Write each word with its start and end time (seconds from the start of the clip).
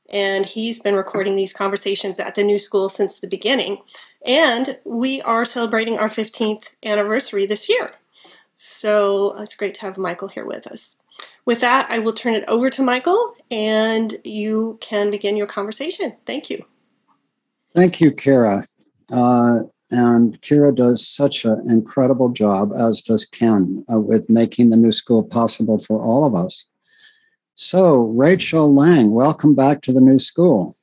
And 0.09 0.47
he's 0.47 0.79
been 0.79 0.95
recording 0.95 1.35
these 1.35 1.53
conversations 1.53 2.19
at 2.19 2.33
the 2.33 2.43
New 2.43 2.57
School 2.57 2.89
since 2.89 3.19
the 3.19 3.27
beginning. 3.27 3.83
And 4.25 4.79
we 4.83 5.21
are 5.21 5.45
celebrating 5.45 5.99
our 5.99 6.09
15th 6.09 6.69
anniversary 6.83 7.45
this 7.45 7.69
year. 7.69 7.93
So 8.57 9.35
it's 9.37 9.55
great 9.55 9.75
to 9.75 9.81
have 9.81 9.97
Michael 9.97 10.27
here 10.27 10.45
with 10.45 10.67
us. 10.67 10.95
With 11.45 11.61
that, 11.61 11.87
I 11.89 11.99
will 11.99 12.13
turn 12.13 12.33
it 12.33 12.43
over 12.47 12.69
to 12.71 12.81
Michael 12.81 13.33
and 13.49 14.15
you 14.23 14.77
can 14.81 15.09
begin 15.09 15.37
your 15.37 15.47
conversation. 15.47 16.15
Thank 16.25 16.49
you. 16.49 16.65
Thank 17.75 18.01
you, 18.01 18.11
Kira. 18.11 18.67
Uh, 19.11 19.59
and 19.91 20.41
Kira 20.41 20.75
does 20.75 21.07
such 21.07 21.45
an 21.45 21.63
incredible 21.69 22.29
job, 22.29 22.71
as 22.77 23.01
does 23.01 23.25
Ken, 23.25 23.85
uh, 23.91 23.99
with 23.99 24.29
making 24.29 24.69
the 24.69 24.77
new 24.77 24.91
school 24.91 25.23
possible 25.23 25.79
for 25.79 26.01
all 26.01 26.25
of 26.25 26.35
us. 26.35 26.65
So, 27.55 28.01
Rachel 28.07 28.73
Lang, 28.73 29.11
welcome 29.11 29.55
back 29.55 29.81
to 29.83 29.93
the 29.93 30.01
new 30.01 30.19
school. 30.19 30.75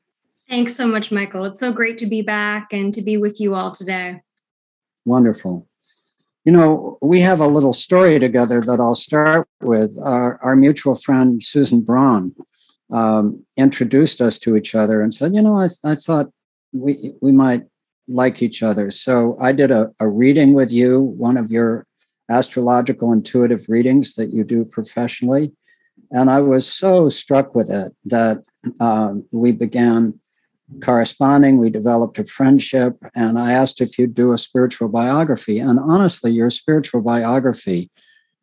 Thanks 0.48 0.74
so 0.74 0.86
much, 0.86 1.12
Michael. 1.12 1.44
It's 1.44 1.58
so 1.58 1.72
great 1.72 1.98
to 1.98 2.06
be 2.06 2.22
back 2.22 2.72
and 2.72 2.92
to 2.94 3.02
be 3.02 3.16
with 3.16 3.40
you 3.40 3.54
all 3.54 3.70
today. 3.70 4.22
Wonderful. 5.04 5.68
You 6.44 6.52
know, 6.52 6.98
we 7.00 7.20
have 7.20 7.40
a 7.40 7.46
little 7.46 7.72
story 7.72 8.18
together 8.18 8.60
that 8.60 8.78
I'll 8.78 8.94
start 8.94 9.48
with. 9.62 9.96
Our, 10.04 10.38
our 10.42 10.54
mutual 10.54 10.94
friend, 10.94 11.42
Susan 11.42 11.80
Braun, 11.80 12.34
um, 12.92 13.44
introduced 13.56 14.20
us 14.20 14.38
to 14.40 14.56
each 14.56 14.74
other 14.74 15.00
and 15.00 15.12
said, 15.12 15.34
you 15.34 15.40
know, 15.40 15.54
I, 15.54 15.68
I 15.84 15.94
thought 15.94 16.26
we, 16.72 17.14
we 17.22 17.32
might 17.32 17.62
like 18.08 18.42
each 18.42 18.62
other. 18.62 18.90
So 18.90 19.36
I 19.40 19.52
did 19.52 19.70
a, 19.70 19.90
a 20.00 20.08
reading 20.08 20.52
with 20.52 20.70
you, 20.70 21.00
one 21.00 21.38
of 21.38 21.50
your 21.50 21.86
astrological 22.30 23.12
intuitive 23.12 23.64
readings 23.68 24.14
that 24.14 24.30
you 24.30 24.44
do 24.44 24.64
professionally. 24.66 25.52
And 26.10 26.30
I 26.30 26.40
was 26.40 26.70
so 26.70 27.08
struck 27.08 27.54
with 27.54 27.70
it 27.70 27.92
that 28.04 28.42
um, 28.80 29.26
we 29.32 29.52
began 29.52 30.18
corresponding. 30.82 31.58
We 31.58 31.70
developed 31.70 32.18
a 32.18 32.24
friendship, 32.24 32.96
and 33.14 33.38
I 33.38 33.52
asked 33.52 33.80
if 33.80 33.98
you'd 33.98 34.14
do 34.14 34.32
a 34.32 34.38
spiritual 34.38 34.88
biography. 34.88 35.58
And 35.58 35.78
honestly, 35.78 36.30
your 36.30 36.50
spiritual 36.50 37.02
biography 37.02 37.90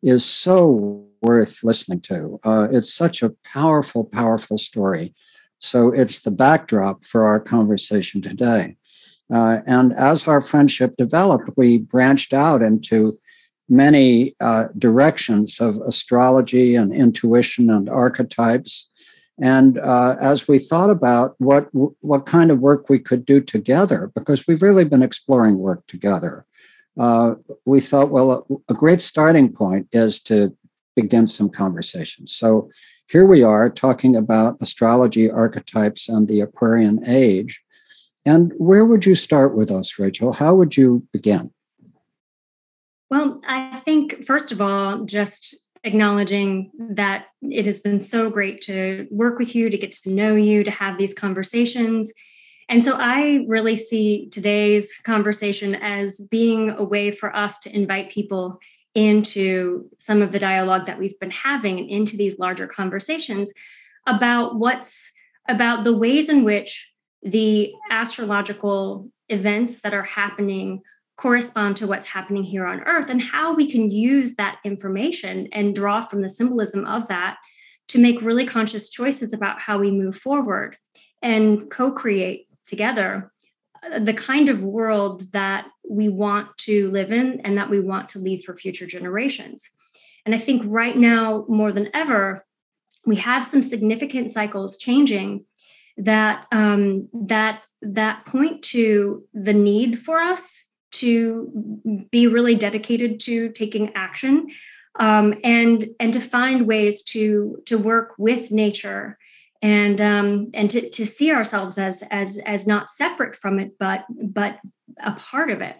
is 0.02 0.24
so 0.24 1.04
worth 1.20 1.62
listening 1.62 2.00
to. 2.00 2.38
Uh, 2.44 2.68
it's 2.70 2.92
such 2.92 3.22
a 3.22 3.32
powerful, 3.44 4.04
powerful 4.04 4.58
story. 4.58 5.14
So 5.58 5.92
it's 5.92 6.22
the 6.22 6.32
backdrop 6.32 7.04
for 7.04 7.24
our 7.24 7.38
conversation 7.40 8.20
today. 8.20 8.76
Uh, 9.32 9.58
and 9.66 9.92
as 9.92 10.26
our 10.26 10.40
friendship 10.40 10.96
developed, 10.98 11.50
we 11.56 11.78
branched 11.78 12.34
out 12.34 12.62
into 12.62 13.18
many 13.68 14.34
uh, 14.40 14.64
directions 14.76 15.60
of 15.60 15.76
astrology 15.86 16.74
and 16.74 16.92
intuition 16.92 17.70
and 17.70 17.88
archetypes 17.88 18.88
and 19.42 19.76
uh, 19.80 20.14
as 20.20 20.46
we 20.46 20.60
thought 20.60 20.88
about 20.88 21.34
what 21.38 21.68
what 21.72 22.26
kind 22.26 22.52
of 22.52 22.60
work 22.60 22.88
we 22.88 23.00
could 23.00 23.26
do 23.26 23.40
together, 23.40 24.12
because 24.14 24.46
we've 24.46 24.62
really 24.62 24.84
been 24.84 25.02
exploring 25.02 25.58
work 25.58 25.84
together, 25.88 26.46
uh, 26.96 27.34
we 27.66 27.80
thought, 27.80 28.10
well, 28.10 28.46
a, 28.68 28.72
a, 28.72 28.74
great 28.74 29.00
starting 29.00 29.52
point 29.52 29.88
is 29.90 30.20
to 30.20 30.56
begin 30.94 31.26
some 31.26 31.48
conversations. 31.48 32.32
So 32.32 32.70
here 33.10 33.26
we 33.26 33.42
are 33.42 33.68
talking 33.68 34.14
about 34.14 34.60
astrology 34.60 35.28
archetypes 35.28 36.08
and 36.08 36.28
the 36.28 36.40
Aquarian 36.40 37.02
age. 37.08 37.60
And 38.24 38.52
where 38.58 38.84
would 38.84 39.04
you 39.04 39.16
start 39.16 39.56
with 39.56 39.72
us, 39.72 39.98
Rachel? 39.98 40.32
How 40.32 40.54
would 40.54 40.76
you 40.76 41.04
begin? 41.12 41.50
Well, 43.10 43.40
I 43.44 43.78
think, 43.78 44.24
first 44.24 44.52
of 44.52 44.60
all, 44.60 45.04
just 45.04 45.56
acknowledging 45.84 46.70
that 46.78 47.26
it 47.42 47.66
has 47.66 47.80
been 47.80 48.00
so 48.00 48.30
great 48.30 48.60
to 48.62 49.06
work 49.10 49.38
with 49.38 49.54
you, 49.54 49.68
to 49.68 49.78
get 49.78 49.92
to 49.92 50.10
know 50.10 50.34
you, 50.34 50.62
to 50.64 50.70
have 50.70 50.98
these 50.98 51.14
conversations. 51.14 52.12
And 52.68 52.84
so 52.84 52.96
I 52.98 53.44
really 53.48 53.76
see 53.76 54.28
today's 54.30 54.96
conversation 55.02 55.74
as 55.74 56.20
being 56.30 56.70
a 56.70 56.84
way 56.84 57.10
for 57.10 57.34
us 57.34 57.58
to 57.60 57.74
invite 57.74 58.10
people 58.10 58.60
into 58.94 59.88
some 59.98 60.22
of 60.22 60.32
the 60.32 60.38
dialogue 60.38 60.86
that 60.86 60.98
we've 60.98 61.18
been 61.18 61.30
having 61.30 61.78
and 61.78 61.88
into 61.88 62.16
these 62.16 62.38
larger 62.38 62.66
conversations 62.66 63.52
about 64.06 64.56
what's 64.56 65.10
about 65.48 65.82
the 65.82 65.96
ways 65.96 66.28
in 66.28 66.44
which 66.44 66.90
the 67.22 67.72
astrological 67.90 69.10
events 69.28 69.80
that 69.80 69.94
are 69.94 70.02
happening 70.02 70.82
correspond 71.22 71.76
to 71.76 71.86
what's 71.86 72.08
happening 72.08 72.42
here 72.42 72.66
on 72.66 72.80
earth 72.80 73.08
and 73.08 73.22
how 73.22 73.54
we 73.54 73.70
can 73.70 73.88
use 73.88 74.34
that 74.34 74.58
information 74.64 75.48
and 75.52 75.72
draw 75.72 76.00
from 76.02 76.20
the 76.20 76.28
symbolism 76.28 76.84
of 76.84 77.06
that 77.06 77.36
to 77.86 78.00
make 78.00 78.20
really 78.22 78.44
conscious 78.44 78.90
choices 78.90 79.32
about 79.32 79.60
how 79.60 79.78
we 79.78 79.92
move 79.92 80.16
forward 80.16 80.76
and 81.22 81.70
co-create 81.70 82.48
together 82.66 83.30
uh, 83.84 84.00
the 84.00 84.12
kind 84.12 84.48
of 84.48 84.64
world 84.64 85.30
that 85.30 85.66
we 85.88 86.08
want 86.08 86.48
to 86.56 86.90
live 86.90 87.12
in 87.12 87.40
and 87.44 87.56
that 87.56 87.70
we 87.70 87.78
want 87.78 88.08
to 88.08 88.18
leave 88.18 88.42
for 88.42 88.56
future 88.56 88.86
generations. 88.86 89.70
And 90.26 90.34
i 90.34 90.38
think 90.38 90.62
right 90.66 90.96
now 90.96 91.44
more 91.48 91.70
than 91.70 91.88
ever 91.94 92.44
we 93.06 93.16
have 93.16 93.44
some 93.44 93.62
significant 93.62 94.32
cycles 94.32 94.76
changing 94.76 95.44
that 95.96 96.46
um, 96.50 97.08
that 97.12 97.62
that 97.80 98.26
point 98.26 98.62
to 98.62 99.22
the 99.32 99.52
need 99.52 100.00
for 100.00 100.18
us 100.18 100.64
to 100.92 102.06
be 102.10 102.26
really 102.26 102.54
dedicated 102.54 103.20
to 103.20 103.48
taking 103.50 103.92
action 103.94 104.48
um, 104.98 105.34
and 105.42 105.88
and 105.98 106.12
to 106.12 106.20
find 106.20 106.66
ways 106.66 107.02
to 107.02 107.62
to 107.66 107.78
work 107.78 108.14
with 108.18 108.50
nature 108.50 109.18
and 109.62 110.00
um, 110.00 110.50
and 110.54 110.70
to, 110.70 110.88
to 110.90 111.06
see 111.06 111.32
ourselves 111.32 111.78
as 111.78 112.02
as 112.10 112.36
as 112.44 112.66
not 112.66 112.90
separate 112.90 113.34
from 113.34 113.58
it 113.58 113.78
but 113.78 114.04
but 114.10 114.58
a 115.02 115.12
part 115.12 115.50
of 115.50 115.60
it. 115.60 115.76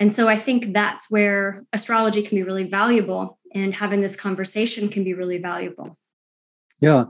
And 0.00 0.14
so 0.14 0.28
i 0.28 0.36
think 0.36 0.72
that's 0.72 1.10
where 1.10 1.64
astrology 1.72 2.22
can 2.22 2.36
be 2.36 2.42
really 2.42 2.64
valuable 2.64 3.38
and 3.54 3.74
having 3.74 4.00
this 4.00 4.16
conversation 4.16 4.88
can 4.88 5.04
be 5.04 5.14
really 5.14 5.38
valuable. 5.38 5.98
Yeah 6.80 7.04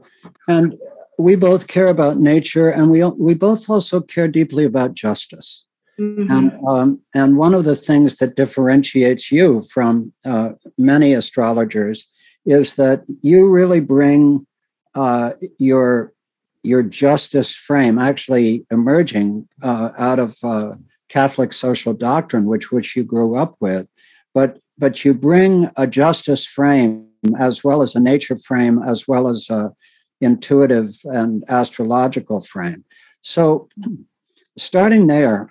and 0.48 0.74
we 1.18 1.36
both 1.36 1.68
care 1.68 1.88
about 1.88 2.18
nature 2.18 2.70
and 2.70 2.90
we 2.90 3.04
we 3.18 3.34
both 3.34 3.70
also 3.70 4.00
care 4.00 4.26
deeply 4.26 4.64
about 4.64 4.94
justice 4.94 5.67
Mm-hmm. 5.98 6.30
And, 6.30 6.52
um, 6.66 7.00
and 7.14 7.36
one 7.36 7.54
of 7.54 7.64
the 7.64 7.76
things 7.76 8.16
that 8.18 8.36
differentiates 8.36 9.32
you 9.32 9.62
from 9.72 10.12
uh, 10.24 10.50
many 10.78 11.12
astrologers 11.12 12.06
is 12.46 12.76
that 12.76 13.04
you 13.20 13.50
really 13.52 13.80
bring 13.80 14.46
uh, 14.94 15.32
your 15.58 16.12
your 16.64 16.82
justice 16.82 17.54
frame 17.54 17.98
actually 17.98 18.66
emerging 18.70 19.48
uh, 19.62 19.90
out 19.96 20.18
of 20.18 20.36
uh, 20.42 20.74
Catholic 21.08 21.52
social 21.52 21.94
doctrine, 21.94 22.46
which 22.46 22.70
which 22.70 22.96
you 22.96 23.04
grew 23.04 23.36
up 23.36 23.56
with, 23.60 23.90
but 24.34 24.58
but 24.76 25.04
you 25.04 25.14
bring 25.14 25.68
a 25.76 25.86
justice 25.86 26.44
frame 26.44 27.06
as 27.38 27.64
well 27.64 27.82
as 27.82 27.94
a 27.94 28.00
nature 28.00 28.36
frame, 28.36 28.82
as 28.82 29.06
well 29.08 29.28
as 29.28 29.48
a 29.50 29.72
intuitive 30.20 30.90
and 31.04 31.44
astrological 31.48 32.40
frame. 32.40 32.84
So, 33.20 33.68
starting 34.56 35.06
there, 35.06 35.50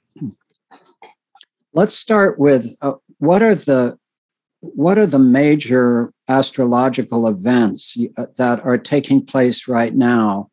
let's 1.78 1.94
start 1.94 2.40
with 2.40 2.76
uh, 2.82 2.94
what 3.20 3.44
are 3.44 3.54
the 3.56 3.96
what 4.62 4.98
are 4.98 5.06
the 5.06 5.20
major 5.20 6.12
astrological 6.28 7.28
events 7.28 7.96
uh, 8.18 8.26
that 8.40 8.60
are 8.66 8.80
taking 8.80 9.24
place 9.24 9.68
right 9.68 9.96
now 9.96 10.50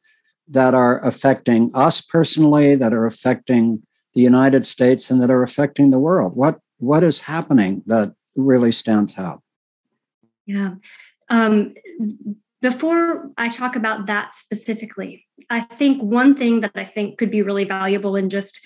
that 0.47 0.75
are 0.75 1.03
affecting 1.07 1.71
us 1.75 2.03
personally, 2.03 2.75
that 2.75 2.93
are 2.93 3.07
affecting 3.07 3.83
the 4.13 4.21
United 4.21 4.67
States, 4.67 5.11
and 5.11 5.21
that 5.23 5.31
are 5.31 5.43
affecting 5.43 5.89
the 5.91 5.99
world? 5.99 6.37
What 6.37 6.61
what 6.79 7.03
is 7.03 7.23
happening 7.23 7.83
that 7.87 8.15
really 8.37 8.71
stands 8.73 9.19
out? 9.19 9.41
Yeah. 10.45 10.75
Um, 11.31 11.73
before 12.61 13.31
I 13.39 13.49
talk 13.49 13.77
about 13.77 14.07
that 14.07 14.35
specifically, 14.35 15.27
I 15.49 15.61
think 15.61 16.03
one 16.03 16.35
thing 16.35 16.61
that 16.61 16.73
I 16.75 16.85
think 16.85 17.17
could 17.17 17.31
be 17.31 17.41
really 17.41 17.65
valuable 17.65 18.15
in 18.15 18.29
just 18.29 18.61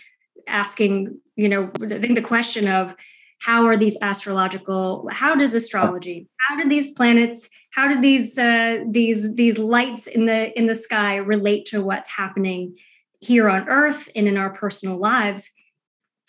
asking, 0.49 1.19
you 1.37 1.49
know, 1.49 1.71
I 1.83 1.99
think 1.99 2.15
the 2.15 2.23
question 2.23 2.69
of 2.69 2.95
how 3.41 3.67
are 3.67 3.77
these 3.77 3.97
astrological, 4.03 5.09
how 5.13 5.35
does 5.37 5.55
astrology, 5.55 6.29
how 6.39 6.61
do 6.61 6.69
these 6.69 6.89
planets, 6.89 7.49
how 7.71 7.89
do 7.89 8.01
these 8.01 8.37
uh, 8.37 8.79
these 8.89 9.35
these 9.37 9.59
lights 9.59 10.07
in 10.07 10.27
the 10.27 10.57
in 10.59 10.67
the 10.67 10.75
sky 10.75 11.17
relate 11.17 11.65
to 11.67 11.83
what's 11.83 12.11
happening 12.11 12.77
here 13.21 13.49
on 13.49 13.69
Earth 13.69 14.09
and 14.17 14.27
in 14.27 14.37
our 14.37 14.51
personal 14.51 14.97
lives? 14.97 15.51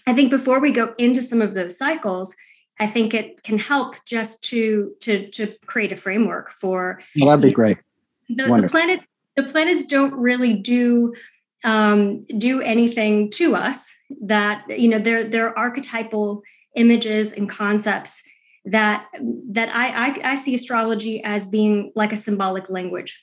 I 0.06 0.13
think 0.13 0.30
before 0.30 0.60
we 0.60 0.71
go 0.71 0.94
into 0.98 1.24
some 1.24 1.42
of 1.42 1.54
those 1.54 1.77
cycles, 1.77 2.36
I 2.80 2.88
think 2.88 3.13
it 3.13 3.44
can 3.44 3.57
help 3.57 3.95
just 4.06 4.44
to 4.45 4.94
to 5.01 5.27
to 5.30 5.54
create 5.66 5.92
a 5.92 5.95
framework 5.95 6.51
for. 6.51 7.01
Well, 7.19 7.30
that'd 7.30 7.42
be 7.42 7.51
great. 7.51 7.77
The, 8.30 8.62
the 8.62 8.68
planets 8.69 9.06
the 9.36 9.44
planets 9.44 9.86
don't 9.86 10.13
really 10.13 10.54
do 10.54 11.13
um, 11.64 12.22
do 12.38 12.62
anything 12.62 13.30
to 13.32 13.56
us. 13.56 13.90
That 14.22 14.64
you 14.70 14.88
know, 14.88 15.00
they're 15.00 15.24
they're 15.24 15.58
archetypal 15.58 16.42
images 16.76 17.32
and 17.32 17.50
concepts 17.50 18.22
that 18.66 19.06
that 19.52 19.70
I, 19.76 20.08
I 20.08 20.32
I 20.32 20.36
see 20.36 20.56
astrology 20.56 21.24
as 21.24 21.48
being 21.48 21.92
like 21.96 22.12
a 22.12 22.18
symbolic 22.18 22.70
language 22.70 23.20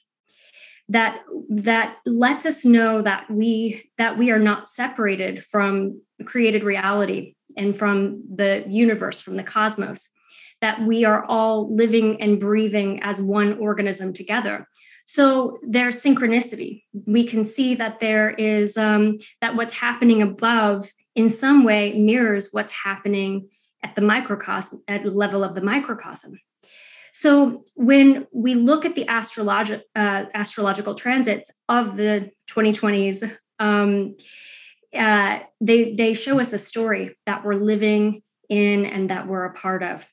that 0.88 1.22
that 1.48 1.96
lets 2.04 2.46
us 2.46 2.64
know 2.64 3.02
that 3.02 3.28
we 3.30 3.90
that 3.98 4.16
we 4.16 4.30
are 4.30 4.38
not 4.38 4.68
separated 4.68 5.44
from 5.44 6.00
created 6.24 6.62
reality 6.62 7.34
and 7.56 7.76
from 7.76 8.22
the 8.34 8.64
universe, 8.68 9.20
from 9.20 9.36
the 9.36 9.42
cosmos, 9.42 10.08
that 10.60 10.80
we 10.82 11.04
are 11.04 11.24
all 11.24 11.74
living 11.74 12.20
and 12.20 12.38
breathing 12.38 13.02
as 13.02 13.20
one 13.20 13.58
organism 13.58 14.12
together. 14.12 14.68
So 15.06 15.58
there's 15.62 16.02
synchronicity. 16.02 16.82
We 17.06 17.24
can 17.24 17.44
see 17.44 17.76
that 17.76 18.00
there 18.00 18.30
is 18.30 18.76
um, 18.76 19.18
that 19.40 19.54
what's 19.54 19.74
happening 19.74 20.20
above 20.20 20.92
in 21.14 21.28
some 21.28 21.64
way 21.64 21.92
mirrors 21.94 22.50
what's 22.52 22.72
happening 22.72 23.48
at 23.82 23.94
the 23.94 24.02
microcosm, 24.02 24.82
at 24.88 25.04
the 25.04 25.10
level 25.10 25.44
of 25.44 25.54
the 25.54 25.62
microcosm. 25.62 26.38
So 27.12 27.62
when 27.74 28.26
we 28.32 28.54
look 28.54 28.84
at 28.84 28.94
the 28.94 29.06
astrologi- 29.06 29.82
uh, 29.94 30.24
astrological 30.34 30.94
transits 30.94 31.50
of 31.68 31.96
the 31.96 32.30
2020s, 32.50 33.32
um, 33.58 34.16
uh, 34.94 35.38
they 35.60 35.94
they 35.94 36.14
show 36.14 36.40
us 36.40 36.52
a 36.52 36.58
story 36.58 37.16
that 37.24 37.44
we're 37.44 37.54
living 37.54 38.22
in 38.48 38.84
and 38.84 39.10
that 39.10 39.26
we're 39.26 39.44
a 39.44 39.54
part 39.54 39.82
of. 39.82 40.06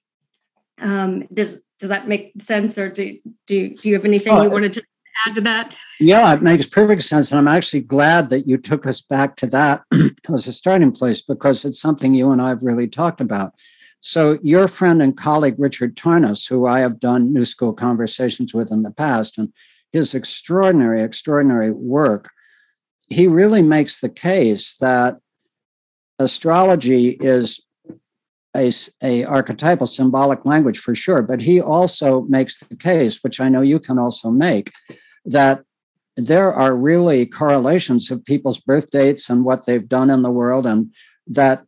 Um, 0.80 1.28
does 1.34 1.62
does 1.83 1.89
that 1.89 2.07
make 2.07 2.31
sense, 2.41 2.77
or 2.77 2.89
do 2.89 3.19
do 3.45 3.75
do 3.75 3.89
you 3.89 3.95
have 3.95 4.06
anything 4.06 4.33
you 4.33 4.39
oh, 4.39 4.50
wanted 4.50 4.74
to 4.74 4.83
add 5.27 5.35
to 5.35 5.41
that? 5.41 5.75
Yeah, 6.00 6.33
it 6.33 6.41
makes 6.41 6.65
perfect 6.65 7.03
sense, 7.03 7.31
and 7.31 7.39
I'm 7.39 7.53
actually 7.53 7.81
glad 7.81 8.30
that 8.30 8.47
you 8.47 8.57
took 8.57 8.88
us 8.88 9.01
back 9.01 9.35
to 9.38 9.47
that 9.47 9.83
as 10.33 10.47
a 10.47 10.53
starting 10.53 10.91
place 10.91 11.21
because 11.21 11.65
it's 11.65 11.81
something 11.81 12.13
you 12.13 12.31
and 12.31 12.41
I 12.41 12.50
have 12.50 12.63
really 12.63 12.88
talked 12.88 13.21
about. 13.21 13.53
So, 14.00 14.39
your 14.41 14.68
friend 14.68 15.01
and 15.01 15.15
colleague 15.15 15.56
Richard 15.57 15.95
Tarnas, 15.95 16.47
who 16.47 16.65
I 16.65 16.80
have 16.80 17.00
done 17.00 17.33
New 17.33 17.45
School 17.45 17.74
conversations 17.74 18.53
with 18.53 18.71
in 18.71 18.83
the 18.83 18.91
past, 18.91 19.38
and 19.38 19.53
his 19.91 20.15
extraordinary, 20.15 21.01
extraordinary 21.01 21.71
work 21.71 22.31
he 23.09 23.27
really 23.27 23.62
makes 23.62 24.01
the 24.01 24.09
case 24.09 24.77
that 24.77 25.18
astrology 26.19 27.09
is 27.09 27.62
a, 28.56 28.72
a 29.02 29.24
archetypal 29.24 29.88
symbolic 29.88 30.46
language 30.46 30.80
for 30.80 30.96
sure 30.96 31.22
but 31.22 31.42
he 31.42 31.60
also 31.62 32.22
makes 32.24 32.60
the 32.60 32.76
case 32.76 33.20
which 33.24 33.40
i 33.40 33.50
know 33.50 33.62
you 33.62 33.80
can 33.80 33.98
also 33.98 34.30
make 34.30 34.72
that 35.26 35.64
there 36.16 36.54
are 36.54 36.76
really 36.76 37.26
correlations 37.26 38.12
of 38.12 38.24
people's 38.26 38.60
birth 38.60 38.92
dates 38.92 39.30
and 39.30 39.46
what 39.46 39.66
they've 39.66 39.90
done 39.90 40.10
in 40.10 40.22
the 40.22 40.32
world 40.32 40.66
and 40.66 40.94
that 41.26 41.64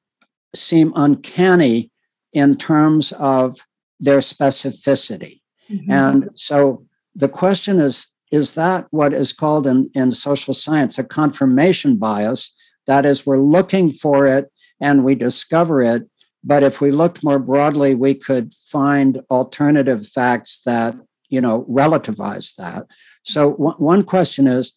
seem 0.54 0.94
uncanny 0.96 1.90
in 2.34 2.56
terms 2.56 3.12
of 3.14 3.56
their 4.00 4.20
specificity 4.20 5.42
mm-hmm. 5.70 5.92
and 5.92 6.30
so 6.36 6.86
the 7.16 7.30
question 7.30 7.80
is 7.80 8.08
is 8.32 8.54
that 8.54 8.86
what 8.92 9.14
is 9.14 9.32
called 9.32 9.68
in, 9.68 9.88
in 9.96 10.12
social 10.12 10.54
science 10.54 10.98
a 10.98 11.04
confirmation 11.04 11.98
bias? 11.98 12.54
That 12.88 13.06
is, 13.06 13.26
we're 13.26 13.40
looking 13.40 13.92
for 13.92 14.28
it 14.28 14.52
and 14.82 15.04
we 15.04 15.16
discover 15.16 15.82
it. 15.82 16.04
But 16.46 16.64
if 16.64 16.80
we 16.80 16.92
looked 16.92 17.24
more 17.24 17.40
broadly, 17.40 17.96
we 17.96 18.14
could 18.14 18.54
find 18.54 19.22
alternative 19.32 20.08
facts 20.08 20.62
that, 20.66 20.96
you 21.30 21.42
know, 21.42 21.66
relativize 21.70 22.56
that. 22.56 22.86
So 23.24 23.52
w- 23.52 23.78
one 23.78 24.04
question 24.04 24.46
is, 24.46 24.74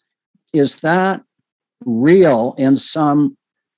is 0.55 0.81
that 0.81 1.23
real 1.85 2.55
in 2.57 2.77
some 2.77 3.37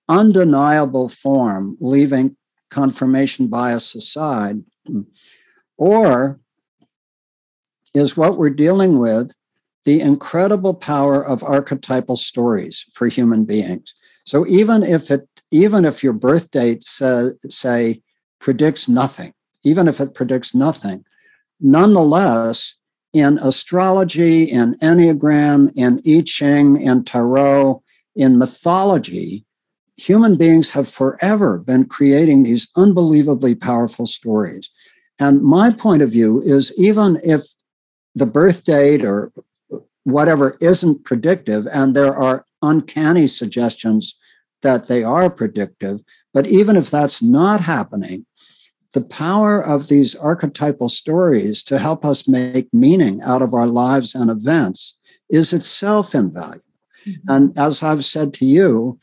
undeniable 0.09 1.09
form, 1.09 1.77
leaving 1.81 2.37
confirmation 2.71 3.49
bias 3.49 3.95
aside? 3.97 4.63
Or 5.77 6.41
is 7.95 8.17
what 8.17 8.39
we're 8.39 8.51
dealing 8.51 8.99
with 8.99 9.33
the 9.85 10.01
incredible 10.01 10.75
power 10.75 11.27
of 11.27 11.43
archetypal 11.43 12.17
stories 12.17 12.85
for 12.93 13.09
human 13.09 13.45
beings. 13.45 13.95
So 14.25 14.47
even 14.47 14.83
if 14.83 15.11
it, 15.11 15.29
even 15.51 15.85
if 15.85 16.03
your 16.03 16.13
birth 16.13 16.51
date 16.51 16.85
say, 16.85 18.03
predicts 18.41 18.89
nothing, 18.89 19.33
even 19.65 19.87
if 19.89 20.01
it 20.01 20.15
predicts 20.15 20.55
nothing, 20.55 21.05
nonetheless, 21.61 22.77
in 23.13 23.39
astrology, 23.39 24.45
in 24.45 24.75
Enneagram, 24.75 25.71
in 25.77 26.01
I 26.07 26.23
Ching, 26.23 26.81
in 26.81 27.05
Tarot, 27.05 27.83
in 28.15 28.39
mythology, 28.39 29.45
human 29.97 30.37
beings 30.37 30.71
have 30.71 30.89
forever 30.89 31.59
been 31.59 31.85
creating 31.85 32.43
these 32.43 32.69
unbelievably 32.77 33.57
powerful 33.57 34.07
stories. 34.07 34.71
And 35.19 35.43
my 35.43 35.71
point 35.71 36.03
of 36.03 36.11
view 36.11 36.41
is 36.41 36.73
even 36.79 37.19
if 37.23 37.43
the 38.15 38.27
birth 38.27 38.65
date 38.65 39.05
or 39.05 39.31
whatever 40.05 40.57
isn't 40.61 41.05
predictive, 41.05 41.67
and 41.73 41.95
there 41.95 42.15
are 42.15 42.47
uncanny 42.63 43.27
suggestions 43.27 44.17
that 44.63 44.87
they 44.87 45.03
are 45.03 45.31
predictive. 45.31 46.01
But 46.33 46.47
even 46.47 46.77
if 46.77 46.91
that's 46.91 47.23
not 47.23 47.61
happening, 47.61 48.27
the 48.93 49.03
power 49.03 49.65
of 49.65 49.89
these 49.89 50.15
archetypal 50.17 50.89
stories 50.89 51.63
to 51.65 51.79
help 51.79 52.05
us 52.05 52.27
make 52.27 52.73
meaning 52.73 53.21
out 53.23 53.43
of 53.43 53.55
our 53.55 53.67
lives 53.67 54.15
and 54.15 54.31
events 54.31 54.97
is 55.29 55.53
itself 55.53 56.15
invaluable. 56.15 56.65
Mm-hmm. 57.07 57.31
And 57.31 57.59
as 57.59 57.83
I've 57.83 58.05
said 58.05 58.35
to 58.35 58.45
you, 58.45 58.99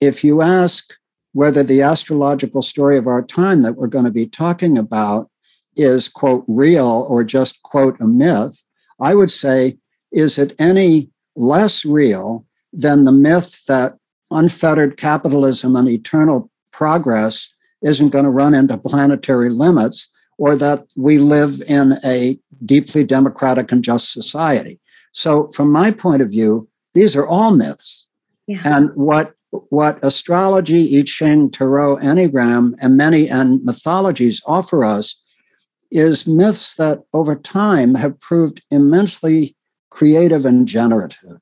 if 0.00 0.22
you 0.22 0.42
ask 0.42 0.94
whether 1.32 1.62
the 1.62 1.82
astrological 1.82 2.62
story 2.62 2.98
of 2.98 3.06
our 3.06 3.22
time 3.22 3.62
that 3.62 3.76
we're 3.76 3.86
going 3.86 4.04
to 4.04 4.10
be 4.10 4.26
talking 4.26 4.76
about 4.76 5.30
is, 5.76 6.08
quote, 6.08 6.44
real 6.48 7.06
or 7.08 7.24
just, 7.24 7.62
quote, 7.62 8.00
a 8.00 8.06
myth, 8.06 8.64
I 9.00 9.14
would 9.14 9.30
say 9.30 9.78
is 10.12 10.38
it 10.38 10.52
any 10.58 11.08
less 11.36 11.84
real 11.84 12.44
than 12.72 13.04
the 13.04 13.12
myth 13.12 13.64
that 13.66 13.96
unfettered 14.30 14.96
capitalism 14.96 15.76
and 15.76 15.88
eternal 15.88 16.50
progress 16.72 17.52
isn't 17.82 18.10
going 18.10 18.24
to 18.24 18.30
run 18.30 18.54
into 18.54 18.78
planetary 18.78 19.50
limits 19.50 20.08
or 20.38 20.56
that 20.56 20.86
we 20.96 21.18
live 21.18 21.60
in 21.68 21.94
a 22.04 22.38
deeply 22.64 23.04
democratic 23.04 23.70
and 23.72 23.84
just 23.84 24.12
society. 24.12 24.80
So, 25.12 25.48
from 25.54 25.72
my 25.72 25.90
point 25.90 26.22
of 26.22 26.30
view, 26.30 26.68
these 26.94 27.16
are 27.16 27.26
all 27.26 27.54
myths. 27.54 28.06
Yeah. 28.46 28.60
And 28.64 28.90
what 28.94 29.34
what 29.68 30.02
astrology, 30.04 30.98
I 30.98 31.02
Ching, 31.02 31.50
Tarot, 31.50 31.96
Enneagram, 31.96 32.74
and 32.80 32.96
many 32.96 33.28
and 33.28 33.62
mythologies 33.64 34.40
offer 34.46 34.84
us 34.84 35.20
is 35.90 36.26
myths 36.26 36.76
that 36.76 37.00
over 37.12 37.34
time 37.34 37.96
have 37.96 38.18
proved 38.20 38.64
immensely 38.70 39.56
creative 39.90 40.46
and 40.46 40.68
generative. 40.68 41.39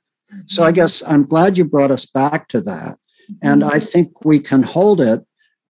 So 0.48 0.62
I 0.62 0.72
guess 0.72 1.02
I'm 1.06 1.24
glad 1.24 1.58
you 1.58 1.64
brought 1.64 1.90
us 1.90 2.06
back 2.06 2.48
to 2.48 2.60
that. 2.62 2.96
And 3.42 3.62
I 3.62 3.72
mm-hmm. 3.72 3.84
think 3.84 4.24
we 4.24 4.40
can 4.40 4.62
hold 4.62 5.00
it 5.00 5.22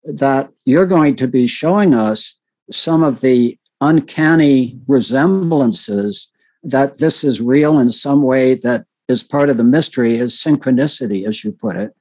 that 0.04 0.50
you're 0.66 0.86
going 0.86 1.16
to 1.16 1.26
be 1.26 1.46
showing 1.46 1.94
us 1.94 2.38
some 2.70 3.02
of 3.02 3.22
the 3.22 3.58
uncanny 3.80 4.78
resemblances 4.86 6.28
that 6.62 6.98
this 6.98 7.24
is 7.24 7.40
real 7.40 7.78
in 7.78 7.90
some 7.90 8.22
way 8.22 8.54
that 8.54 8.84
is 9.08 9.22
part 9.22 9.48
of 9.48 9.56
the 9.56 9.64
mystery 9.64 10.16
is 10.16 10.34
synchronicity, 10.34 11.26
as 11.26 11.42
you 11.42 11.52
put 11.52 11.76
it. 11.76 11.92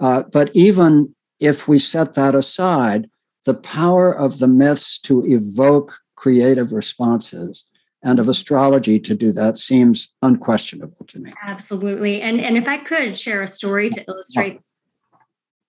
Uh, 0.00 0.22
but 0.32 0.50
even 0.54 1.12
if 1.40 1.66
we 1.66 1.78
set 1.78 2.14
that 2.14 2.34
aside, 2.34 3.08
the 3.46 3.54
power 3.54 4.16
of 4.16 4.38
the 4.38 4.46
myths 4.46 4.98
to 5.00 5.24
evoke 5.26 5.98
creative 6.14 6.72
responses 6.72 7.64
and 8.02 8.18
of 8.18 8.28
astrology 8.28 8.98
to 9.00 9.14
do 9.14 9.32
that 9.32 9.56
seems 9.56 10.12
unquestionable 10.22 11.06
to 11.06 11.18
me. 11.20 11.32
Absolutely. 11.44 12.20
And 12.20 12.40
and 12.40 12.56
if 12.56 12.68
I 12.68 12.78
could 12.78 13.16
share 13.16 13.42
a 13.42 13.48
story 13.48 13.90
to 13.90 14.04
illustrate. 14.08 14.60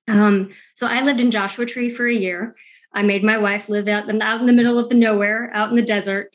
Um, 0.08 0.50
so 0.74 0.88
I 0.88 1.02
lived 1.02 1.22
in 1.22 1.32
Joshua 1.32 1.66
Tree 1.66 1.90
for 1.90 2.08
a 2.08 2.14
year. 2.14 2.56
I 2.94 3.04
made 3.04 3.24
my 3.24 3.38
wife 3.38 3.70
live 3.70 3.88
out 3.88 4.10
in, 4.10 4.22
out 4.22 4.42
in 4.42 4.46
the 4.46 4.54
middle 4.54 4.78
of 4.78 4.90
the 4.90 4.96
nowhere, 4.96 5.50
out 5.54 5.70
in 5.70 5.76
the 5.76 5.82
desert. 5.82 6.32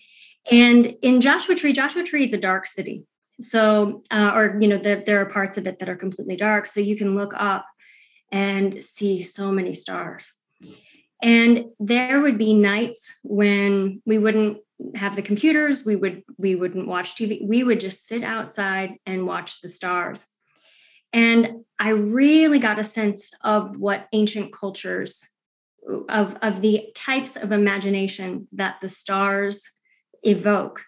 And 0.51 0.97
in 1.03 1.21
Joshua 1.21 1.55
Tree, 1.55 1.73
Joshua 1.73 2.03
Tree 2.03 2.25
is 2.25 2.33
a 2.33 2.39
dark 2.39 2.67
city. 2.67 3.07
So, 3.41 4.03
uh, 4.11 4.33
or, 4.35 4.57
you 4.61 4.67
know, 4.67 4.79
there, 4.79 5.03
there 5.05 5.21
are 5.21 5.27
parts 5.27 5.57
of 5.57 5.67
it 5.67 5.79
that 5.79 5.89
are 5.89 5.97
completely 5.97 6.35
dark. 6.35 6.67
So 6.67 6.81
you 6.81 6.97
can 6.97 7.15
look 7.15 7.33
up 7.37 7.67
and 8.33 8.83
see 8.83 9.23
so 9.23 9.53
many 9.53 9.75
stars. 9.75 10.33
And 11.23 11.67
there 11.79 12.21
would 12.21 12.39
be 12.39 12.55
nights 12.55 13.15
when 13.23 14.03
we 14.07 14.19
wouldn't 14.19 14.59
have 14.95 15.17
the 15.17 15.23
computers, 15.23 15.85
we 15.85 15.97
would 15.97 16.23
we 16.37 16.55
wouldn't 16.55 16.87
watch 16.87 17.15
TV. 17.15 17.47
We 17.47 17.65
would 17.65 17.81
just 17.81 18.07
sit 18.07 18.23
outside 18.23 18.97
and 19.07 19.27
watch 19.27 19.61
the 19.61 19.69
stars. 19.69 20.27
And 21.13 21.65
I 21.79 21.91
really 21.91 22.59
got 22.59 22.79
a 22.79 22.85
sense 22.85 23.31
of 23.43 23.79
what 23.79 24.09
ancient 24.13 24.53
cultures 24.53 25.27
of, 26.09 26.37
of 26.43 26.61
the 26.61 26.91
types 26.95 27.37
of 27.37 27.51
imagination 27.51 28.47
that 28.53 28.81
the 28.81 28.89
stars 28.89 29.71
evoke 30.23 30.85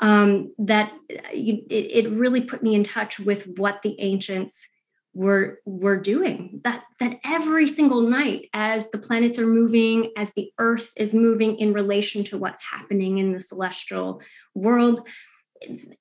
um, 0.00 0.52
that 0.58 0.92
you, 1.32 1.62
it, 1.70 2.06
it 2.06 2.10
really 2.10 2.40
put 2.40 2.62
me 2.62 2.74
in 2.74 2.82
touch 2.82 3.18
with 3.18 3.46
what 3.56 3.82
the 3.82 3.98
ancients 4.00 4.68
were 5.14 5.60
were 5.64 5.96
doing 5.96 6.60
that 6.64 6.82
that 6.98 7.18
every 7.24 7.68
single 7.68 8.02
night 8.02 8.48
as 8.52 8.90
the 8.90 8.98
planets 8.98 9.38
are 9.38 9.46
moving 9.46 10.10
as 10.16 10.32
the 10.32 10.50
earth 10.58 10.90
is 10.96 11.14
moving 11.14 11.56
in 11.56 11.72
relation 11.72 12.24
to 12.24 12.36
what's 12.36 12.64
happening 12.64 13.18
in 13.18 13.32
the 13.32 13.40
celestial 13.40 14.20
world 14.54 15.06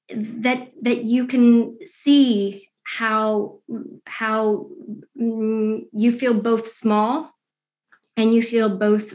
that 0.10 0.70
that 0.82 1.04
you 1.04 1.28
can 1.28 1.78
see 1.86 2.70
how 2.84 3.60
how 4.08 4.68
mm, 5.20 5.82
you 5.94 6.12
feel 6.12 6.34
both 6.34 6.68
small 6.68 7.32
and 8.18 8.34
you 8.34 8.42
feel 8.42 8.70
both 8.70 9.14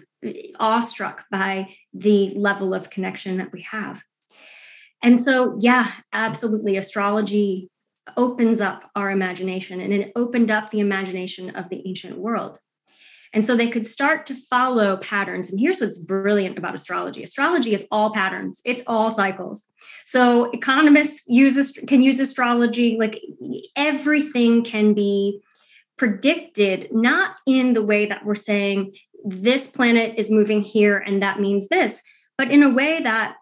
awestruck 0.58 1.24
by 1.30 1.68
the 1.92 2.32
level 2.34 2.74
of 2.74 2.90
connection 2.90 3.36
that 3.36 3.52
we 3.52 3.62
have. 3.62 4.02
And 5.02 5.20
so 5.20 5.56
yeah 5.60 5.90
absolutely 6.12 6.76
astrology 6.76 7.68
opens 8.16 8.60
up 8.60 8.90
our 8.94 9.10
imagination 9.10 9.80
and 9.80 9.92
it 9.92 10.12
opened 10.16 10.50
up 10.50 10.70
the 10.70 10.80
imagination 10.80 11.50
of 11.50 11.68
the 11.68 11.86
ancient 11.86 12.18
world. 12.18 12.60
And 13.32 13.44
so 13.44 13.56
they 13.56 13.68
could 13.68 13.86
start 13.86 14.24
to 14.26 14.34
follow 14.34 14.96
patterns. 14.96 15.50
And 15.50 15.60
here's 15.60 15.80
what's 15.80 15.98
brilliant 15.98 16.56
about 16.56 16.74
astrology 16.74 17.22
astrology 17.22 17.74
is 17.74 17.86
all 17.90 18.12
patterns, 18.12 18.60
it's 18.64 18.82
all 18.86 19.10
cycles. 19.10 19.66
So 20.06 20.50
economists 20.52 21.24
use, 21.28 21.72
can 21.86 22.02
use 22.02 22.20
astrology, 22.20 22.96
like 22.98 23.22
everything 23.76 24.64
can 24.64 24.94
be 24.94 25.40
predicted, 25.96 26.88
not 26.92 27.36
in 27.46 27.74
the 27.74 27.82
way 27.82 28.06
that 28.06 28.24
we're 28.24 28.34
saying 28.34 28.94
this 29.24 29.68
planet 29.68 30.14
is 30.16 30.30
moving 30.30 30.62
here 30.62 30.96
and 30.96 31.22
that 31.22 31.40
means 31.40 31.68
this, 31.68 32.02
but 32.38 32.50
in 32.50 32.62
a 32.62 32.70
way 32.70 33.00
that 33.00 33.36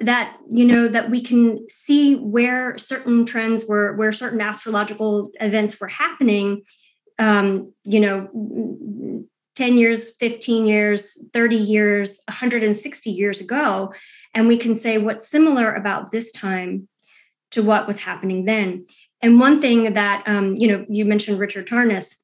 that 0.00 0.36
you 0.50 0.64
know 0.64 0.88
that 0.88 1.10
we 1.10 1.20
can 1.20 1.68
see 1.68 2.16
where 2.16 2.76
certain 2.78 3.24
trends 3.24 3.64
were 3.66 3.94
where 3.96 4.12
certain 4.12 4.40
astrological 4.40 5.30
events 5.40 5.78
were 5.78 5.88
happening 5.88 6.62
um 7.20 7.72
you 7.84 8.00
know 8.00 9.24
10 9.54 9.78
years 9.78 10.10
15 10.18 10.66
years 10.66 11.16
30 11.32 11.56
years 11.56 12.18
160 12.28 13.10
years 13.10 13.40
ago 13.40 13.92
and 14.34 14.48
we 14.48 14.56
can 14.56 14.74
say 14.74 14.98
what's 14.98 15.28
similar 15.28 15.72
about 15.72 16.10
this 16.10 16.32
time 16.32 16.88
to 17.54 17.62
what 17.62 17.86
was 17.86 18.00
happening 18.00 18.44
then. 18.44 18.84
And 19.22 19.38
one 19.38 19.60
thing 19.60 19.94
that 19.94 20.24
um, 20.26 20.54
you 20.56 20.68
know 20.68 20.84
you 20.88 21.04
mentioned 21.04 21.38
richard 21.38 21.66
tarnas 21.66 22.16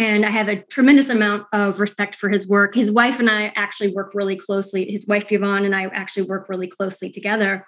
and 0.00 0.24
I 0.24 0.30
have 0.30 0.48
a 0.48 0.56
tremendous 0.56 1.10
amount 1.10 1.46
of 1.52 1.78
respect 1.78 2.16
for 2.16 2.30
his 2.30 2.48
work. 2.48 2.74
His 2.74 2.90
wife 2.90 3.20
and 3.20 3.28
I 3.28 3.52
actually 3.54 3.92
work 3.92 4.12
really 4.14 4.34
closely. 4.34 4.90
His 4.90 5.06
wife 5.06 5.30
Yvonne 5.30 5.66
and 5.66 5.76
I 5.76 5.84
actually 5.88 6.22
work 6.22 6.48
really 6.48 6.68
closely 6.68 7.10
together. 7.10 7.66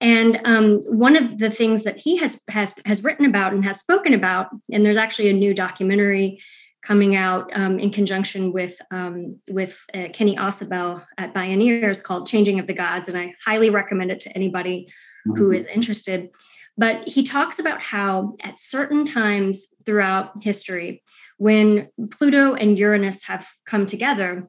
And 0.00 0.40
um, 0.44 0.80
one 0.88 1.14
of 1.14 1.38
the 1.38 1.48
things 1.48 1.84
that 1.84 1.98
he 1.98 2.16
has 2.16 2.40
has 2.48 2.74
has 2.86 3.04
written 3.04 3.24
about 3.24 3.52
and 3.52 3.64
has 3.64 3.78
spoken 3.78 4.14
about, 4.14 4.48
and 4.72 4.84
there's 4.84 4.96
actually 4.96 5.28
a 5.28 5.32
new 5.32 5.54
documentary 5.54 6.42
coming 6.82 7.14
out 7.14 7.48
um, 7.54 7.78
in 7.78 7.90
conjunction 7.90 8.52
with 8.52 8.76
um, 8.90 9.38
with 9.48 9.78
uh, 9.94 10.08
Kenny 10.12 10.34
Ausubel 10.34 11.04
at 11.18 11.34
Bioneers 11.34 12.02
called 12.02 12.26
"Changing 12.26 12.58
of 12.58 12.66
the 12.66 12.72
Gods," 12.72 13.08
and 13.08 13.16
I 13.16 13.34
highly 13.46 13.70
recommend 13.70 14.10
it 14.10 14.18
to 14.20 14.34
anybody 14.34 14.88
mm-hmm. 15.28 15.38
who 15.38 15.52
is 15.52 15.66
interested. 15.66 16.30
But 16.76 17.06
he 17.06 17.22
talks 17.22 17.58
about 17.58 17.82
how 17.82 18.34
at 18.42 18.58
certain 18.58 19.04
times 19.04 19.66
throughout 19.84 20.32
history, 20.42 21.02
when 21.40 21.88
Pluto 22.10 22.52
and 22.52 22.78
Uranus 22.78 23.24
have 23.24 23.48
come 23.64 23.86
together, 23.86 24.46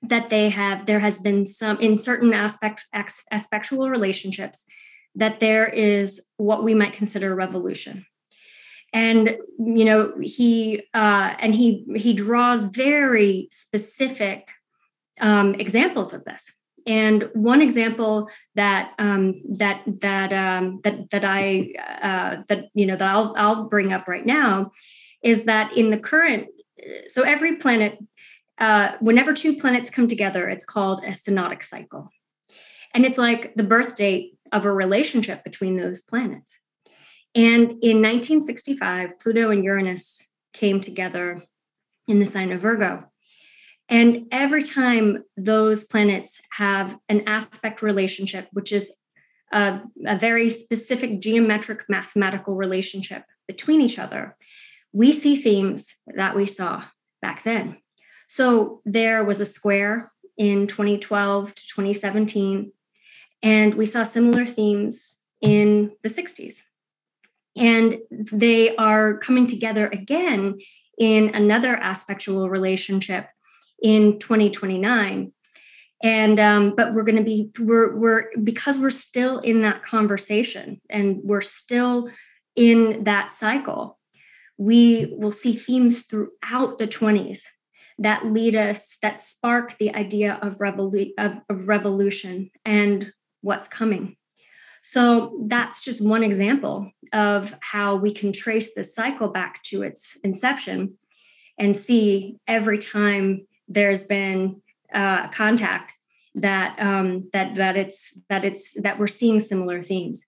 that 0.00 0.30
they 0.30 0.48
have 0.48 0.86
there 0.86 1.00
has 1.00 1.18
been 1.18 1.44
some 1.44 1.78
in 1.78 1.98
certain 1.98 2.32
aspect 2.32 2.86
aspectual 3.30 3.90
relationships 3.90 4.64
that 5.14 5.40
there 5.40 5.66
is 5.66 6.22
what 6.38 6.64
we 6.64 6.74
might 6.74 6.94
consider 6.94 7.32
a 7.32 7.34
revolution. 7.34 8.06
And 8.94 9.36
you 9.58 9.84
know 9.84 10.14
he 10.22 10.84
uh, 10.94 11.34
and 11.38 11.54
he 11.54 11.84
he 11.96 12.14
draws 12.14 12.64
very 12.64 13.48
specific 13.52 14.48
um, 15.20 15.54
examples 15.56 16.14
of 16.14 16.24
this. 16.24 16.50
And 16.86 17.28
one 17.34 17.60
example 17.60 18.30
that 18.54 18.94
um, 18.98 19.34
that 19.58 19.82
that 20.00 20.32
um, 20.32 20.80
that 20.82 21.10
that 21.10 21.26
I 21.26 21.74
uh, 22.02 22.42
that 22.48 22.68
you 22.72 22.86
know 22.86 22.96
that 22.96 23.06
I'll 23.06 23.34
I'll 23.36 23.64
bring 23.68 23.92
up 23.92 24.08
right 24.08 24.24
now 24.24 24.70
is 25.22 25.44
that 25.44 25.76
in 25.76 25.90
the 25.90 25.98
current, 25.98 26.48
so 27.08 27.22
every 27.22 27.56
planet, 27.56 27.98
uh, 28.58 28.92
whenever 29.00 29.32
two 29.32 29.56
planets 29.56 29.90
come 29.90 30.06
together, 30.06 30.48
it's 30.48 30.64
called 30.64 31.02
a 31.04 31.08
synodic 31.10 31.62
cycle. 31.62 32.10
And 32.94 33.04
it's 33.04 33.18
like 33.18 33.54
the 33.54 33.62
birth 33.62 33.96
date 33.96 34.38
of 34.50 34.64
a 34.64 34.72
relationship 34.72 35.44
between 35.44 35.76
those 35.76 36.00
planets. 36.00 36.58
And 37.34 37.62
in 37.82 38.02
1965, 38.02 39.18
Pluto 39.18 39.50
and 39.50 39.64
Uranus 39.64 40.26
came 40.52 40.80
together 40.80 41.42
in 42.06 42.18
the 42.18 42.26
sign 42.26 42.52
of 42.52 42.60
Virgo. 42.60 43.04
And 43.88 44.26
every 44.30 44.62
time 44.62 45.24
those 45.36 45.84
planets 45.84 46.40
have 46.52 46.98
an 47.08 47.22
aspect 47.26 47.82
relationship, 47.82 48.48
which 48.52 48.72
is 48.72 48.92
a, 49.52 49.80
a, 50.06 50.18
very 50.18 50.48
specific 50.48 51.20
geometric 51.20 51.84
mathematical 51.88 52.54
relationship 52.54 53.24
between 53.46 53.80
each 53.80 53.98
other, 53.98 54.36
we 54.92 55.12
see 55.12 55.36
themes 55.36 55.94
that 56.06 56.36
we 56.36 56.46
saw 56.46 56.84
back 57.20 57.42
then. 57.44 57.78
So 58.28 58.80
there 58.84 59.24
was 59.24 59.40
a 59.40 59.46
square 59.46 60.12
in 60.36 60.66
2012 60.66 61.54
to 61.54 61.66
2017, 61.66 62.72
and 63.42 63.74
we 63.74 63.86
saw 63.86 64.02
similar 64.02 64.46
themes 64.46 65.16
in 65.40 65.92
the 66.02 66.08
60s. 66.08 66.62
And 67.56 67.98
they 68.10 68.74
are 68.76 69.18
coming 69.18 69.46
together 69.46 69.88
again 69.88 70.58
in 70.98 71.34
another 71.34 71.76
aspectual 71.76 72.48
relationship 72.48 73.28
in 73.82 74.18
2029 74.18 75.32
and 76.02 76.40
um, 76.40 76.74
but 76.74 76.92
we're 76.92 77.04
going 77.04 77.16
to 77.16 77.22
be 77.22 77.50
we're 77.58 77.94
we're 77.96 78.24
because 78.42 78.78
we're 78.78 78.90
still 78.90 79.38
in 79.38 79.60
that 79.60 79.82
conversation 79.82 80.80
and 80.90 81.20
we're 81.22 81.40
still 81.40 82.10
in 82.56 83.04
that 83.04 83.32
cycle 83.32 83.98
we 84.62 85.12
will 85.18 85.32
see 85.32 85.54
themes 85.54 86.02
throughout 86.02 86.78
the 86.78 86.86
20s 86.86 87.40
that 87.98 88.26
lead 88.26 88.54
us, 88.54 88.96
that 89.02 89.20
spark 89.20 89.76
the 89.78 89.92
idea 89.94 90.38
of, 90.40 90.58
revolu- 90.58 91.12
of, 91.18 91.42
of 91.48 91.68
revolution 91.68 92.50
and 92.64 93.12
what's 93.40 93.66
coming. 93.66 94.16
So 94.82 95.36
that's 95.46 95.80
just 95.80 96.04
one 96.04 96.22
example 96.22 96.90
of 97.12 97.54
how 97.60 97.96
we 97.96 98.12
can 98.12 98.32
trace 98.32 98.72
this 98.74 98.94
cycle 98.94 99.28
back 99.28 99.62
to 99.64 99.82
its 99.82 100.16
inception 100.22 100.94
and 101.58 101.76
see 101.76 102.36
every 102.46 102.78
time 102.78 103.46
there's 103.68 104.02
been 104.02 104.62
uh, 104.94 105.28
contact 105.28 105.92
that 106.34 106.78
um, 106.78 107.28
that 107.32 107.56
that 107.56 107.76
it's 107.76 108.18
that 108.28 108.44
it's 108.44 108.74
that 108.80 108.98
we're 108.98 109.06
seeing 109.06 109.38
similar 109.38 109.82
themes, 109.82 110.24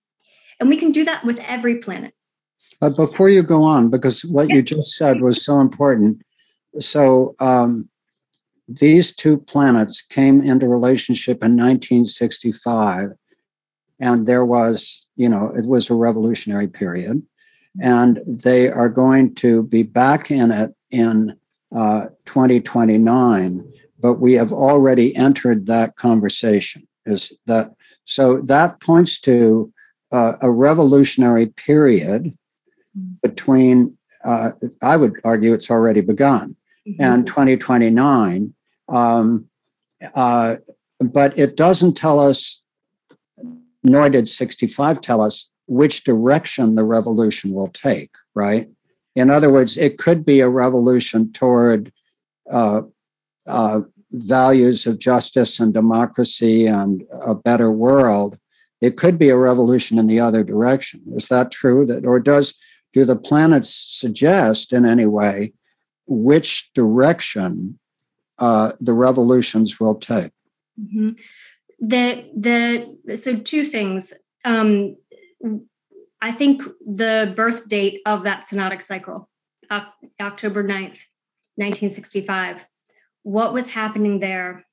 and 0.61 0.69
we 0.69 0.77
can 0.77 0.93
do 0.93 1.03
that 1.05 1.25
with 1.25 1.39
every 1.39 1.77
planet. 1.77 2.13
Uh, 2.83 2.91
before 2.91 3.29
you 3.29 3.43
go 3.43 3.63
on, 3.63 3.89
because 3.89 4.25
what 4.25 4.51
you 4.51 4.63
just 4.63 4.97
said 4.97 5.21
was 5.21 5.45
so 5.45 5.61
important. 5.61 6.21
So 6.81 7.35
um, 7.41 7.89
these 8.69 9.15
two 9.15 9.39
planets 9.39 10.03
came 10.03 10.41
into 10.41 10.69
relationship 10.69 11.43
in 11.43 11.57
1965. 11.57 13.11
and 14.01 14.27
there 14.27 14.45
was, 14.45 15.07
you 15.17 15.29
know, 15.29 15.53
it 15.55 15.67
was 15.67 15.89
a 15.89 15.95
revolutionary 15.95 16.67
period. 16.67 17.23
And 17.81 18.19
they 18.45 18.69
are 18.69 18.89
going 18.89 19.35
to 19.37 19.63
be 19.63 19.83
back 19.83 20.31
in 20.31 20.51
it 20.51 20.75
in 20.91 21.37
uh, 21.75 22.07
2029, 22.27 23.73
but 24.01 24.15
we 24.15 24.35
have 24.35 24.53
already 24.53 25.15
entered 25.17 25.67
that 25.67 25.97
conversation. 25.97 26.83
Is 27.07 27.33
that 27.47 27.75
so? 28.05 28.41
That 28.41 28.81
points 28.81 29.21
to 29.21 29.73
uh, 30.13 30.35
a 30.43 30.51
revolutionary 30.51 31.47
period 31.47 32.37
between, 33.23 33.97
uh, 34.25 34.51
I 34.83 34.97
would 34.97 35.21
argue 35.25 35.53
it's 35.53 35.71
already 35.71 36.01
begun, 36.01 36.51
mm-hmm. 36.87 37.03
and 37.03 37.27
2029. 37.27 38.55
Um, 38.89 39.49
uh, 40.15 40.57
but 41.01 41.39
it 41.39 41.57
doesn't 41.57 41.97
tell 41.97 42.19
us, 42.19 42.63
nor 43.83 44.09
did 44.09 44.29
65 44.29 45.01
tell 45.01 45.21
us, 45.21 45.51
which 45.67 46.05
direction 46.05 46.75
the 46.75 46.85
revolution 46.85 47.53
will 47.53 47.69
take, 47.69 48.11
right? 48.35 48.69
In 49.17 49.31
other 49.31 49.51
words, 49.51 49.79
it 49.79 49.99
could 49.99 50.25
be 50.25 50.41
a 50.41 50.49
revolution 50.49 51.33
toward 51.33 51.93
uh, 52.51 52.83
uh, 53.47 53.81
values 54.13 54.87
of 54.87 54.99
justice 54.99 55.61
and 55.61 55.73
democracy 55.73 56.67
and 56.67 57.05
a 57.13 57.35
better 57.35 57.71
world. 57.71 58.39
It 58.81 58.97
could 58.97 59.19
be 59.19 59.31
a 59.31 59.37
revolution 59.37 59.99
in 59.99 60.07
the 60.07 60.21
other 60.21 60.45
direction. 60.45 61.01
Is 61.13 61.29
that 61.29 61.51
true? 61.51 61.87
That 61.87 62.05
or 62.05 62.21
does 62.21 62.55
do 62.95 63.05
the 63.05 63.17
planets 63.17 63.69
suggest 63.69 64.73
in 64.73 64.87
any 64.87 65.05
way 65.05 65.53
which 66.07 66.73
direction 66.75 67.79
uh, 68.39 68.73
the 68.81 68.95
revolutions 68.95 69.79
will 69.79 69.97
take? 69.97 70.33
Mm-hmm. 70.81 71.11
The 71.81 72.25
the 72.35 73.17
so 73.17 73.37
two 73.37 73.65
things. 73.65 74.15
Um, 74.45 74.97
I 76.23 76.33
think 76.33 76.63
the 76.87 77.33
birth 77.37 77.69
date 77.69 78.01
of 78.07 78.25
that 78.25 78.47
synodic 78.47 78.81
cycle, 78.81 79.29
October 79.71 80.63
9th, 80.65 81.05
1965, 81.57 82.65
what 83.25 83.53
was 83.53 83.73
happening 83.73 84.21
there 84.21 84.65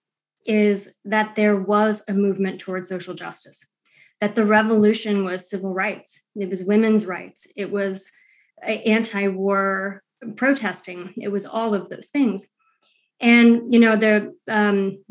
is 0.45 0.93
that 1.03 1.35
there 1.35 1.57
was 1.57 2.03
a 2.07 2.13
movement 2.13 2.59
towards 2.59 2.87
social 2.87 3.13
justice, 3.13 3.65
that 4.21 4.35
the 4.35 4.45
revolution 4.45 5.25
was 5.25 5.49
civil 5.49 5.73
rights, 5.73 6.21
it 6.35 6.49
was 6.49 6.63
women's 6.63 7.05
rights, 7.05 7.47
it 7.55 7.71
was 7.71 8.11
anti 8.63 9.27
war 9.27 10.03
protesting, 10.37 11.13
it 11.17 11.29
was 11.29 11.45
all 11.45 11.73
of 11.73 11.89
those 11.89 12.07
things. 12.07 12.47
And, 13.19 13.73
you 13.73 13.79
know, 13.79 13.95
the, 13.95 14.33
um, 14.47 15.03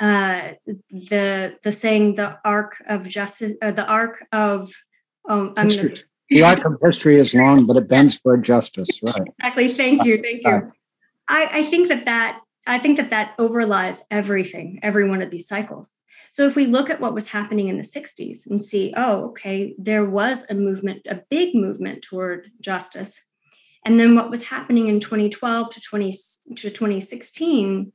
uh, 0.00 0.52
the 0.90 1.56
the 1.62 1.72
saying 1.72 2.14
the 2.14 2.38
arc 2.44 2.82
of 2.88 3.06
justice, 3.06 3.52
uh, 3.60 3.70
the 3.70 3.84
arc 3.84 4.26
of 4.32 4.72
um, 5.28 5.52
I'm 5.56 5.68
gonna, 5.68 5.90
the 6.30 6.42
arc 6.42 6.64
of 6.64 6.72
history 6.82 7.16
is 7.16 7.34
long, 7.34 7.66
but 7.66 7.76
it 7.76 7.86
bends 7.86 8.20
toward 8.20 8.42
justice. 8.42 8.88
Right. 9.02 9.28
Exactly. 9.38 9.68
Thank 9.68 10.04
you. 10.04 10.22
Thank 10.22 10.42
you. 10.44 10.62
I, 11.28 11.50
I 11.52 11.64
think 11.64 11.88
that 11.88 12.06
that 12.06 12.40
I 12.66 12.78
think 12.78 12.96
that 12.96 13.10
that 13.10 13.36
overlies 13.38 14.00
everything, 14.10 14.80
every 14.82 15.08
one 15.08 15.20
of 15.20 15.30
these 15.30 15.46
cycles. 15.46 15.90
So 16.32 16.46
if 16.46 16.56
we 16.56 16.66
look 16.66 16.90
at 16.90 17.00
what 17.00 17.14
was 17.14 17.28
happening 17.28 17.68
in 17.68 17.76
the 17.76 17.82
60s 17.82 18.46
and 18.46 18.64
see, 18.64 18.92
oh, 18.96 19.26
okay, 19.28 19.74
there 19.78 20.04
was 20.04 20.44
a 20.50 20.54
movement, 20.54 21.06
a 21.08 21.22
big 21.30 21.54
movement 21.54 22.02
toward 22.02 22.50
justice. 22.60 23.22
And 23.84 23.98
then 23.98 24.14
what 24.14 24.30
was 24.30 24.44
happening 24.44 24.88
in 24.88 25.00
2012 25.00 25.70
to 25.70 25.80
20 25.80 26.12
to 26.56 26.70
2016 26.70 27.92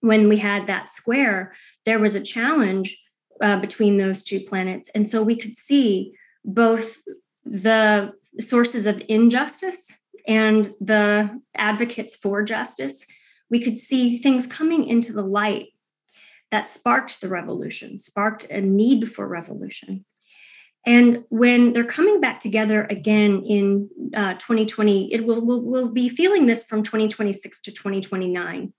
when 0.00 0.28
we 0.28 0.36
had 0.36 0.66
that 0.66 0.90
square, 0.90 1.54
there 1.84 1.98
was 1.98 2.14
a 2.14 2.20
challenge 2.20 2.96
uh, 3.42 3.58
between 3.58 3.98
those 3.98 4.22
two 4.22 4.40
planets. 4.40 4.88
And 4.94 5.08
so 5.08 5.22
we 5.22 5.36
could 5.36 5.56
see 5.56 6.12
both 6.44 6.98
the 7.44 8.12
sources 8.40 8.86
of 8.86 9.02
injustice 9.08 9.92
and 10.26 10.68
the 10.80 11.40
advocates 11.56 12.16
for 12.16 12.42
justice, 12.42 13.06
we 13.50 13.60
could 13.60 13.78
see 13.78 14.18
things 14.18 14.46
coming 14.46 14.84
into 14.84 15.12
the 15.12 15.22
light 15.22 15.68
that 16.50 16.68
sparked 16.68 17.20
the 17.20 17.28
revolution, 17.28 17.98
sparked 17.98 18.44
a 18.50 18.60
need 18.60 19.10
for 19.10 19.26
revolution. 19.26 20.04
And 20.86 21.24
when 21.30 21.72
they're 21.72 21.84
coming 21.84 22.20
back 22.20 22.38
together 22.38 22.86
again 22.88 23.42
in 23.44 23.90
uh, 24.14 24.34
2020, 24.34 25.12
it 25.12 25.26
will 25.26 25.44
we'll, 25.44 25.60
we'll 25.60 25.88
be 25.88 26.08
feeling 26.08 26.46
this 26.46 26.64
from 26.64 26.84
2026 26.84 27.60
to 27.62 27.72
2029. 27.72 28.72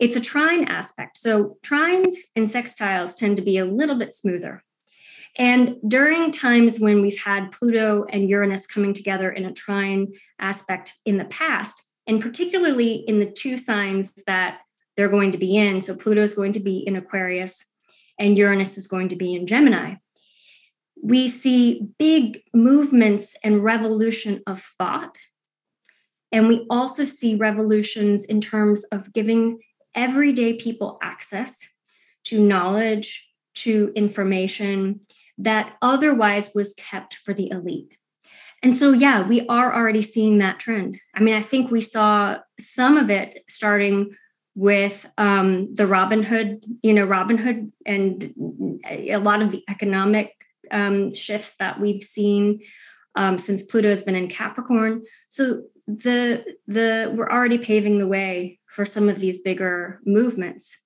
It's 0.00 0.16
a 0.16 0.20
trine 0.20 0.64
aspect. 0.64 1.18
So 1.18 1.58
trines 1.62 2.14
and 2.34 2.46
sextiles 2.46 3.16
tend 3.16 3.36
to 3.36 3.42
be 3.42 3.58
a 3.58 3.66
little 3.66 3.96
bit 3.96 4.14
smoother. 4.14 4.62
And 5.38 5.76
during 5.86 6.32
times 6.32 6.80
when 6.80 7.02
we've 7.02 7.18
had 7.18 7.52
Pluto 7.52 8.06
and 8.10 8.28
Uranus 8.28 8.66
coming 8.66 8.94
together 8.94 9.30
in 9.30 9.44
a 9.44 9.52
trine 9.52 10.08
aspect 10.38 10.94
in 11.04 11.18
the 11.18 11.26
past, 11.26 11.82
and 12.06 12.22
particularly 12.22 12.94
in 12.94 13.20
the 13.20 13.30
two 13.30 13.58
signs 13.58 14.12
that 14.26 14.60
they're 14.96 15.08
going 15.08 15.30
to 15.32 15.38
be 15.38 15.56
in, 15.56 15.80
so 15.80 15.94
Pluto 15.94 16.22
is 16.22 16.34
going 16.34 16.52
to 16.52 16.60
be 16.60 16.78
in 16.78 16.96
Aquarius 16.96 17.64
and 18.18 18.38
Uranus 18.38 18.78
is 18.78 18.86
going 18.86 19.08
to 19.08 19.16
be 19.16 19.34
in 19.34 19.46
Gemini, 19.46 19.96
we 21.02 21.28
see 21.28 21.88
big 21.98 22.42
movements 22.54 23.36
and 23.44 23.62
revolution 23.62 24.42
of 24.46 24.60
thought. 24.60 25.18
And 26.32 26.48
we 26.48 26.66
also 26.70 27.04
see 27.04 27.34
revolutions 27.34 28.24
in 28.24 28.40
terms 28.40 28.84
of 28.84 29.12
giving 29.12 29.58
everyday 29.94 30.54
people 30.54 30.98
access 31.02 31.60
to 32.24 32.44
knowledge, 32.44 33.28
to 33.54 33.92
information, 33.94 35.00
that 35.38 35.76
otherwise 35.82 36.54
was 36.54 36.74
kept 36.74 37.14
for 37.14 37.32
the 37.32 37.50
elite. 37.50 37.98
And 38.62 38.76
so, 38.76 38.92
yeah, 38.92 39.22
we 39.22 39.46
are 39.48 39.74
already 39.74 40.02
seeing 40.02 40.38
that 40.38 40.58
trend. 40.58 40.98
I 41.14 41.20
mean, 41.20 41.34
I 41.34 41.42
think 41.42 41.70
we 41.70 41.80
saw 41.80 42.38
some 42.58 42.96
of 42.96 43.10
it 43.10 43.44
starting 43.48 44.16
with 44.56 45.06
um, 45.18 45.72
the 45.74 45.86
Robin 45.86 46.22
Hood, 46.22 46.64
you 46.82 46.94
know, 46.94 47.04
Robin 47.04 47.36
Hood, 47.36 47.70
and 47.84 48.80
a 48.88 49.18
lot 49.18 49.42
of 49.42 49.50
the 49.50 49.62
economic 49.68 50.32
um, 50.70 51.14
shifts 51.14 51.56
that 51.56 51.78
we've 51.78 52.02
seen 52.02 52.60
um, 53.16 53.36
since 53.36 53.62
Pluto 53.62 53.90
has 53.90 54.02
been 54.02 54.16
in 54.16 54.28
Capricorn. 54.28 55.02
So 55.28 55.64
the 55.86 56.56
the 56.66 57.12
we're 57.14 57.30
already 57.30 57.58
paving 57.58 57.98
the 57.98 58.06
way 58.06 58.58
for 58.66 58.86
some 58.86 59.10
of 59.10 59.20
these 59.20 59.42
bigger 59.42 60.00
movements. 60.06 60.78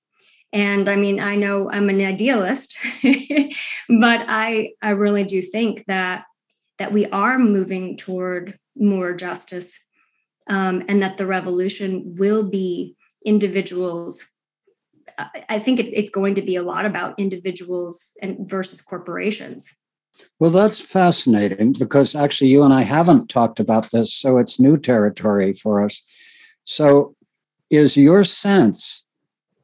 And 0.53 0.89
I 0.89 0.97
mean, 0.97 1.21
I 1.21 1.37
know 1.37 1.71
I'm 1.71 1.89
an 1.89 2.01
idealist, 2.01 2.77
but 3.03 4.25
I 4.29 4.73
I 4.83 4.91
really 4.91 5.25
do 5.25 5.41
think 5.43 5.85
that 5.87 6.25
that 6.79 6.93
we 6.93 7.07
are 7.07 7.39
moving 7.39 7.97
toward 7.97 8.59
more 8.77 9.13
justice, 9.13 9.79
um, 10.49 10.83
and 10.89 11.03
that 11.03 11.19
the 11.19 11.27
revolution 11.27 12.17
will 12.17 12.43
be 12.43 12.97
individuals. 13.25 14.27
I 15.49 15.59
think 15.59 15.81
it, 15.81 15.89
it's 15.89 16.11
going 16.11 16.35
to 16.35 16.43
be 16.43 16.57
a 16.57 16.63
lot 16.63 16.87
about 16.87 17.19
individuals 17.19 18.13
and 18.23 18.49
versus 18.49 18.81
corporations. 18.81 19.71
Well, 20.39 20.51
that's 20.51 20.81
fascinating 20.81 21.73
because 21.73 22.15
actually 22.15 22.51
you 22.51 22.63
and 22.63 22.73
I 22.73 22.83
haven't 22.83 23.29
talked 23.29 23.61
about 23.61 23.91
this, 23.93 24.13
so 24.13 24.39
it's 24.39 24.61
new 24.61 24.77
territory 24.79 25.53
for 25.53 25.85
us. 25.85 26.03
So, 26.65 27.15
is 27.71 27.97
your 27.97 28.25
sense 28.25 29.05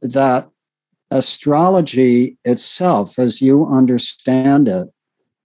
that 0.01 0.49
astrology 1.11 2.39
itself, 2.45 3.19
as 3.19 3.41
you 3.41 3.67
understand 3.67 4.69
it, 4.69 4.89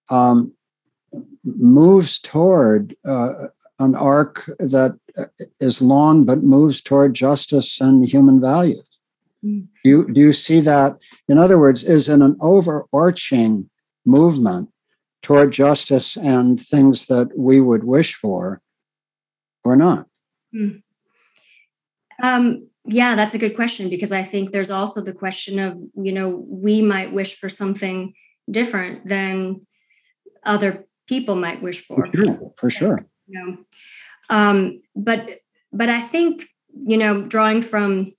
um, 0.09 0.53
moves 1.43 2.19
toward 2.19 2.95
uh, 3.05 3.47
an 3.81 3.95
arc 3.95 4.45
that 4.59 4.97
is 5.59 5.81
long 5.81 6.25
but 6.25 6.43
moves 6.43 6.81
toward 6.81 7.13
justice 7.13 7.81
and 7.81 8.07
human 8.07 8.39
values. 8.39 8.87
Mm. 9.43 9.67
Do 9.83 9.89
you, 9.89 10.13
do 10.13 10.21
you 10.21 10.33
see 10.33 10.59
that? 10.61 11.01
In 11.27 11.37
other 11.37 11.59
words, 11.59 11.83
is 11.83 12.07
it 12.07 12.21
an 12.21 12.37
overarching 12.41 13.69
movement 14.05 14.69
toward 15.21 15.51
justice 15.51 16.15
and 16.17 16.59
things 16.59 17.07
that 17.07 17.31
we 17.37 17.59
would 17.59 17.83
wish 17.83 18.15
for 18.15 18.61
or 19.63 19.75
not? 19.75 20.07
Mm. 20.53 20.83
Um, 22.21 22.67
yeah, 22.85 23.15
that's 23.15 23.33
a 23.33 23.39
good 23.39 23.55
question 23.55 23.89
because 23.89 24.11
I 24.11 24.23
think 24.23 24.51
there's 24.51 24.71
also 24.71 25.01
the 25.01 25.13
question 25.13 25.59
of, 25.59 25.77
you 25.95 26.11
know, 26.11 26.45
we 26.47 26.81
might 26.81 27.13
wish 27.13 27.35
for 27.35 27.49
something 27.49 28.13
different 28.49 29.05
than 29.05 29.65
other 30.43 30.85
people 31.07 31.35
might 31.35 31.61
wish 31.61 31.83
for. 31.83 32.07
For 32.07 32.17
sure. 32.17 32.51
For 32.57 32.69
sure. 32.69 32.99
Um, 34.29 34.81
but 34.95 35.39
but 35.73 35.89
I 35.89 36.01
think 36.01 36.47
you 36.73 36.97
know, 36.97 37.21
drawing 37.21 37.61
from 37.61 38.13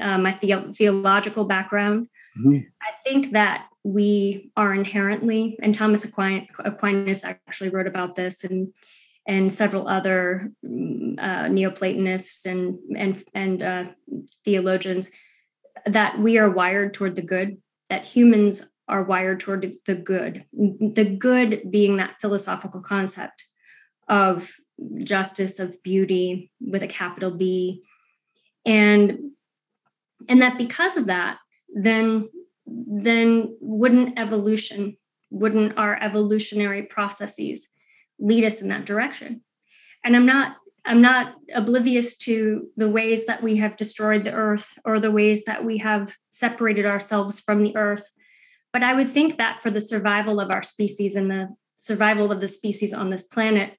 uh, 0.00 0.18
my 0.18 0.36
the- 0.40 0.72
theological 0.74 1.44
background, 1.44 2.08
mm-hmm. 2.38 2.58
I 2.82 2.92
think 3.04 3.30
that 3.32 3.68
we 3.84 4.50
are 4.56 4.72
inherently, 4.72 5.58
and 5.62 5.74
Thomas 5.74 6.04
Aquinas 6.04 7.24
actually 7.24 7.70
wrote 7.70 7.86
about 7.86 8.16
this, 8.16 8.44
and 8.44 8.72
and 9.26 9.52
several 9.52 9.86
other 9.86 10.50
mm, 10.64 11.18
uh, 11.18 11.48
Neoplatonists 11.48 12.44
and 12.46 12.78
and 12.96 13.22
and 13.34 13.62
uh, 13.62 13.84
theologians 14.44 15.10
that 15.86 16.18
we 16.18 16.38
are 16.38 16.50
wired 16.50 16.94
toward 16.94 17.16
the 17.16 17.22
good, 17.22 17.58
that 17.88 18.04
humans 18.04 18.62
are 18.88 19.02
wired 19.02 19.40
toward 19.40 19.74
the 19.86 19.94
good. 19.94 20.44
The 20.52 21.16
good 21.18 21.70
being 21.70 21.96
that 21.96 22.20
philosophical 22.20 22.80
concept 22.80 23.44
of 24.12 24.52
justice, 25.02 25.58
of 25.58 25.82
beauty 25.82 26.52
with 26.60 26.82
a 26.82 26.86
capital 26.86 27.30
B. 27.30 27.82
And 28.66 29.18
and 30.28 30.40
that 30.40 30.58
because 30.58 30.96
of 30.96 31.06
that, 31.06 31.38
then 31.74 32.28
then 32.66 33.56
wouldn't 33.60 34.18
evolution, 34.18 34.96
wouldn't 35.30 35.76
our 35.78 36.00
evolutionary 36.00 36.82
processes 36.82 37.70
lead 38.20 38.44
us 38.44 38.60
in 38.60 38.68
that 38.68 38.84
direction? 38.84 39.40
And 40.04 40.14
I'm 40.14 40.26
not 40.26 40.56
I'm 40.84 41.00
not 41.00 41.34
oblivious 41.54 42.18
to 42.18 42.68
the 42.76 42.88
ways 42.88 43.26
that 43.26 43.42
we 43.42 43.56
have 43.56 43.76
destroyed 43.76 44.24
the 44.24 44.32
earth 44.32 44.74
or 44.84 45.00
the 45.00 45.12
ways 45.12 45.44
that 45.44 45.64
we 45.64 45.78
have 45.78 46.16
separated 46.30 46.84
ourselves 46.84 47.40
from 47.40 47.62
the 47.62 47.74
earth. 47.76 48.10
But 48.72 48.82
I 48.82 48.94
would 48.94 49.08
think 49.08 49.38
that 49.38 49.62
for 49.62 49.70
the 49.70 49.80
survival 49.80 50.38
of 50.38 50.50
our 50.50 50.62
species 50.62 51.14
and 51.14 51.30
the 51.30 51.54
survival 51.78 52.30
of 52.30 52.40
the 52.40 52.48
species 52.48 52.92
on 52.92 53.10
this 53.10 53.24
planet, 53.24 53.76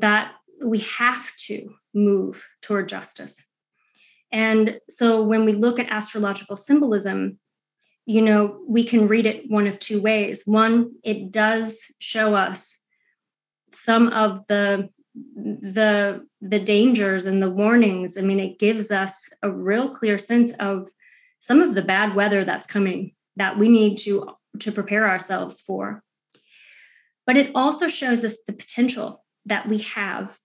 that 0.00 0.32
we 0.64 0.78
have 0.78 1.34
to 1.36 1.74
move 1.94 2.46
toward 2.62 2.88
justice. 2.88 3.42
And 4.32 4.80
so 4.88 5.22
when 5.22 5.44
we 5.44 5.52
look 5.52 5.78
at 5.78 5.90
astrological 5.90 6.56
symbolism, 6.56 7.38
you 8.04 8.22
know, 8.22 8.60
we 8.66 8.84
can 8.84 9.08
read 9.08 9.26
it 9.26 9.50
one 9.50 9.66
of 9.66 9.78
two 9.78 10.00
ways. 10.00 10.42
One, 10.44 10.92
it 11.04 11.30
does 11.30 11.84
show 11.98 12.34
us 12.34 12.78
some 13.72 14.08
of 14.08 14.46
the 14.46 14.88
the 15.34 16.26
the 16.40 16.60
dangers 16.60 17.26
and 17.26 17.42
the 17.42 17.50
warnings 17.50 18.16
i 18.16 18.20
mean 18.20 18.38
it 18.38 18.58
gives 18.58 18.90
us 18.90 19.28
a 19.42 19.50
real 19.50 19.88
clear 19.88 20.16
sense 20.16 20.52
of 20.60 20.88
some 21.40 21.60
of 21.60 21.74
the 21.74 21.82
bad 21.82 22.14
weather 22.14 22.44
that's 22.44 22.66
coming 22.66 23.12
that 23.36 23.58
we 23.58 23.68
need 23.68 23.96
to 23.98 24.28
to 24.60 24.70
prepare 24.70 25.08
ourselves 25.08 25.60
for 25.60 26.02
but 27.26 27.36
it 27.36 27.50
also 27.54 27.88
shows 27.88 28.24
us 28.24 28.36
the 28.46 28.52
potential 28.52 29.24
that 29.48 29.68
we 29.68 29.78
have 29.78 30.38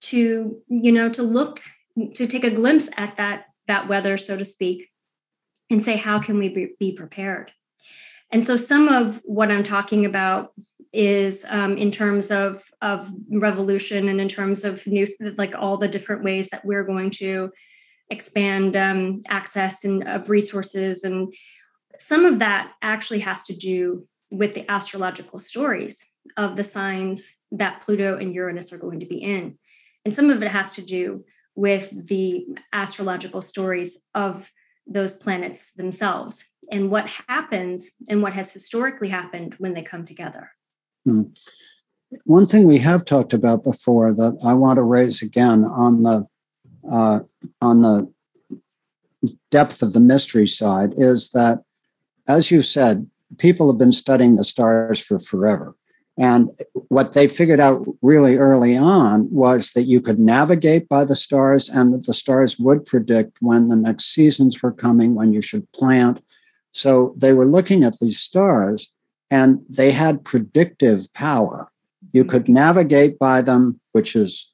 to 0.00 0.62
you 0.68 0.92
know 0.92 1.08
to 1.08 1.22
look 1.22 1.60
to 2.14 2.26
take 2.26 2.44
a 2.44 2.50
glimpse 2.50 2.88
at 2.96 3.16
that 3.16 3.46
that 3.66 3.88
weather 3.88 4.16
so 4.16 4.36
to 4.36 4.44
speak 4.44 4.88
and 5.70 5.84
say 5.84 5.96
how 5.96 6.18
can 6.18 6.38
we 6.38 6.74
be, 6.78 6.92
prepared? 6.92 7.52
And 8.30 8.46
so 8.46 8.56
some 8.56 8.88
of 8.88 9.20
what 9.24 9.50
i'm 9.50 9.62
talking 9.62 10.04
about 10.04 10.52
is 10.92 11.44
um, 11.48 11.76
in 11.76 11.90
terms 11.90 12.30
of 12.30 12.62
of 12.80 13.10
revolution 13.30 14.08
and 14.08 14.20
in 14.20 14.28
terms 14.28 14.64
of 14.64 14.86
new 14.86 15.06
like 15.36 15.54
all 15.54 15.76
the 15.76 15.88
different 15.88 16.24
ways 16.24 16.48
that 16.50 16.64
we're 16.64 16.84
going 16.84 17.10
to 17.10 17.50
expand 18.10 18.76
um, 18.76 19.20
access 19.28 19.84
and 19.84 20.06
of 20.08 20.30
resources. 20.30 21.04
And 21.04 21.32
some 21.98 22.24
of 22.24 22.38
that 22.38 22.72
actually 22.80 23.20
has 23.20 23.42
to 23.44 23.54
do 23.54 24.06
with 24.30 24.54
the 24.54 24.70
astrological 24.70 25.38
stories 25.38 26.04
of 26.36 26.56
the 26.56 26.64
signs 26.64 27.34
that 27.50 27.80
pluto 27.80 28.16
and 28.16 28.34
uranus 28.34 28.72
are 28.72 28.78
going 28.78 29.00
to 29.00 29.06
be 29.06 29.18
in 29.18 29.58
and 30.04 30.14
some 30.14 30.30
of 30.30 30.42
it 30.42 30.50
has 30.50 30.74
to 30.74 30.82
do 30.82 31.24
with 31.54 31.90
the 32.08 32.46
astrological 32.72 33.40
stories 33.40 33.98
of 34.14 34.50
those 34.86 35.12
planets 35.12 35.72
themselves 35.72 36.44
and 36.70 36.90
what 36.90 37.10
happens 37.28 37.90
and 38.08 38.22
what 38.22 38.32
has 38.32 38.52
historically 38.52 39.08
happened 39.08 39.54
when 39.58 39.74
they 39.74 39.82
come 39.82 40.04
together 40.04 40.50
Hmm. 41.08 41.22
One 42.24 42.46
thing 42.46 42.66
we 42.66 42.78
have 42.78 43.04
talked 43.04 43.32
about 43.32 43.64
before 43.64 44.12
that 44.12 44.38
I 44.44 44.54
want 44.54 44.76
to 44.76 44.82
raise 44.82 45.22
again 45.22 45.64
on 45.64 46.02
the 46.02 46.26
uh, 46.90 47.20
on 47.60 47.80
the 47.80 48.12
depth 49.50 49.82
of 49.82 49.92
the 49.92 50.00
mystery 50.00 50.46
side 50.46 50.90
is 50.96 51.30
that, 51.30 51.62
as 52.28 52.50
you 52.50 52.62
said, 52.62 53.08
people 53.38 53.70
have 53.70 53.78
been 53.78 53.92
studying 53.92 54.36
the 54.36 54.44
stars 54.44 54.98
for 54.98 55.18
forever. 55.18 55.74
And 56.18 56.50
what 56.88 57.12
they 57.12 57.28
figured 57.28 57.60
out 57.60 57.86
really 58.02 58.36
early 58.36 58.76
on 58.76 59.30
was 59.30 59.70
that 59.72 59.84
you 59.84 60.00
could 60.00 60.18
navigate 60.18 60.88
by 60.88 61.04
the 61.04 61.14
stars 61.14 61.68
and 61.68 61.94
that 61.94 62.06
the 62.06 62.14
stars 62.14 62.58
would 62.58 62.84
predict 62.84 63.38
when 63.40 63.68
the 63.68 63.76
next 63.76 64.06
seasons 64.06 64.60
were 64.60 64.72
coming, 64.72 65.14
when 65.14 65.32
you 65.32 65.40
should 65.40 65.70
plant. 65.70 66.20
So 66.72 67.14
they 67.16 67.32
were 67.32 67.46
looking 67.46 67.84
at 67.84 68.00
these 68.00 68.18
stars 68.18 68.92
and 69.30 69.64
they 69.68 69.92
had 69.92 70.24
predictive 70.24 71.12
power. 71.12 71.68
You 72.12 72.24
could 72.24 72.48
navigate 72.48 73.18
by 73.20 73.40
them, 73.40 73.78
which 73.92 74.16
is 74.16 74.52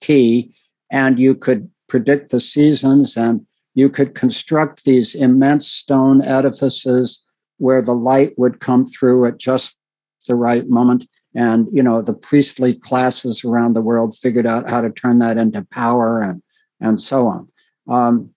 key, 0.00 0.52
and 0.90 1.18
you 1.18 1.34
could 1.34 1.70
predict 1.88 2.30
the 2.30 2.40
seasons 2.40 3.16
and 3.16 3.46
you 3.74 3.88
could 3.88 4.14
construct 4.14 4.84
these 4.84 5.14
immense 5.14 5.66
stone 5.66 6.22
edifices 6.22 7.22
where 7.58 7.80
the 7.80 7.94
light 7.94 8.38
would 8.38 8.60
come 8.60 8.84
through 8.84 9.24
at 9.24 9.38
just 9.38 9.78
the 10.26 10.34
right 10.34 10.68
moment 10.68 11.08
and 11.34 11.68
you 11.70 11.82
know 11.82 12.02
the 12.02 12.14
priestly 12.14 12.74
classes 12.74 13.44
around 13.44 13.74
the 13.74 13.82
world 13.82 14.16
figured 14.16 14.46
out 14.46 14.68
how 14.68 14.80
to 14.80 14.90
turn 14.90 15.18
that 15.18 15.36
into 15.36 15.64
power 15.70 16.22
and 16.22 16.42
and 16.80 17.00
so 17.00 17.26
on 17.26 17.48
um, 17.88 18.30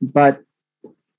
but 0.00 0.42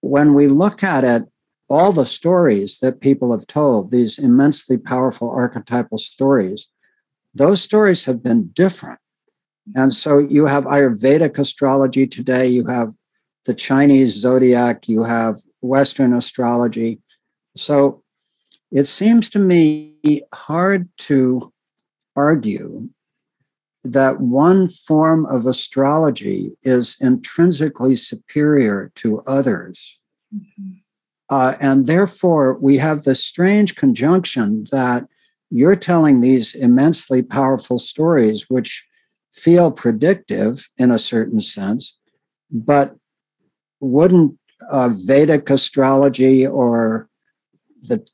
when 0.01 0.33
we 0.33 0.47
look 0.47 0.83
at 0.83 1.03
it 1.03 1.23
all 1.71 1.93
the 1.93 2.05
stories 2.05 2.79
that 2.79 2.99
people 2.99 3.31
have 3.31 3.47
told, 3.47 3.91
these 3.91 4.19
immensely 4.19 4.77
powerful 4.77 5.31
archetypal 5.31 5.97
stories, 5.97 6.67
those 7.33 7.61
stories 7.61 8.03
have 8.03 8.21
been 8.21 8.49
different. 8.49 8.99
And 9.75 9.93
so 9.93 10.17
you 10.17 10.45
have 10.47 10.65
Ayurvedic 10.65 11.39
astrology 11.39 12.05
today, 12.05 12.45
you 12.45 12.65
have 12.65 12.93
the 13.45 13.53
Chinese 13.53 14.13
zodiac, 14.17 14.89
you 14.89 15.03
have 15.03 15.37
Western 15.61 16.13
astrology. 16.13 16.99
So 17.55 18.00
it 18.71 18.85
seems 18.85 19.29
to 19.31 19.39
me 19.39 20.23
hard 20.33 20.87
to 20.97 21.51
argue 22.15 22.89
that 23.83 24.21
one 24.21 24.67
form 24.67 25.25
of 25.25 25.45
astrology 25.45 26.51
is 26.63 26.95
intrinsically 27.01 27.95
superior 27.95 28.91
to 28.95 29.21
others. 29.27 29.99
Mm-hmm. 30.33 30.71
Uh, 31.29 31.55
and 31.61 31.85
therefore, 31.85 32.59
we 32.59 32.77
have 32.77 33.03
this 33.03 33.23
strange 33.23 33.75
conjunction 33.75 34.65
that 34.71 35.07
you're 35.49 35.75
telling 35.75 36.21
these 36.21 36.53
immensely 36.55 37.21
powerful 37.21 37.79
stories, 37.79 38.45
which 38.49 38.85
feel 39.33 39.71
predictive 39.71 40.69
in 40.77 40.91
a 40.91 40.99
certain 40.99 41.39
sense, 41.39 41.97
but 42.51 42.95
wouldn't 43.79 44.37
uh, 44.69 44.89
Vedic 45.05 45.49
astrology 45.49 46.45
or 46.45 47.09
the 47.81 48.05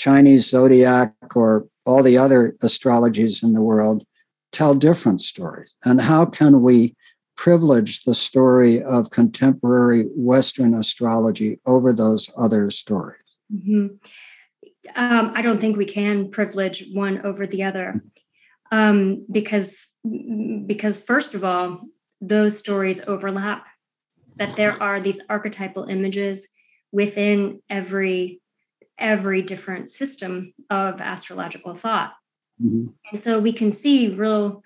Chinese 0.00 0.48
zodiac 0.48 1.14
or 1.34 1.68
all 1.84 2.02
the 2.02 2.16
other 2.16 2.56
astrologies 2.62 3.42
in 3.42 3.52
the 3.52 3.60
world 3.60 4.02
tell 4.50 4.74
different 4.74 5.20
stories? 5.20 5.74
And 5.84 6.00
how 6.00 6.24
can 6.24 6.62
we 6.62 6.96
privilege 7.36 8.04
the 8.04 8.14
story 8.14 8.82
of 8.82 9.10
contemporary 9.10 10.04
Western 10.16 10.72
astrology 10.74 11.58
over 11.66 11.92
those 11.92 12.30
other 12.38 12.70
stories? 12.70 13.20
Mm-hmm. 13.54 13.96
Um, 14.96 15.32
I 15.34 15.42
don't 15.42 15.60
think 15.60 15.76
we 15.76 15.84
can 15.84 16.30
privilege 16.30 16.86
one 16.94 17.20
over 17.24 17.46
the 17.46 17.62
other 17.62 18.02
um, 18.72 19.26
because 19.30 19.88
because 20.66 21.02
first 21.02 21.34
of 21.34 21.44
all, 21.44 21.82
those 22.22 22.58
stories 22.58 23.02
overlap. 23.06 23.66
That 24.36 24.56
there 24.56 24.80
are 24.80 25.00
these 25.00 25.20
archetypal 25.28 25.84
images 25.84 26.48
within 26.92 27.60
every 27.68 28.40
every 29.00 29.42
different 29.42 29.88
system 29.88 30.52
of 30.68 31.00
astrological 31.00 31.74
thought, 31.74 32.12
mm-hmm. 32.62 32.88
and 33.10 33.20
so 33.20 33.38
we 33.38 33.52
can 33.52 33.72
see 33.72 34.08
real 34.08 34.62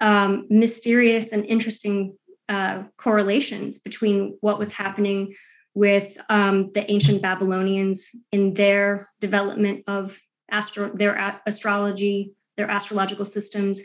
um, 0.00 0.46
mysterious 0.50 1.32
and 1.32 1.44
interesting 1.44 2.16
uh, 2.48 2.82
correlations 2.96 3.78
between 3.78 4.36
what 4.40 4.58
was 4.58 4.72
happening 4.72 5.34
with 5.74 6.16
um, 6.28 6.70
the 6.72 6.88
ancient 6.90 7.20
Babylonians 7.20 8.10
in 8.30 8.54
their 8.54 9.08
development 9.20 9.84
of 9.86 10.20
astro- 10.50 10.94
their 10.94 11.14
a- 11.14 11.40
astrology, 11.46 12.32
their 12.56 12.70
astrological 12.70 13.24
systems, 13.24 13.80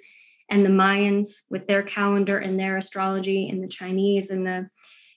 and 0.49 0.65
the 0.65 0.69
Mayans 0.69 1.41
with 1.49 1.67
their 1.67 1.83
calendar 1.83 2.37
and 2.37 2.59
their 2.59 2.77
astrology, 2.77 3.49
and 3.49 3.63
the 3.63 3.67
Chinese 3.67 4.29
and 4.29 4.45
the 4.45 4.69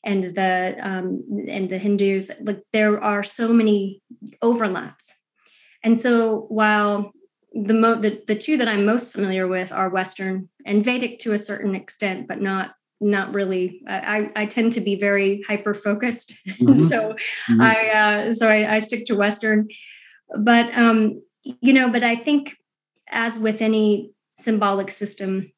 and 0.05 0.25
the 0.25 0.77
um, 0.81 1.23
and 1.49 1.69
the 1.71 1.79
Hindus. 1.79 2.31
Like 2.41 2.63
there 2.73 3.03
are 3.03 3.23
so 3.23 3.53
many 3.53 4.03
overlaps, 4.41 5.15
and 5.83 5.99
so 5.99 6.47
while 6.49 7.13
the, 7.55 7.75
mo- 7.75 8.01
the 8.01 8.23
the 8.27 8.35
two 8.35 8.57
that 8.57 8.69
I'm 8.69 8.85
most 8.85 9.13
familiar 9.13 9.47
with 9.47 9.73
are 9.73 9.89
Western 9.89 10.49
and 10.65 10.85
Vedic 10.85 11.19
to 11.21 11.33
a 11.33 11.39
certain 11.39 11.75
extent, 11.75 12.29
but 12.29 12.41
not 12.41 12.75
not 13.01 13.35
really. 13.35 13.83
I 13.87 14.31
I 14.35 14.47
tend 14.47 14.73
to 14.73 14.81
be 14.81 14.95
very 14.95 15.43
hyper 15.47 15.75
focused, 15.75 16.37
mm-hmm. 16.49 16.77
so 16.77 17.11
mm-hmm. 17.11 17.61
I 17.61 17.91
uh, 17.91 18.33
so 18.33 18.49
I, 18.49 18.77
I, 18.77 18.79
stick 18.79 19.05
to 19.07 19.17
Western. 19.17 19.69
But 20.39 20.73
um, 20.77 21.23
you 21.43 21.73
know, 21.73 21.91
but 21.91 22.05
I 22.05 22.17
think 22.17 22.57
as 23.09 23.39
with 23.39 23.61
any 23.61 24.13
symbolic 24.39 24.91
system, 24.91 25.53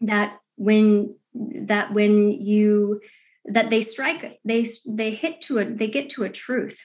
that 0.00 0.38
when 0.56 1.14
that 1.34 1.92
when 1.92 2.32
you 2.32 3.00
that 3.44 3.70
they 3.70 3.80
strike 3.80 4.40
they 4.44 4.66
they 4.86 5.10
hit 5.12 5.40
to 5.40 5.58
a 5.58 5.64
they 5.64 5.88
get 5.88 6.10
to 6.10 6.24
a 6.24 6.30
truth 6.30 6.80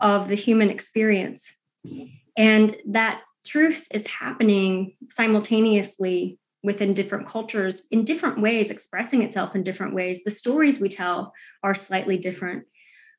of 0.00 0.28
the 0.28 0.34
human 0.34 0.70
experience 0.70 1.52
And 2.36 2.76
that 2.88 3.22
truth 3.46 3.88
is 3.92 4.06
happening 4.06 4.94
simultaneously 5.10 6.38
within 6.62 6.94
different 6.94 7.26
cultures 7.26 7.82
in 7.90 8.04
different 8.04 8.40
ways, 8.40 8.70
expressing 8.70 9.22
itself 9.22 9.54
in 9.54 9.62
different 9.64 9.94
ways. 9.94 10.22
The 10.24 10.30
stories 10.30 10.80
we 10.80 10.88
tell 10.88 11.32
are 11.62 11.74
slightly 11.74 12.16
different. 12.16 12.64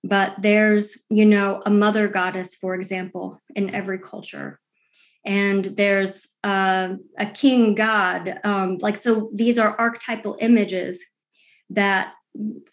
But 0.03 0.35
there's, 0.41 1.03
you 1.09 1.25
know, 1.25 1.61
a 1.65 1.69
mother 1.69 2.07
goddess, 2.07 2.55
for 2.55 2.75
example, 2.75 3.41
in 3.55 3.75
every 3.75 3.99
culture. 3.99 4.59
And 5.25 5.65
there's 5.65 6.27
uh, 6.43 6.95
a 7.17 7.25
king 7.25 7.75
god. 7.75 8.39
Um, 8.45 8.77
like, 8.79 8.95
so 8.95 9.29
these 9.33 9.59
are 9.59 9.77
archetypal 9.77 10.37
images 10.39 11.05
that 11.69 12.13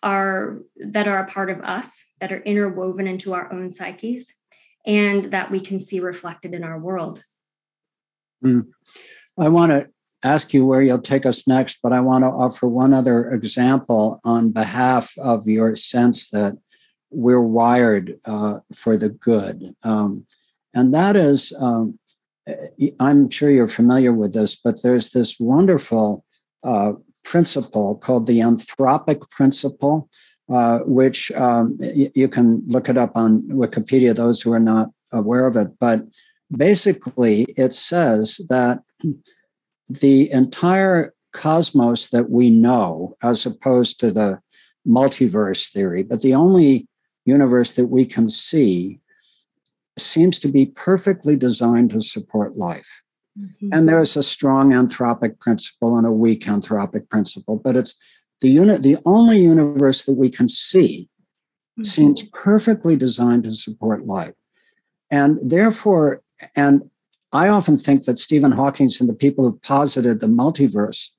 are 0.03 0.59
that 0.77 1.09
are 1.09 1.19
a 1.19 1.27
part 1.27 1.51
of 1.51 1.61
us 1.61 2.05
that 2.21 2.33
are 2.33 2.43
interwoven 2.43 3.07
into 3.07 3.35
our 3.35 3.53
own 3.53 3.73
psyches 3.73 4.33
and 4.87 5.27
that 5.27 5.51
we 5.51 5.61
can 5.61 5.81
see 5.81 5.99
reflected 5.99 6.55
in 6.55 6.63
our 6.63 6.79
world 6.79 7.25
mm. 8.45 8.65
i 9.39 9.49
want 9.49 9.73
to 9.73 9.89
ask 10.23 10.55
you 10.55 10.65
where 10.65 10.83
you'll 10.83 11.01
take 11.01 11.27
us 11.27 11.49
next 11.49 11.79
but 11.83 11.93
i 11.93 12.01
want 12.01 12.23
to 12.23 12.29
offer 12.29 12.69
one 12.69 12.93
other 12.93 13.31
example 13.31 14.21
on 14.25 14.51
behalf 14.51 15.13
of 15.19 15.47
your 15.49 15.75
sense 15.75 16.31
that 16.31 16.57
we're 17.11 17.43
wired 17.43 18.19
uh, 18.27 18.59
for 18.75 18.97
the 18.97 19.09
good 19.09 19.75
um, 19.85 20.25
and 20.75 20.95
that 20.95 21.17
is 21.17 21.53
um, 21.61 21.99
i'm 23.01 23.29
sure 23.31 23.51
you're 23.51 23.67
familiar 23.67 24.13
with 24.13 24.33
this 24.33 24.55
but 24.55 24.81
there's 24.83 25.11
this 25.11 25.41
wonderful 25.41 26.25
uh, 26.63 26.93
principle 27.31 27.97
called 27.97 28.27
the 28.27 28.41
anthropic 28.41 29.29
principle, 29.31 30.09
uh, 30.53 30.79
which 30.87 31.33
um, 31.33 31.77
y- 31.81 32.11
you 32.15 32.29
can 32.29 32.63
look 32.67 32.89
it 32.89 32.97
up 32.97 33.13
on 33.17 33.43
Wikipedia, 33.49 34.15
those 34.15 34.41
who 34.41 34.53
are 34.53 34.61
not 34.61 34.89
aware 35.13 35.47
of 35.47 35.57
it. 35.57 35.69
But 35.81 36.01
basically, 36.57 37.47
it 37.57 37.73
says 37.73 38.41
that 38.49 38.79
the 39.89 40.31
entire 40.31 41.13
cosmos 41.33 42.11
that 42.11 42.31
we 42.31 42.49
know, 42.51 43.15
as 43.23 43.45
opposed 43.45 44.01
to 44.01 44.11
the 44.11 44.41
multiverse 44.87 45.73
theory, 45.73 46.03
but 46.05 46.23
the 46.23 46.35
only 46.35 46.87
universe 47.25 47.75
that 47.75 47.89
we 47.89 48.07
can 48.07 48.31
see 48.31 49.01
seems 49.99 50.39
to 50.39 50.49
be 50.49 50.67
perfectly 50.67 51.37
designed 51.37 51.91
to 51.91 52.01
support 52.01 52.57
life. 52.57 53.03
Mm-hmm. 53.39 53.69
And 53.73 53.89
there's 53.89 54.17
a 54.17 54.23
strong 54.23 54.73
anthropic 54.73 55.39
principle 55.41 55.99
and 55.99 56.07
a 56.07 56.13
weak 56.13 56.45
anthropic 56.45 57.09
principle, 57.11 57.61
but 57.63 57.77
it's 57.77 57.95
the 58.41 58.49
unit, 58.49 58.83
the 58.83 58.99
only 59.07 59.39
universe 59.39 60.05
that 60.05 60.15
we 60.15 60.31
can 60.31 60.49
see 60.49 61.09
mm-hmm. 61.73 61.85
seems 61.85 62.23
perfectly 62.33 62.97
designed 62.97 63.45
to 63.45 63.53
support 63.53 64.07
life. 64.07 64.35
And 65.11 65.39
therefore, 65.49 66.21
and 66.57 66.83
I 67.33 67.49
often 67.49 67.77
think 67.77 68.05
that 68.05 68.19
Stephen 68.19 68.53
Hawking 68.53 68.91
and 68.99 69.09
the 69.09 69.15
people 69.15 69.45
who 69.45 69.59
posited 69.59 70.21
the 70.21 70.27
multiverse, 70.27 71.11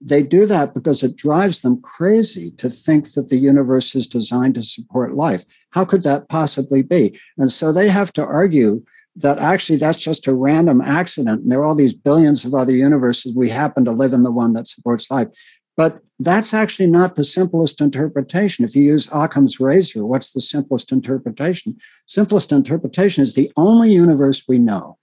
they 0.00 0.22
do 0.22 0.46
that 0.46 0.74
because 0.74 1.02
it 1.02 1.16
drives 1.16 1.60
them 1.60 1.80
crazy 1.82 2.50
to 2.52 2.68
think 2.68 3.12
that 3.12 3.28
the 3.28 3.36
universe 3.36 3.94
is 3.94 4.06
designed 4.06 4.54
to 4.54 4.62
support 4.62 5.14
life. 5.14 5.44
How 5.70 5.84
could 5.84 6.02
that 6.02 6.28
possibly 6.28 6.82
be? 6.82 7.18
And 7.38 7.50
so 7.50 7.72
they 7.72 7.88
have 7.88 8.12
to 8.14 8.24
argue 8.24 8.82
that 9.16 9.38
actually 9.38 9.76
that's 9.76 9.98
just 9.98 10.26
a 10.26 10.34
random 10.34 10.80
accident. 10.80 11.42
And 11.42 11.50
there 11.50 11.60
are 11.60 11.64
all 11.64 11.74
these 11.74 11.94
billions 11.94 12.44
of 12.44 12.54
other 12.54 12.72
universes. 12.72 13.34
We 13.34 13.48
happen 13.48 13.84
to 13.84 13.92
live 13.92 14.12
in 14.12 14.22
the 14.22 14.32
one 14.32 14.52
that 14.54 14.68
supports 14.68 15.10
life. 15.10 15.28
But 15.76 16.00
that's 16.18 16.52
actually 16.52 16.88
not 16.88 17.14
the 17.14 17.24
simplest 17.24 17.80
interpretation. 17.80 18.64
If 18.64 18.74
you 18.74 18.82
use 18.82 19.08
Occam's 19.12 19.60
razor, 19.60 20.04
what's 20.04 20.32
the 20.32 20.40
simplest 20.40 20.92
interpretation? 20.92 21.76
Simplest 22.06 22.52
interpretation 22.52 23.22
is 23.22 23.34
the 23.34 23.50
only 23.56 23.92
universe 23.92 24.44
we 24.46 24.58
know 24.58 24.98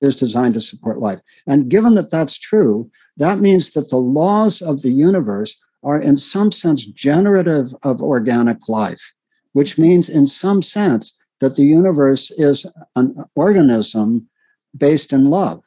is 0.00 0.14
designed 0.14 0.54
to 0.54 0.60
support 0.60 1.00
life. 1.00 1.20
And 1.46 1.68
given 1.68 1.94
that 1.96 2.10
that's 2.10 2.38
true, 2.38 2.88
that 3.16 3.40
means 3.40 3.72
that 3.72 3.90
the 3.90 3.96
laws 3.96 4.62
of 4.62 4.82
the 4.82 4.92
universe 4.92 5.58
are 5.82 6.00
in 6.00 6.16
some 6.16 6.52
sense 6.52 6.86
generative 6.86 7.74
of 7.82 8.00
organic 8.00 8.68
life, 8.68 9.12
which 9.52 9.78
means 9.78 10.08
in 10.08 10.26
some 10.26 10.62
sense 10.62 11.17
that 11.40 11.56
the 11.56 11.64
universe 11.64 12.30
is 12.32 12.66
an 12.96 13.24
organism 13.36 14.28
based 14.76 15.12
in 15.12 15.30
love, 15.30 15.62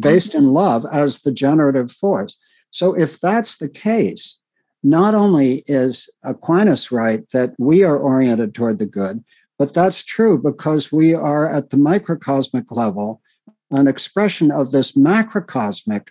based 0.00 0.34
in 0.34 0.48
love 0.48 0.84
as 0.92 1.22
the 1.22 1.32
generative 1.32 1.90
force. 1.90 2.36
So, 2.70 2.94
if 2.94 3.20
that's 3.20 3.58
the 3.58 3.68
case, 3.68 4.38
not 4.82 5.14
only 5.14 5.62
is 5.66 6.10
Aquinas 6.24 6.92
right 6.92 7.28
that 7.30 7.54
we 7.58 7.84
are 7.84 7.98
oriented 7.98 8.54
toward 8.54 8.78
the 8.78 8.86
good, 8.86 9.24
but 9.58 9.72
that's 9.72 10.02
true 10.02 10.36
because 10.36 10.92
we 10.92 11.14
are 11.14 11.50
at 11.50 11.70
the 11.70 11.76
microcosmic 11.76 12.70
level 12.70 13.22
an 13.70 13.88
expression 13.88 14.50
of 14.50 14.70
this 14.70 14.92
macrocosmic, 14.92 16.08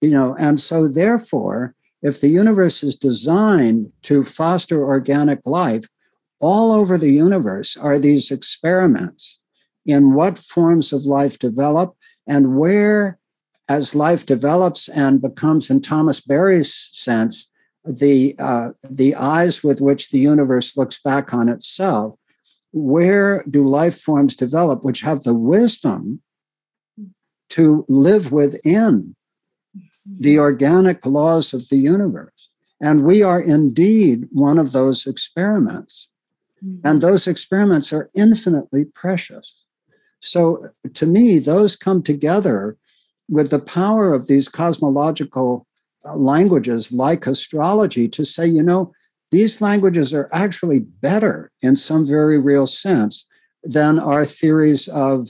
you 0.00 0.10
know, 0.10 0.36
and 0.38 0.60
so 0.60 0.88
therefore, 0.88 1.74
if 2.02 2.20
the 2.20 2.28
universe 2.28 2.82
is 2.82 2.96
designed 2.96 3.90
to 4.02 4.22
foster 4.22 4.84
organic 4.84 5.40
life, 5.44 5.84
all 6.42 6.72
over 6.72 6.98
the 6.98 7.12
universe 7.12 7.76
are 7.76 7.98
these 7.98 8.30
experiments 8.32 9.38
in 9.86 10.12
what 10.12 10.36
forms 10.36 10.92
of 10.92 11.06
life 11.06 11.38
develop 11.38 11.96
and 12.26 12.58
where, 12.58 13.18
as 13.68 13.94
life 13.94 14.26
develops 14.26 14.88
and 14.88 15.22
becomes, 15.22 15.70
in 15.70 15.80
Thomas 15.80 16.20
Berry's 16.20 16.74
sense, 16.92 17.48
the 17.84 18.34
uh, 18.38 18.70
the 18.90 19.14
eyes 19.14 19.64
with 19.64 19.80
which 19.80 20.10
the 20.10 20.18
universe 20.18 20.76
looks 20.76 21.00
back 21.02 21.32
on 21.32 21.48
itself, 21.48 22.16
where 22.72 23.44
do 23.50 23.66
life 23.66 23.98
forms 23.98 24.36
develop 24.36 24.84
which 24.84 25.00
have 25.00 25.22
the 25.22 25.34
wisdom 25.34 26.20
to 27.50 27.84
live 27.88 28.30
within 28.30 29.14
the 30.06 30.38
organic 30.38 31.04
laws 31.06 31.54
of 31.54 31.68
the 31.70 31.78
universe? 31.78 32.50
And 32.80 33.04
we 33.04 33.22
are 33.22 33.40
indeed 33.40 34.28
one 34.32 34.58
of 34.58 34.72
those 34.72 35.06
experiments. 35.06 36.08
Mm-hmm. 36.64 36.86
And 36.86 37.00
those 37.00 37.26
experiments 37.26 37.92
are 37.92 38.08
infinitely 38.16 38.84
precious. 38.86 39.56
So 40.20 40.58
to 40.94 41.06
me, 41.06 41.38
those 41.38 41.76
come 41.76 42.02
together 42.02 42.76
with 43.28 43.50
the 43.50 43.58
power 43.58 44.14
of 44.14 44.28
these 44.28 44.48
cosmological 44.48 45.66
uh, 46.04 46.16
languages 46.16 46.92
like 46.92 47.26
astrology 47.26 48.08
to 48.08 48.24
say, 48.24 48.46
you 48.46 48.62
know, 48.62 48.92
these 49.30 49.60
languages 49.60 50.12
are 50.12 50.28
actually 50.32 50.80
better 50.80 51.50
in 51.62 51.74
some 51.74 52.06
very 52.06 52.38
real 52.38 52.66
sense 52.66 53.26
than 53.64 53.98
our 53.98 54.24
theories 54.24 54.88
of 54.88 55.28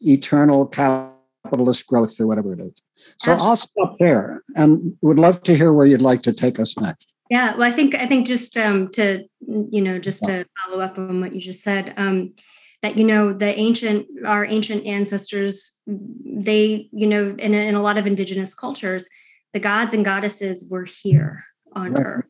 eternal 0.00 0.66
capitalist 0.66 1.86
growth 1.86 2.18
or 2.20 2.26
whatever 2.26 2.52
it 2.52 2.60
is. 2.60 2.74
So 3.18 3.32
Absolutely. 3.32 3.48
I'll 3.48 3.56
stop 3.56 3.98
there 3.98 4.42
and 4.56 4.96
would 5.02 5.18
love 5.18 5.42
to 5.44 5.54
hear 5.54 5.72
where 5.72 5.86
you'd 5.86 6.02
like 6.02 6.22
to 6.22 6.32
take 6.32 6.58
us 6.58 6.76
next. 6.78 7.12
Yeah, 7.30 7.56
well, 7.56 7.68
I 7.68 7.72
think 7.72 7.94
I 7.94 8.06
think 8.06 8.26
just 8.26 8.56
um, 8.56 8.90
to 8.92 9.24
you 9.40 9.80
know 9.80 9.98
just 9.98 10.24
to 10.24 10.46
follow 10.64 10.80
up 10.80 10.98
on 10.98 11.20
what 11.20 11.34
you 11.34 11.40
just 11.40 11.62
said, 11.62 11.92
um, 11.96 12.34
that 12.82 12.96
you 12.96 13.04
know 13.04 13.32
the 13.32 13.58
ancient 13.58 14.06
our 14.24 14.44
ancient 14.44 14.86
ancestors, 14.86 15.72
they 15.86 16.88
you 16.92 17.06
know 17.06 17.34
in 17.38 17.54
a, 17.54 17.68
in 17.68 17.74
a 17.74 17.82
lot 17.82 17.98
of 17.98 18.06
indigenous 18.06 18.54
cultures, 18.54 19.08
the 19.52 19.58
gods 19.58 19.92
and 19.92 20.04
goddesses 20.04 20.66
were 20.70 20.84
here 20.84 21.44
on 21.72 21.94
right. 21.94 22.06
earth. 22.06 22.24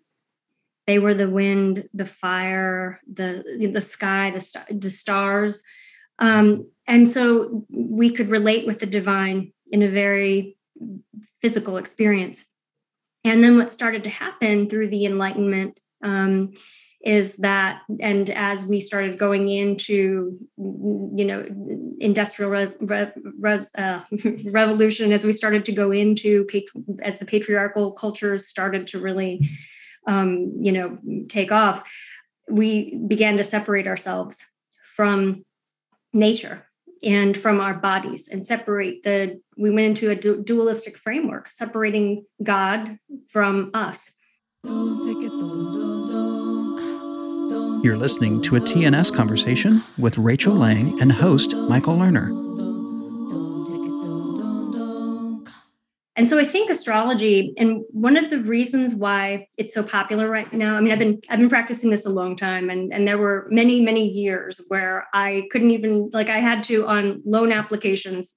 They 0.87 0.99
were 0.99 1.15
the 1.15 1.29
wind, 1.29 1.89
the 1.93 2.07
fire, 2.07 3.01
the 3.13 3.69
the 3.73 3.83
sky, 3.83 4.31
the 4.31 4.41
star, 4.41 4.65
the 4.71 4.91
stars, 4.91 5.63
um, 6.19 6.71
and 6.87 7.11
so 7.11 7.67
we 7.69 8.09
could 8.11 8.31
relate 8.31 8.67
with 8.67 8.79
the 8.79 8.87
divine 8.87 9.53
in 9.71 9.83
a 9.83 9.89
very 9.89 10.57
physical 11.43 11.77
experience. 11.77 12.45
And 13.27 13.43
then 13.43 13.57
what 13.57 13.73
started 13.73 14.05
to 14.05 14.11
happen 14.11 14.71
through 14.71 14.89
the 14.89 15.05
Enlightenment 15.05 15.81
um, 16.01 16.53
is 17.05 17.37
that, 17.39 17.83
and 18.01 18.31
as 18.31 18.65
we 18.65 18.79
started 18.79 19.19
going 19.19 19.51
into, 19.51 20.39
you 20.57 21.25
know, 21.25 21.45
industrial 21.99 22.53
re- 22.53 23.61
uh, 23.77 24.01
revolution, 24.45 25.11
as 25.11 25.25
we 25.25 25.33
started 25.33 25.65
to 25.65 25.73
go 25.73 25.91
into, 25.91 26.45
patri- 26.45 26.85
as 27.03 27.19
the 27.19 27.27
patriarchal 27.27 27.91
cultures 27.91 28.47
started 28.47 28.87
to 28.89 29.01
really, 29.01 29.45
um, 30.07 30.53
you 30.61 30.71
know, 30.71 30.97
take 31.29 31.51
off, 31.51 31.83
we 32.49 32.97
began 33.09 33.37
to 33.39 33.45
separate 33.45 33.89
ourselves 33.89 34.39
from 34.95 35.45
nature 36.13 36.65
and 37.03 37.37
from 37.37 37.61
our 37.61 37.75
bodies 37.75 38.29
and 38.29 38.45
separate 38.45 39.03
the 39.03 39.41
we 39.57 39.71
went 39.71 39.87
into 39.87 40.11
a 40.11 40.15
du- 40.15 40.43
dualistic 40.43 40.97
framework 40.97 41.51
separating 41.51 42.25
god 42.43 42.99
from 43.29 43.71
us. 43.75 44.13
You're 47.85 47.97
listening 47.97 48.43
to 48.43 48.57
a 48.57 48.61
tns 48.61 49.15
conversation 49.15 49.83
with 49.99 50.19
rachel 50.19 50.55
lang 50.55 51.01
and 51.01 51.13
host 51.13 51.55
michael 51.55 51.97
lerner 51.97 52.46
and 56.17 56.29
so 56.29 56.39
I 56.39 56.45
think 56.45 56.71
astrology, 56.71 57.53
and 57.59 57.83
one 57.91 58.17
of 58.17 58.31
the 58.31 58.39
reasons 58.41 58.95
why 58.95 59.49
it's 59.59 59.75
so 59.75 59.83
popular 59.83 60.31
right 60.31 60.51
now. 60.51 60.77
I 60.77 60.81
mean, 60.81 60.91
I've 60.91 60.99
been 60.99 61.21
I've 61.29 61.39
been 61.39 61.51
practicing 61.51 61.91
this 61.91 62.07
a 62.07 62.11
long 62.11 62.37
time, 62.37 62.71
and 62.71 62.91
and 62.93 63.07
there 63.07 63.19
were 63.19 63.47
many 63.51 63.83
many 63.83 64.09
years 64.09 64.59
where 64.69 65.07
I 65.13 65.47
couldn't 65.51 65.73
even 65.73 66.11
like 66.15 66.31
I 66.31 66.39
had 66.39 66.65
to 66.65 66.87
on 66.87 67.23
loan 67.27 67.53
applications 67.53 68.35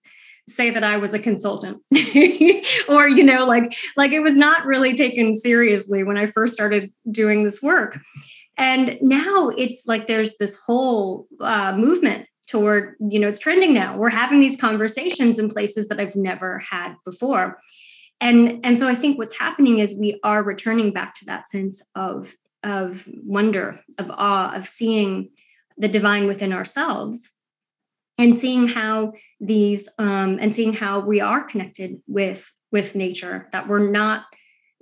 say 0.50 0.72
that 0.72 0.84
I 0.84 0.98
was 0.98 1.14
a 1.14 1.20
consultant, 1.20 1.78
or 2.90 3.08
you 3.08 3.24
know, 3.24 3.46
like 3.46 3.74
like 3.96 4.12
it 4.12 4.20
was 4.20 4.38
not 4.38 4.66
really 4.66 4.94
taken 4.94 5.36
seriously 5.36 6.04
when 6.04 6.18
I 6.18 6.26
first 6.26 6.54
started 6.54 6.92
doing 7.10 7.46
this 7.46 7.62
work. 7.62 7.98
And 8.58 8.98
now 9.02 9.50
it's 9.58 9.84
like 9.88 10.06
there's 10.06 10.36
this 10.38 10.54
whole 10.66 11.28
uh, 11.40 11.78
movement 11.78 12.26
toward 12.50 12.96
you 13.00 13.20
know 13.20 13.28
it's 13.28 13.40
trending 13.40 13.74
now. 13.74 13.96
We're 13.96 14.10
having 14.10 14.40
these 14.40 14.60
conversations 14.60 15.38
in 15.38 15.50
places 15.50 15.88
that 15.88 16.00
i've 16.00 16.16
never 16.16 16.60
had 16.60 16.96
before. 17.06 17.60
And 18.20 18.60
and 18.66 18.78
so 18.78 18.88
i 18.88 18.96
think 18.96 19.18
what's 19.18 19.38
happening 19.38 19.80
is 19.80 19.98
we 20.00 20.20
are 20.24 20.44
returning 20.44 20.92
back 20.92 21.16
to 21.16 21.26
that 21.26 21.48
sense 21.48 21.82
of 21.96 22.36
of 22.64 23.08
wonder 23.24 23.80
of 23.98 24.12
awe 24.12 24.54
of 24.54 24.66
seeing 24.66 25.30
the 25.78 25.88
divine 25.88 26.28
within 26.28 26.52
ourselves 26.52 27.30
and 28.18 28.38
seeing 28.38 28.68
how 28.68 29.14
these 29.40 29.88
um, 29.98 30.38
and 30.42 30.54
seeing 30.54 30.74
how 30.74 31.00
we 31.00 31.22
are 31.22 31.44
connected 31.44 32.02
with 32.08 32.52
with 32.72 32.96
nature 32.96 33.48
that 33.54 33.68
we're 33.68 33.90
not 33.90 34.26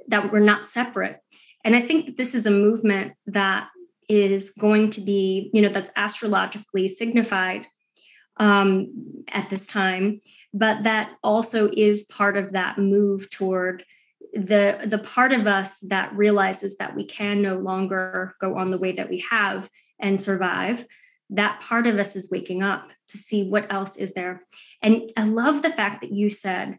that 0.07 0.31
we're 0.31 0.39
not 0.39 0.65
separate. 0.65 1.19
And 1.63 1.75
i 1.75 1.81
think 1.81 2.05
that 2.05 2.17
this 2.17 2.33
is 2.33 2.45
a 2.45 2.51
movement 2.51 3.13
that 3.27 3.67
is 4.07 4.51
going 4.51 4.89
to 4.91 5.01
be, 5.01 5.49
you 5.53 5.61
know, 5.61 5.69
that's 5.69 5.91
astrologically 5.95 6.87
signified 6.87 7.67
um, 8.37 9.23
at 9.29 9.49
this 9.49 9.67
time, 9.67 10.19
but 10.53 10.83
that 10.83 11.11
also 11.23 11.69
is 11.75 12.03
part 12.03 12.37
of 12.37 12.53
that 12.53 12.77
move 12.77 13.29
toward 13.29 13.83
the 14.33 14.79
the 14.85 14.99
part 14.99 15.31
of 15.31 15.47
us 15.47 15.79
that 15.79 16.13
realizes 16.15 16.77
that 16.77 16.95
we 16.95 17.05
can 17.05 17.41
no 17.41 17.57
longer 17.57 18.35
go 18.39 18.57
on 18.57 18.71
the 18.71 18.77
way 18.77 18.91
that 18.91 19.09
we 19.09 19.25
have 19.31 19.69
and 19.99 20.19
survive. 20.19 20.85
That 21.29 21.61
part 21.61 21.87
of 21.87 21.97
us 21.97 22.15
is 22.15 22.29
waking 22.29 22.61
up 22.61 22.87
to 23.09 23.17
see 23.17 23.49
what 23.49 23.71
else 23.71 23.95
is 23.97 24.13
there. 24.13 24.43
And 24.81 25.11
i 25.17 25.23
love 25.23 25.61
the 25.61 25.69
fact 25.69 26.01
that 26.01 26.11
you 26.11 26.29
said 26.29 26.77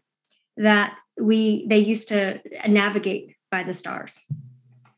that 0.57 0.95
we 1.19 1.67
they 1.67 1.79
used 1.79 2.07
to 2.09 2.39
navigate 2.67 3.35
by 3.51 3.63
the 3.63 3.73
stars 3.73 4.19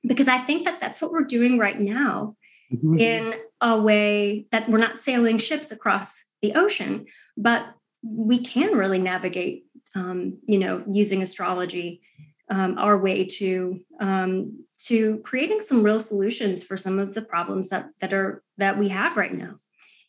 because 0.05 0.27
I 0.27 0.39
think 0.39 0.65
that 0.65 0.79
that's 0.79 1.01
what 1.01 1.11
we're 1.11 1.23
doing 1.23 1.57
right 1.57 1.79
now 1.79 2.35
mm-hmm. 2.73 2.99
in 2.99 3.35
a 3.59 3.79
way 3.79 4.47
that 4.51 4.67
we're 4.67 4.77
not 4.77 4.99
sailing 4.99 5.37
ships 5.37 5.71
across 5.71 6.25
the 6.41 6.53
ocean, 6.53 7.05
but 7.37 7.65
we 8.03 8.39
can 8.39 8.71
really 8.71 8.99
navigate, 8.99 9.65
um, 9.95 10.39
you 10.47 10.57
know, 10.57 10.83
using 10.91 11.21
astrology, 11.21 12.01
um, 12.49 12.77
our 12.77 12.97
way 12.97 13.25
to 13.25 13.79
um, 13.99 14.65
to 14.85 15.19
creating 15.19 15.59
some 15.59 15.83
real 15.83 15.99
solutions 15.99 16.63
for 16.63 16.75
some 16.75 16.99
of 16.99 17.13
the 17.13 17.21
problems 17.21 17.69
that 17.69 17.89
that 17.99 18.13
are 18.13 18.43
that 18.57 18.77
we 18.77 18.89
have 18.89 19.17
right 19.17 19.33
now, 19.33 19.55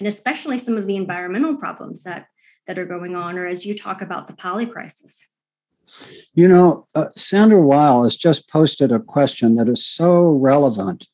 and 0.01 0.09
especially 0.09 0.59
some 0.59 0.77
of 0.77 0.87
the 0.87 0.97
environmental 0.97 1.57
problems 1.57 2.03
that 2.05 2.27
that 2.67 2.79
are 2.79 2.87
going 2.87 3.15
on, 3.15 3.39
or 3.39 3.47
as 3.47 3.67
you 3.67 3.77
talk 3.77 4.03
about 4.03 4.27
the 4.27 4.35
poly 4.35 4.67
crisis. 4.67 5.29
You 6.35 6.49
know, 6.49 6.87
uh, 6.95 7.09
Sandra 7.11 7.61
Weil 7.61 8.05
has 8.05 8.17
just 8.17 8.49
posted 8.49 8.93
a 8.93 9.01
question 9.01 9.55
that 9.57 9.69
is 9.69 9.85
so 9.85 10.31
relevant 10.31 11.07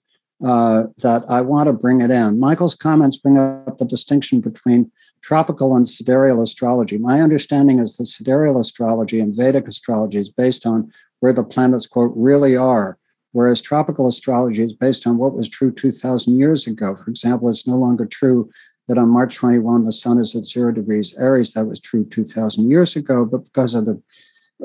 uh, 0.44 0.84
that 0.98 1.24
I 1.28 1.40
want 1.40 1.66
to 1.66 1.72
bring 1.72 2.00
it 2.00 2.10
in. 2.10 2.38
Michael's 2.38 2.74
comments 2.74 3.16
bring 3.16 3.38
up 3.38 3.78
the 3.78 3.84
distinction 3.84 4.40
between 4.40 4.90
tropical 5.20 5.74
and 5.74 5.86
sidereal 5.86 6.42
astrology. 6.42 6.96
My 6.96 7.20
understanding 7.20 7.80
is 7.80 7.96
that 7.96 8.06
sidereal 8.06 8.60
astrology 8.60 9.20
and 9.20 9.34
Vedic 9.34 9.66
astrology 9.66 10.18
is 10.18 10.30
based 10.30 10.64
on 10.64 10.92
where 11.20 11.32
the 11.32 11.42
planets, 11.42 11.86
quote, 11.86 12.12
really 12.14 12.56
are, 12.56 12.98
whereas 13.32 13.60
tropical 13.60 14.06
astrology 14.06 14.62
is 14.62 14.72
based 14.72 15.06
on 15.06 15.18
what 15.18 15.34
was 15.34 15.48
true 15.48 15.72
2,000 15.72 16.38
years 16.38 16.66
ago. 16.66 16.94
For 16.94 17.10
example, 17.10 17.48
it's 17.48 17.66
no 17.66 17.76
longer 17.76 18.06
true 18.06 18.48
that 18.86 18.98
on 18.98 19.08
March 19.08 19.34
21, 19.36 19.82
the 19.82 19.92
sun 19.92 20.18
is 20.18 20.34
at 20.34 20.44
zero 20.44 20.72
degrees 20.72 21.14
Aries. 21.18 21.52
That 21.52 21.66
was 21.66 21.80
true 21.80 22.04
2,000 22.06 22.70
years 22.70 22.96
ago, 22.96 23.26
but 23.26 23.44
because 23.44 23.74
of 23.74 23.84
the 23.84 24.00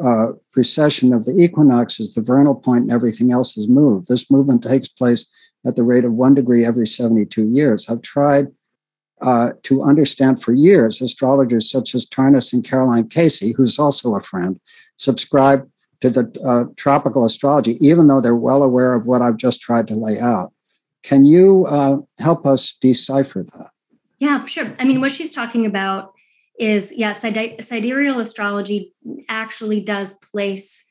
uh, 0.02 0.34
precession 0.52 1.14
of 1.14 1.26
the 1.26 1.36
equinoxes, 1.38 2.14
the 2.14 2.22
vernal 2.22 2.56
point 2.56 2.84
and 2.84 2.92
everything 2.92 3.32
else 3.32 3.58
is 3.58 3.68
moved. 3.68 4.08
This 4.08 4.32
movement 4.32 4.64
takes 4.64 4.88
place 4.88 5.28
at 5.66 5.76
the 5.76 5.84
rate 5.84 6.06
of 6.06 6.14
one 6.14 6.34
degree 6.34 6.66
every 6.66 6.88
72 6.88 7.48
years. 7.50 7.90
I've 7.90 8.02
tried 8.02 8.48
uh, 9.22 9.52
to 9.64 9.84
understand 9.84 10.42
for 10.42 10.54
years 10.54 11.02
astrologers 11.02 11.70
such 11.70 11.96
as 11.96 12.06
Tarnas 12.06 12.52
and 12.52 12.64
Caroline 12.64 13.08
Casey, 13.08 13.54
who's 13.54 13.80
also 13.80 14.16
a 14.16 14.20
friend, 14.20 14.60
subscribe 14.98 15.70
to 16.02 16.10
the 16.10 16.42
uh, 16.46 16.74
tropical 16.76 17.24
astrology, 17.24 17.78
even 17.86 18.08
though 18.08 18.20
they're 18.20 18.36
well 18.36 18.64
aware 18.64 18.94
of 18.94 19.06
what 19.06 19.22
I've 19.22 19.38
just 19.38 19.62
tried 19.62 19.88
to 19.88 19.96
lay 19.96 20.20
out. 20.20 20.52
Can 21.04 21.24
you 21.24 21.66
uh, 21.70 21.98
help 22.20 22.46
us 22.46 22.74
decipher 22.74 23.44
that? 23.44 23.70
Yeah, 24.20 24.46
sure. 24.46 24.74
I 24.80 24.86
mean, 24.86 25.02
what 25.02 25.12
she's 25.12 25.32
talking 25.32 25.66
about 25.66 26.13
is 26.60 26.94
yeah, 26.96 27.14
sidereal 27.14 28.20
astrology 28.20 28.94
actually 29.30 29.82
does 29.82 30.14
place 30.16 30.86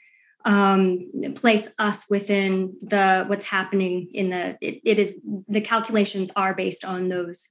um, 0.45 1.11
place 1.37 1.69
us 1.79 2.07
within 2.11 2.75
the 2.83 3.25
what's 3.27 3.45
happening 3.45 4.09
in 4.13 4.31
the 4.31 4.57
it, 4.61 4.81
it 4.85 4.99
is 4.99 5.21
the 5.49 5.61
calculations 5.61 6.31
are 6.37 6.55
based 6.55 6.85
on 6.85 7.09
those 7.09 7.49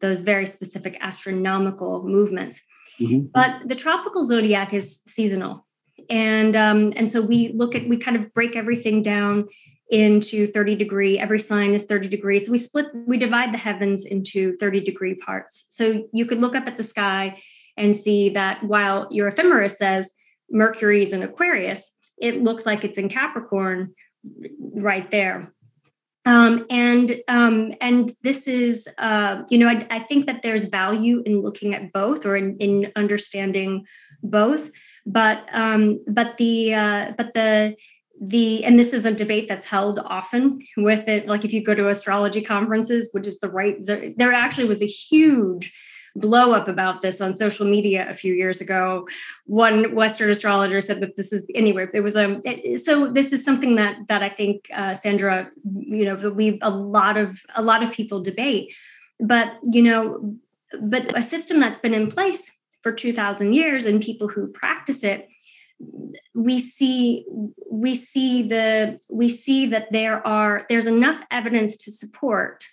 those 0.00 0.20
very 0.20 0.46
specific 0.46 0.98
astronomical 1.00 2.02
movements 2.04 2.60
mm-hmm. 3.00 3.26
but 3.32 3.60
the 3.66 3.76
tropical 3.76 4.24
zodiac 4.24 4.74
is 4.74 5.00
seasonal 5.06 5.64
and 6.10 6.56
um, 6.56 6.92
and 6.96 7.10
so 7.10 7.22
we 7.22 7.52
look 7.54 7.74
at 7.74 7.88
we 7.88 7.96
kind 7.96 8.16
of 8.16 8.34
break 8.34 8.56
everything 8.56 9.00
down 9.00 9.46
into 9.90 10.46
30 10.46 10.76
degree 10.76 11.18
every 11.18 11.38
sign 11.38 11.74
is 11.74 11.84
30 11.84 12.08
degrees 12.08 12.48
we 12.48 12.56
split 12.56 12.86
we 13.06 13.18
divide 13.18 13.52
the 13.52 13.58
heavens 13.58 14.04
into 14.04 14.54
30 14.54 14.80
degree 14.80 15.14
parts 15.14 15.66
so 15.68 16.04
you 16.12 16.24
could 16.24 16.40
look 16.40 16.54
up 16.54 16.66
at 16.66 16.76
the 16.76 16.82
sky 16.82 17.38
and 17.76 17.96
see 17.96 18.30
that 18.30 18.62
while 18.64 19.06
your 19.10 19.28
ephemeris 19.28 19.76
says 19.76 20.12
mercury's 20.50 21.12
in 21.12 21.22
aquarius 21.22 21.90
it 22.18 22.42
looks 22.42 22.66
like 22.66 22.84
it's 22.84 22.98
in 22.98 23.08
Capricorn 23.08 23.94
right 24.74 25.10
there. 25.10 25.52
Um, 26.26 26.64
and 26.70 27.20
um, 27.28 27.74
and 27.82 28.10
this 28.22 28.48
is 28.48 28.88
uh, 28.96 29.42
you 29.50 29.58
know 29.58 29.68
I, 29.68 29.86
I, 29.90 29.98
think 29.98 30.24
that 30.24 30.40
there's 30.40 30.64
value 30.64 31.22
in 31.26 31.42
looking 31.42 31.74
at 31.74 31.92
both 31.92 32.24
or 32.24 32.34
in, 32.34 32.56
in 32.56 32.90
understanding 32.96 33.84
both 34.22 34.70
but 35.04 35.46
um, 35.52 36.02
but 36.08 36.38
the 36.38 36.72
uh, 36.72 37.12
but 37.18 37.34
the 37.34 37.76
the 38.20 38.64
and 38.64 38.78
this 38.78 38.92
is 38.92 39.04
a 39.04 39.12
debate 39.12 39.48
that's 39.48 39.66
held 39.66 39.98
often 40.04 40.60
with 40.76 41.08
it 41.08 41.26
like 41.26 41.44
if 41.44 41.52
you 41.52 41.62
go 41.62 41.74
to 41.74 41.88
astrology 41.88 42.40
conferences 42.40 43.08
which 43.12 43.26
is 43.26 43.40
the 43.40 43.48
right 43.48 43.76
there 44.16 44.32
actually 44.32 44.66
was 44.66 44.80
a 44.82 44.86
huge 44.86 45.72
blow 46.16 46.52
up 46.52 46.68
about 46.68 47.02
this 47.02 47.20
on 47.20 47.34
social 47.34 47.66
media 47.66 48.08
a 48.08 48.14
few 48.14 48.34
years 48.34 48.60
ago. 48.60 49.06
One 49.46 49.94
Western 49.94 50.30
astrologer 50.30 50.80
said 50.80 51.00
that 51.00 51.16
this 51.16 51.32
is 51.32 51.46
anyway. 51.54 51.88
It 51.92 52.00
was 52.00 52.14
a 52.14 52.24
um, 52.24 52.42
so 52.76 53.10
this 53.10 53.32
is 53.32 53.44
something 53.44 53.76
that 53.76 53.96
that 54.08 54.22
I 54.22 54.28
think 54.28 54.68
uh, 54.74 54.94
Sandra, 54.94 55.50
you 55.72 56.04
know, 56.04 56.30
we 56.30 56.58
a 56.62 56.70
lot 56.70 57.16
of 57.16 57.40
a 57.56 57.62
lot 57.62 57.82
of 57.82 57.92
people 57.92 58.22
debate, 58.22 58.74
but 59.20 59.54
you 59.62 59.82
know, 59.82 60.36
but 60.80 61.16
a 61.16 61.22
system 61.22 61.60
that's 61.60 61.78
been 61.78 61.94
in 61.94 62.10
place 62.10 62.50
for 62.82 62.92
two 62.92 63.12
thousand 63.12 63.54
years 63.54 63.86
and 63.86 64.00
people 64.00 64.28
who 64.28 64.46
practice 64.48 65.02
it 65.02 65.28
we 66.34 66.58
see 66.58 67.24
we 67.70 67.94
see 67.94 68.42
the 68.42 68.98
we 69.10 69.28
see 69.28 69.66
that 69.66 69.90
there 69.92 70.26
are 70.26 70.64
there's 70.68 70.86
enough 70.86 71.22
evidence 71.30 71.76
to 71.76 71.92
support 71.92 72.64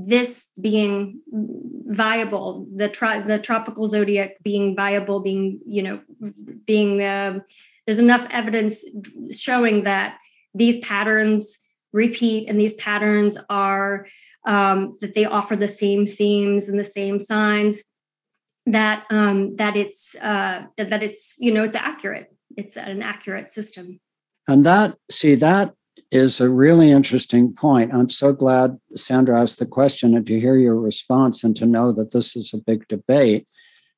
this 0.00 0.48
being 0.62 1.20
viable, 1.32 2.66
the 2.74 2.88
tri- 2.88 3.20
the 3.20 3.38
tropical 3.38 3.88
zodiac 3.88 4.36
being 4.42 4.76
viable, 4.76 5.18
being 5.18 5.58
you 5.66 5.82
know 5.82 6.00
being 6.64 7.02
uh, 7.02 7.40
there's 7.84 7.98
enough 7.98 8.26
evidence 8.30 8.84
showing 9.32 9.82
that 9.82 10.18
these 10.54 10.78
patterns 10.78 11.58
repeat 11.92 12.48
and 12.48 12.60
these 12.60 12.74
patterns 12.74 13.36
are 13.50 14.06
um, 14.46 14.94
that 15.00 15.14
they 15.14 15.24
offer 15.24 15.56
the 15.56 15.68
same 15.68 16.06
themes 16.06 16.68
and 16.68 16.78
the 16.78 16.84
same 16.84 17.18
signs 17.18 17.82
that 18.66 19.04
um, 19.10 19.56
that 19.56 19.76
it's 19.76 20.14
uh, 20.16 20.62
that 20.76 21.02
it's 21.02 21.34
you 21.38 21.52
know 21.52 21.64
it's 21.64 21.76
accurate. 21.76 22.32
It's 22.58 22.76
an 22.76 23.02
accurate 23.02 23.48
system. 23.48 24.00
And 24.48 24.66
that 24.66 24.96
see 25.08 25.36
that 25.36 25.74
is 26.10 26.40
a 26.40 26.50
really 26.50 26.90
interesting 26.90 27.54
point. 27.54 27.94
I'm 27.94 28.08
so 28.08 28.32
glad 28.32 28.76
Sandra 28.94 29.40
asked 29.40 29.60
the 29.60 29.66
question 29.66 30.16
and 30.16 30.26
to 30.26 30.40
hear 30.40 30.56
your 30.56 30.80
response 30.80 31.44
and 31.44 31.54
to 31.56 31.66
know 31.66 31.92
that 31.92 32.12
this 32.12 32.34
is 32.34 32.52
a 32.52 32.64
big 32.66 32.88
debate 32.88 33.46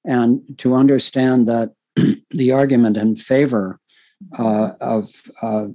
and 0.04 0.42
to 0.58 0.74
understand 0.74 1.48
that 1.48 1.72
the 2.30 2.52
argument 2.52 2.98
in 2.98 3.16
favor 3.16 3.80
uh, 4.38 4.72
of 4.82 5.08
uh, 5.40 5.68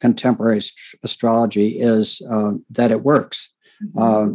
contemporary 0.00 0.60
astrology 1.02 1.80
is 1.80 2.22
uh, 2.30 2.52
that 2.70 2.92
it 2.92 3.02
works. 3.02 3.50
Mm-hmm. 3.82 4.34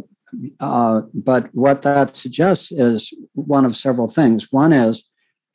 uh, 0.60 1.02
but 1.14 1.48
what 1.54 1.80
that 1.82 2.16
suggests 2.16 2.70
is 2.70 3.14
one 3.32 3.64
of 3.64 3.76
several 3.76 4.10
things. 4.10 4.52
One 4.52 4.74
is 4.74 5.08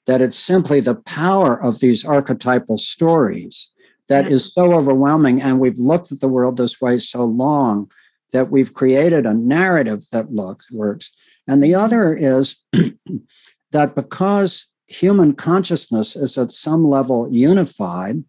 that 0.10 0.22
it's 0.22 0.40
simply 0.40 0.80
the 0.80 0.96
power 1.06 1.64
of 1.64 1.82
these 1.82 2.04
archetypal 2.04 2.80
stories 2.80 3.70
that 4.08 4.26
yeah. 4.26 4.32
is 4.32 4.52
so 4.56 4.74
overwhelming. 4.74 5.40
And 5.40 5.60
we've 5.60 5.78
looked 5.78 6.12
at 6.12 6.20
the 6.20 6.28
world 6.28 6.58
this 6.58 6.82
way 6.82 6.98
so 6.98 7.24
long 7.24 7.92
that 8.34 8.50
we've 8.50 8.74
created 8.74 9.28
a 9.28 9.36
narrative 9.36 10.00
that 10.12 10.34
looks 10.34 10.72
works. 10.72 11.12
And 11.48 11.62
the 11.62 11.76
other 11.76 12.16
is 12.20 12.58
that 13.72 13.94
because 13.94 14.66
human 14.88 15.36
consciousness 15.36 16.16
is 16.16 16.40
at 16.40 16.50
some 16.50 16.90
level 16.90 17.30
unified, 17.32 18.24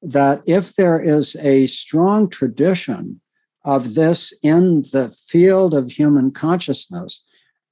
that 0.00 0.40
if 0.46 0.76
there 0.76 0.98
is 0.98 1.36
a 1.42 1.66
strong 1.66 2.30
tradition 2.30 3.20
of 3.66 3.92
this 3.94 4.32
in 4.42 4.84
the 4.94 5.14
field 5.28 5.74
of 5.74 5.90
human 5.90 6.30
consciousness, 6.30 7.22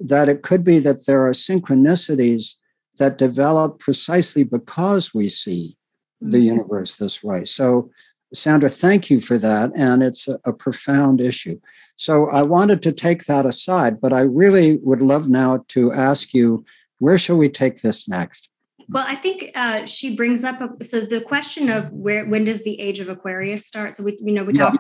that 0.00 0.28
it 0.28 0.42
could 0.42 0.64
be 0.64 0.80
that 0.80 1.06
there 1.06 1.26
are 1.26 1.32
synchronicities 1.32 2.56
that 2.98 3.18
develop 3.18 3.78
precisely 3.78 4.44
because 4.44 5.12
we 5.14 5.28
see 5.28 5.76
the 6.20 6.38
mm-hmm. 6.38 6.56
universe 6.56 6.96
this 6.96 7.22
way. 7.22 7.44
So, 7.44 7.90
Sandra, 8.32 8.68
thank 8.68 9.10
you 9.10 9.20
for 9.20 9.38
that. 9.38 9.72
And 9.76 10.02
it's 10.02 10.26
a, 10.26 10.38
a, 10.46 10.52
profound 10.52 11.20
issue. 11.20 11.60
So, 11.96 12.28
I 12.30 12.42
wanted 12.42 12.82
to 12.82 12.92
take 12.92 13.24
that 13.24 13.46
aside, 13.46 14.00
but 14.00 14.12
I 14.12 14.20
really 14.20 14.78
would 14.78 15.02
love 15.02 15.28
now 15.28 15.64
to 15.68 15.92
ask 15.92 16.32
you 16.32 16.64
where 16.98 17.18
shall 17.18 17.36
we 17.36 17.48
take 17.48 17.82
this 17.82 18.08
next? 18.08 18.48
Well, 18.90 19.04
I 19.06 19.14
think 19.14 19.50
uh, 19.54 19.86
she 19.86 20.14
brings 20.14 20.44
up 20.44 20.60
a, 20.60 20.84
so 20.84 21.00
the 21.00 21.20
question 21.20 21.70
of 21.70 21.90
where 21.92 22.26
when 22.26 22.44
does 22.44 22.62
the 22.62 22.80
age 22.80 23.00
of 23.00 23.08
Aquarius 23.08 23.66
start? 23.66 23.96
So 23.96 24.04
we 24.04 24.18
you 24.20 24.32
know 24.32 24.44
we 24.44 24.52
talk 24.52 24.74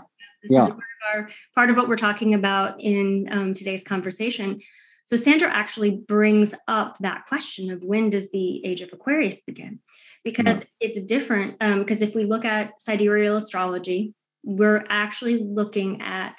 yeah. 0.44 0.66
yeah. 0.66 0.66
part, 0.66 0.78
of 0.78 0.78
our, 1.14 1.30
part 1.54 1.70
of 1.70 1.76
what 1.76 1.88
we're 1.88 1.96
talking 1.96 2.34
about 2.34 2.80
in 2.80 3.28
um, 3.30 3.54
today's 3.54 3.84
conversation. 3.84 4.60
So 5.04 5.16
Sandra 5.16 5.50
actually 5.50 5.90
brings 5.90 6.54
up 6.66 6.96
that 7.00 7.26
question 7.26 7.70
of 7.70 7.84
when 7.84 8.10
does 8.10 8.30
the 8.30 8.64
age 8.64 8.80
of 8.80 8.92
Aquarius 8.92 9.40
begin? 9.40 9.80
Because 10.24 10.60
yeah. 10.60 10.88
it's 10.88 11.04
different. 11.04 11.58
Because 11.58 12.02
um, 12.02 12.08
if 12.08 12.14
we 12.14 12.24
look 12.24 12.44
at 12.44 12.80
sidereal 12.80 13.36
astrology, 13.36 14.14
we're 14.42 14.84
actually 14.88 15.38
looking 15.38 16.00
at 16.00 16.38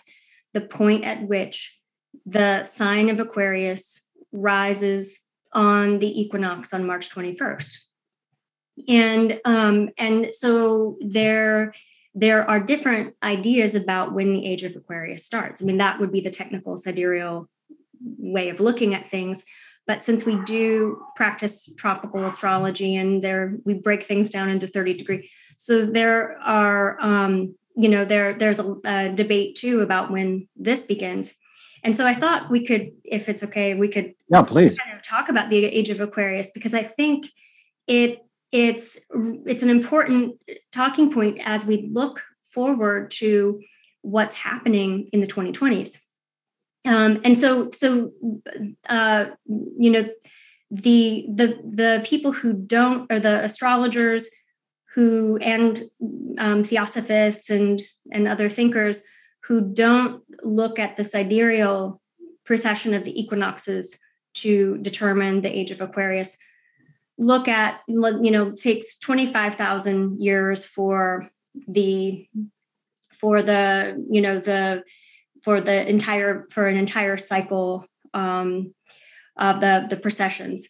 the 0.53 0.61
point 0.61 1.03
at 1.03 1.27
which 1.27 1.77
the 2.25 2.63
sign 2.63 3.09
of 3.09 3.19
Aquarius 3.19 4.07
rises 4.31 5.19
on 5.53 5.99
the 5.99 6.19
equinox 6.19 6.73
on 6.73 6.87
March 6.87 7.09
21st. 7.09 7.77
And 8.87 9.39
um, 9.45 9.89
and 9.97 10.29
so 10.33 10.97
there 10.99 11.73
there 12.13 12.49
are 12.49 12.59
different 12.59 13.13
ideas 13.21 13.75
about 13.75 14.13
when 14.13 14.31
the 14.31 14.45
age 14.45 14.63
of 14.63 14.75
Aquarius 14.75 15.25
starts. 15.25 15.61
I 15.61 15.65
mean, 15.65 15.77
that 15.77 15.99
would 15.99 16.11
be 16.11 16.21
the 16.21 16.29
technical 16.29 16.77
sidereal 16.77 17.49
way 18.17 18.49
of 18.49 18.59
looking 18.59 18.93
at 18.93 19.09
things. 19.09 19.45
But 19.87 20.03
since 20.03 20.25
we 20.25 20.37
do 20.45 21.03
practice 21.15 21.69
tropical 21.77 22.25
astrology 22.25 22.95
and 22.95 23.21
there 23.21 23.57
we 23.65 23.75
break 23.75 24.03
things 24.03 24.29
down 24.29 24.49
into 24.49 24.67
30 24.67 24.95
degree, 24.95 25.29
so 25.57 25.85
there 25.85 26.39
are 26.41 26.99
um, 26.99 27.55
you 27.75 27.89
know 27.89 28.03
there 28.03 28.33
there's 28.33 28.59
a, 28.59 28.75
a 28.85 29.09
debate 29.09 29.55
too 29.55 29.81
about 29.81 30.11
when 30.11 30.47
this 30.55 30.83
begins. 30.83 31.33
And 31.83 31.95
so 31.95 32.07
I 32.07 32.15
thought 32.15 32.49
we 32.49 32.65
could, 32.65 32.93
if 33.03 33.29
it's 33.29 33.43
okay, 33.43 33.75
we 33.75 33.87
could 33.87 34.15
yeah, 34.27 34.41
please 34.41 34.75
kind 34.75 34.97
of 34.97 35.03
talk 35.03 35.29
about 35.29 35.51
the 35.51 35.65
age 35.65 35.91
of 35.91 36.01
Aquarius 36.01 36.49
because 36.49 36.73
I 36.73 36.81
think 36.81 37.27
it 37.85 38.25
it's 38.51 38.97
it's 39.45 39.61
an 39.61 39.69
important 39.69 40.39
talking 40.71 41.11
point 41.11 41.39
as 41.43 41.65
we 41.65 41.87
look 41.91 42.23
forward 42.43 43.11
to 43.11 43.61
what's 44.01 44.35
happening 44.35 45.09
in 45.11 45.21
the 45.21 45.27
2020s. 45.27 45.99
Um, 46.85 47.19
and 47.23 47.37
so 47.37 47.69
so 47.71 48.11
uh, 48.89 49.25
you 49.47 49.89
know 49.91 50.09
the 50.71 51.25
the 51.33 51.59
the 51.63 52.01
people 52.05 52.31
who 52.31 52.53
don't 52.53 53.11
or 53.11 53.19
the 53.19 53.43
astrologers 53.43 54.29
who 54.93 55.37
and 55.37 55.83
um, 56.37 56.63
theosophists 56.63 57.49
and 57.49 57.81
and 58.11 58.27
other 58.27 58.49
thinkers 58.49 59.03
who 59.47 59.61
don't 59.61 60.23
look 60.43 60.79
at 60.79 60.97
the 60.97 61.03
sidereal 61.03 62.01
precession 62.45 62.93
of 62.93 63.03
the 63.03 63.19
equinoxes 63.19 63.97
to 64.35 64.77
determine 64.79 65.41
the 65.41 65.49
age 65.57 65.71
of 65.71 65.81
Aquarius. 65.81 66.37
Look 67.17 67.47
at, 67.47 67.81
you 67.87 68.31
know, 68.31 68.51
takes 68.51 68.97
25,000 68.97 70.19
years 70.19 70.65
for 70.65 71.29
the, 71.67 72.27
for 73.13 73.41
the, 73.41 74.03
you 74.09 74.21
know, 74.21 74.39
the, 74.39 74.83
for 75.45 75.61
the 75.61 75.87
entire, 75.87 76.47
for 76.49 76.67
an 76.67 76.75
entire 76.75 77.17
cycle 77.17 77.85
um, 78.15 78.73
of 79.37 79.61
the, 79.61 79.85
the 79.87 79.95
precessions. 79.95 80.67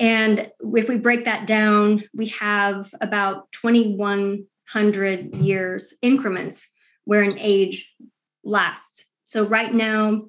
And 0.00 0.50
if 0.74 0.88
we 0.88 0.96
break 0.96 1.26
that 1.26 1.46
down, 1.46 2.02
we 2.12 2.26
have 2.28 2.92
about 3.00 3.52
2,100 3.52 5.36
years 5.36 5.94
increments 6.02 6.68
where 7.04 7.22
an 7.22 7.38
age 7.38 7.88
lasts. 8.42 9.04
So 9.24 9.44
right 9.44 9.72
now, 9.72 10.24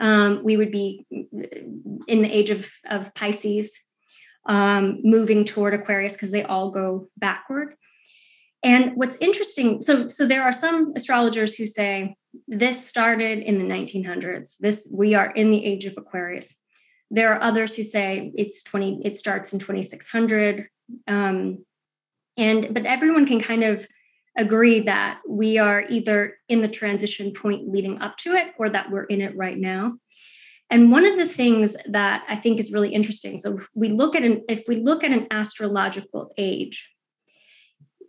um, 0.00 0.42
we 0.42 0.56
would 0.56 0.72
be 0.72 1.04
in 1.10 2.22
the 2.22 2.32
age 2.32 2.48
of, 2.48 2.70
of 2.86 3.12
Pisces, 3.14 3.78
um, 4.46 5.00
moving 5.02 5.44
toward 5.44 5.74
Aquarius 5.74 6.14
because 6.14 6.30
they 6.30 6.44
all 6.44 6.70
go 6.70 7.08
backward. 7.18 7.74
And 8.62 8.92
what's 8.94 9.16
interesting, 9.16 9.80
so 9.80 10.08
so 10.08 10.26
there 10.26 10.42
are 10.42 10.52
some 10.52 10.92
astrologers 10.94 11.54
who 11.54 11.66
say 11.66 12.16
this 12.46 12.86
started 12.86 13.38
in 13.38 13.58
the 13.58 13.64
1900s. 13.64 14.56
This 14.58 14.88
we 14.92 15.14
are 15.14 15.30
in 15.30 15.50
the 15.50 15.64
age 15.64 15.86
of 15.86 15.94
Aquarius. 15.96 16.54
There 17.10 17.32
are 17.32 17.42
others 17.42 17.74
who 17.74 17.82
say 17.82 18.32
it's 18.36 18.62
20. 18.62 19.00
It 19.04 19.16
starts 19.16 19.52
in 19.52 19.58
2600. 19.58 20.68
Um, 21.08 21.64
and 22.36 22.72
but 22.72 22.86
everyone 22.86 23.26
can 23.26 23.40
kind 23.40 23.64
of 23.64 23.86
agree 24.36 24.80
that 24.80 25.20
we 25.28 25.58
are 25.58 25.84
either 25.88 26.36
in 26.48 26.60
the 26.60 26.68
transition 26.68 27.32
point 27.32 27.68
leading 27.68 28.00
up 28.00 28.16
to 28.18 28.34
it 28.34 28.48
or 28.58 28.68
that 28.70 28.90
we're 28.90 29.04
in 29.04 29.20
it 29.20 29.36
right 29.36 29.58
now. 29.58 29.94
And 30.70 30.92
one 30.92 31.04
of 31.04 31.18
the 31.18 31.26
things 31.26 31.76
that 31.86 32.24
I 32.28 32.36
think 32.36 32.60
is 32.60 32.72
really 32.72 32.94
interesting, 32.94 33.38
so 33.38 33.58
we 33.74 33.88
look 33.88 34.14
at 34.14 34.22
an 34.22 34.44
if 34.48 34.68
we 34.68 34.76
look 34.76 35.02
at 35.02 35.10
an 35.10 35.26
astrological 35.30 36.32
age, 36.38 36.88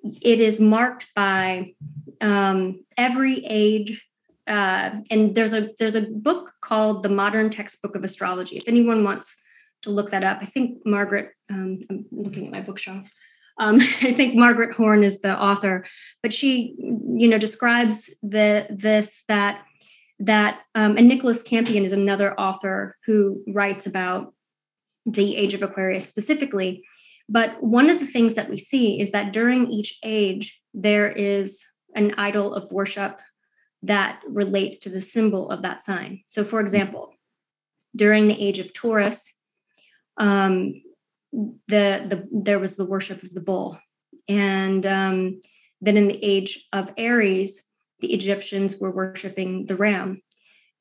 it 0.04 0.40
is 0.40 0.60
marked 0.60 1.08
by 1.16 1.74
um, 2.22 2.84
every 2.98 3.46
age. 3.46 4.06
Uh, 4.48 4.92
and 5.10 5.36
there's 5.36 5.54
a 5.54 5.70
there's 5.78 5.96
a 5.96 6.02
book 6.02 6.54
called 6.62 7.04
the 7.04 7.10
Modern 7.10 7.50
Textbook 7.50 7.96
of 7.96 8.04
Astrology. 8.04 8.58
If 8.58 8.68
anyone 8.68 9.04
wants 9.04 9.36
to 9.84 9.90
look 9.90 10.12
that 10.12 10.24
up, 10.24 10.40
I 10.42 10.46
think 10.46 10.80
Margaret. 10.86 11.32
Um, 11.50 11.80
I'm 11.90 12.06
looking 12.12 12.46
at 12.46 12.52
my 12.52 12.62
bookshelf. 12.62 13.12
Um, 13.60 13.76
I 14.02 14.14
think 14.14 14.36
Margaret 14.36 14.76
Hone 14.76 15.04
is 15.04 15.22
the 15.22 15.40
author, 15.40 15.86
but 16.24 16.34
she, 16.34 16.76
you 16.78 17.28
know, 17.28 17.38
describes 17.38 18.10
the 18.24 18.68
this 18.70 19.24
that 19.28 19.64
that 20.20 20.62
um, 20.76 20.98
and 20.98 21.08
Nicholas 21.08 21.42
Campion 21.42 21.86
is 21.86 21.92
another 21.92 22.40
author 22.40 22.98
who 23.06 23.44
writes 23.48 23.86
about 23.86 24.34
the 25.06 25.36
age 25.36 25.54
of 25.54 25.64
Aquarius 25.64 26.08
specifically. 26.08 26.84
But 27.32 27.64
one 27.64 27.90
of 27.90 27.98
the 27.98 28.06
things 28.06 28.36
that 28.36 28.50
we 28.50 28.58
see 28.58 29.00
is 29.00 29.12
that 29.12 29.32
during 29.32 29.72
each 29.72 29.98
age 30.04 30.60
there 30.74 31.10
is 31.10 31.64
an 31.96 32.14
idol 32.18 32.54
of 32.54 32.72
worship 32.74 33.20
that 33.84 34.22
relates 34.28 34.78
to 34.80 34.90
the 34.90 35.02
symbol 35.02 35.50
of 35.50 35.62
that 35.62 35.82
sign. 35.82 36.24
So, 36.28 36.44
for 36.44 36.60
example, 36.60 37.14
during 37.96 38.28
the 38.28 38.40
age 38.40 38.60
of 38.60 38.74
Taurus, 38.74 39.34
um, 40.18 40.74
the, 41.32 42.06
the 42.10 42.28
there 42.34 42.60
was 42.60 42.76
the 42.76 42.86
worship 42.86 43.24
of 43.24 43.34
the 43.34 43.40
bull. 43.40 43.80
And 44.28 44.86
um, 44.86 45.40
then 45.80 45.96
in 45.96 46.10
the 46.10 46.24
age 46.24 46.68
of 46.74 46.92
aries 46.98 47.64
the 48.02 48.14
egyptians 48.14 48.76
were 48.78 48.92
worshiping 48.92 49.68
the 49.68 49.76
ram. 49.76 50.22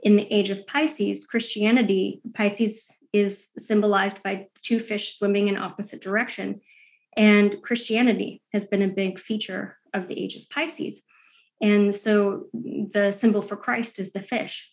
In 0.01 0.17
the 0.17 0.27
age 0.35 0.51
of 0.51 0.67
pisces 0.67 1.25
christianity 1.25 2.21
pisces 2.35 2.91
is 3.13 3.49
symbolized 3.59 4.23
by 4.23 4.47
two 4.63 4.79
fish 4.79 5.17
swimming 5.17 5.49
in 5.49 5.57
opposite 5.57 6.01
direction. 6.01 6.61
And 7.17 7.61
christianity 7.63 8.43
has 8.53 8.67
been 8.67 8.83
a 8.83 8.89
big 8.89 9.19
feature 9.19 9.79
of 9.93 10.07
the 10.07 10.21
age 10.23 10.37
of 10.37 10.49
pisces. 10.51 11.03
And 11.61 11.95
so 11.95 12.47
the 12.53 13.13
symbol 13.13 13.43
for 13.43 13.57
christ 13.57 13.99
is 13.99 14.13
the 14.13 14.23
fish. 14.23 14.71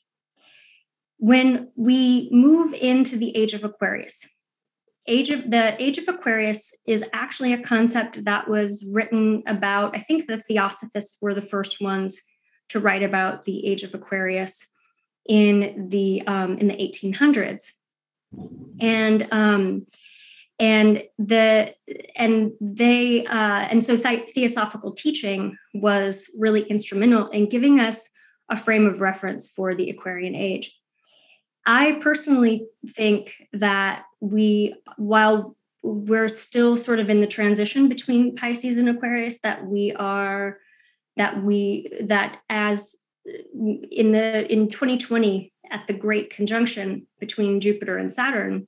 When 1.17 1.71
we 1.75 2.29
move 2.31 2.73
into 2.73 3.17
the 3.17 3.35
age 3.35 3.53
of 3.53 3.63
aquarius 3.63 4.27
age 5.07 5.29
of 5.29 5.49
the 5.49 5.81
age 5.81 5.97
of 5.97 6.07
aquarius 6.07 6.75
is 6.85 7.03
actually 7.13 7.53
a 7.53 7.61
concept 7.61 8.23
that 8.25 8.47
was 8.49 8.85
written 8.91 9.41
about 9.47 9.95
i 9.95 9.99
think 9.99 10.25
the 10.25 10.39
theosophists 10.39 11.17
were 11.21 11.33
the 11.33 11.41
first 11.41 11.81
ones 11.81 12.21
to 12.69 12.79
write 12.79 13.03
about 13.03 13.43
the 13.43 13.65
age 13.65 13.83
of 13.83 13.93
aquarius 13.93 14.65
in 15.27 15.87
the 15.89 16.21
um, 16.27 16.57
in 16.57 16.67
the 16.67 16.75
1800s 16.75 17.71
and 18.79 19.27
um, 19.31 19.85
and 20.59 21.03
the 21.19 21.73
and 22.15 22.51
they 22.59 23.25
uh, 23.25 23.67
and 23.69 23.85
so 23.85 23.95
th- 23.95 24.29
theosophical 24.33 24.91
teaching 24.93 25.57
was 25.73 26.29
really 26.37 26.63
instrumental 26.63 27.29
in 27.29 27.49
giving 27.49 27.79
us 27.79 28.09
a 28.49 28.57
frame 28.57 28.85
of 28.85 29.01
reference 29.01 29.49
for 29.49 29.75
the 29.75 29.89
aquarian 29.89 30.35
age. 30.35 30.77
I 31.65 31.93
personally 31.99 32.65
think 32.87 33.33
that 33.51 34.05
we, 34.21 34.75
while 34.95 35.57
we're 35.83 36.29
still 36.29 36.77
sort 36.77 36.99
of 36.99 37.09
in 37.09 37.19
the 37.19 37.27
transition 37.27 37.89
between 37.89 38.35
Pisces 38.35 38.77
and 38.77 38.89
Aquarius 38.89 39.39
that 39.43 39.65
we 39.65 39.93
are 39.93 40.59
that 41.17 41.43
we 41.43 41.91
that 42.01 42.39
as 42.49 42.95
in 43.27 44.11
the 44.11 44.51
in 44.51 44.69
2020 44.69 45.53
at 45.69 45.87
the 45.87 45.93
great 45.93 46.29
conjunction 46.29 47.07
between 47.19 47.59
Jupiter 47.59 47.97
and 47.97 48.11
Saturn 48.11 48.67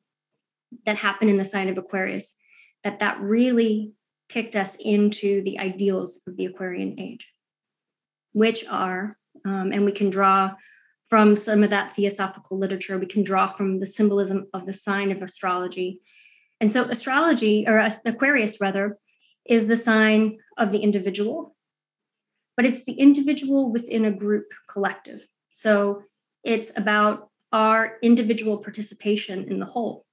that 0.85 0.97
happened 0.97 1.29
in 1.29 1.37
the 1.37 1.45
sign 1.45 1.69
of 1.69 1.77
Aquarius 1.77 2.35
that 2.83 2.99
that 2.99 3.19
really 3.19 3.93
kicked 4.27 4.55
us 4.55 4.75
into 4.79 5.41
the 5.43 5.59
ideals 5.59 6.21
of 6.27 6.37
the 6.37 6.45
Aquarian 6.45 6.99
age 6.99 7.27
which 8.33 8.65
are 8.67 9.17
um, 9.45 9.71
and 9.71 9.85
we 9.85 9.91
can 9.91 10.09
draw 10.09 10.53
from 11.09 11.35
some 11.35 11.63
of 11.63 11.71
that 11.71 11.93
theosophical 11.93 12.57
literature 12.57 12.97
we 12.97 13.05
can 13.05 13.23
draw 13.23 13.47
from 13.47 13.79
the 13.79 13.85
symbolism 13.85 14.47
of 14.53 14.65
the 14.65 14.73
sign 14.73 15.11
of 15.11 15.23
astrology. 15.23 15.99
And 16.61 16.71
so 16.71 16.83
astrology 16.83 17.65
or 17.67 17.79
Aquarius 18.05 18.61
rather 18.61 18.97
is 19.45 19.65
the 19.65 19.77
sign 19.77 20.37
of 20.57 20.71
the 20.71 20.79
individual 20.79 21.55
but 22.59 22.65
it's 22.65 22.83
the 22.83 22.91
individual 22.91 23.71
within 23.71 24.03
a 24.03 24.11
group 24.11 24.51
collective. 24.67 25.25
So 25.47 26.03
it's 26.43 26.73
about 26.75 27.29
our 27.53 27.97
individual 28.01 28.57
participation 28.57 29.49
in 29.49 29.59
the 29.59 29.65
whole. 29.65 30.05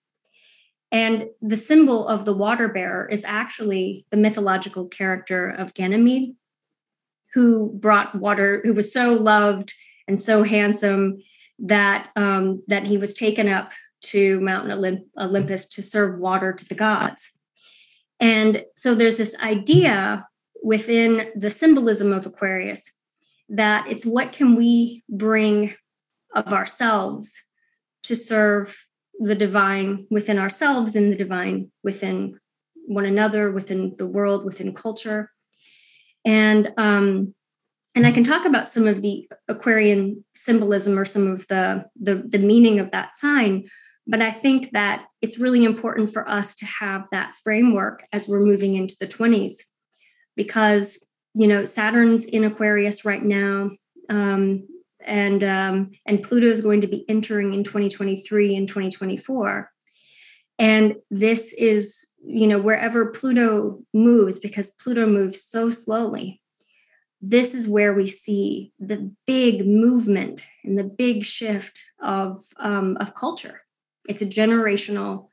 And 0.92 1.26
the 1.42 1.57
symbol 1.57 2.07
of 2.07 2.24
the 2.24 2.32
water 2.32 2.68
bearer 2.68 3.09
is 3.09 3.24
actually 3.24 4.07
the 4.11 4.16
mythological 4.16 4.86
character 4.86 5.49
of 5.49 5.74
Ganymede, 5.74 6.36
who 7.34 7.72
brought 7.74 8.14
water, 8.14 8.61
who 8.62 8.74
was 8.74 8.92
so 8.92 9.14
loved 9.14 9.74
and 10.07 10.22
so 10.22 10.44
handsome 10.44 11.18
that 11.59 12.11
um, 12.14 12.62
that 12.68 12.86
he 12.86 12.97
was 12.97 13.12
taken 13.12 13.49
up 13.49 13.72
to 14.03 14.38
Mount 14.38 14.68
Olymp- 14.68 15.09
Olympus 15.18 15.66
to 15.70 15.82
serve 15.82 16.20
water 16.20 16.53
to 16.53 16.68
the 16.68 16.76
gods. 16.76 17.32
And 18.20 18.64
so 18.76 18.94
there's 18.94 19.16
this 19.16 19.34
idea 19.42 20.28
within 20.66 21.28
the 21.36 21.48
symbolism 21.48 22.12
of 22.12 22.26
Aquarius 22.26 22.90
that 23.48 23.86
it's 23.86 24.04
what 24.04 24.32
can 24.32 24.56
we 24.56 25.04
bring 25.08 25.72
of 26.34 26.52
ourselves 26.52 27.40
to 28.02 28.16
serve 28.16 28.76
the 29.20 29.36
divine 29.36 30.08
within 30.10 30.40
ourselves 30.40 30.96
and 30.96 31.12
the 31.12 31.16
divine 31.16 31.70
within 31.84 32.40
one 32.88 33.04
another, 33.04 33.52
within 33.52 33.94
the 33.96 34.08
world, 34.08 34.44
within 34.44 34.74
culture. 34.74 35.30
And 36.24 36.72
um, 36.76 37.32
and 37.94 38.04
I 38.04 38.10
can 38.10 38.24
talk 38.24 38.44
about 38.44 38.68
some 38.68 38.88
of 38.88 39.02
the 39.02 39.28
Aquarian 39.46 40.24
symbolism 40.34 40.98
or 40.98 41.04
some 41.04 41.28
of 41.28 41.46
the, 41.46 41.86
the, 41.94 42.16
the 42.16 42.40
meaning 42.40 42.80
of 42.80 42.90
that 42.90 43.14
sign, 43.14 43.70
but 44.04 44.20
I 44.20 44.32
think 44.32 44.72
that 44.72 45.04
it's 45.22 45.38
really 45.38 45.64
important 45.64 46.12
for 46.12 46.28
us 46.28 46.56
to 46.56 46.66
have 46.66 47.04
that 47.12 47.36
framework 47.42 48.02
as 48.12 48.26
we're 48.26 48.40
moving 48.40 48.74
into 48.74 48.96
the 48.98 49.06
20s 49.06 49.54
because 50.37 51.05
you 51.34 51.47
know 51.47 51.64
Saturn's 51.64 52.24
in 52.26 52.45
Aquarius 52.45 53.05
right 53.05 53.22
now, 53.22 53.70
um, 54.09 54.66
and 55.01 55.43
um, 55.43 55.91
and 56.07 56.22
Pluto 56.22 56.47
is 56.47 56.61
going 56.61 56.80
to 56.82 56.87
be 56.87 57.05
entering 57.09 57.55
in 57.55 57.64
2023 57.64 58.57
and 58.57 58.68
2024. 58.68 59.70
And 60.59 60.97
this 61.11 61.53
is, 61.53 62.07
you 62.24 62.47
know, 62.47 62.59
wherever 62.59 63.07
Pluto 63.07 63.80
moves, 63.93 64.39
because 64.39 64.70
Pluto 64.70 65.07
moves 65.07 65.43
so 65.43 65.68
slowly, 65.68 66.41
this 67.20 67.55
is 67.55 67.68
where 67.68 67.93
we 67.93 68.07
see 68.07 68.72
the 68.78 69.11
big 69.26 69.66
movement 69.66 70.47
and 70.64 70.78
the 70.78 70.84
big 70.84 71.24
shift 71.24 71.82
of, 72.01 72.43
um, 72.59 72.97
of 73.01 73.14
culture. 73.14 73.62
It's 74.09 74.22
a 74.22 74.26
generational 74.26 75.28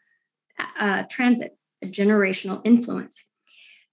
uh, 0.79 1.03
transit, 1.09 1.57
a 1.81 1.87
generational 1.87 2.61
influence. 2.65 3.23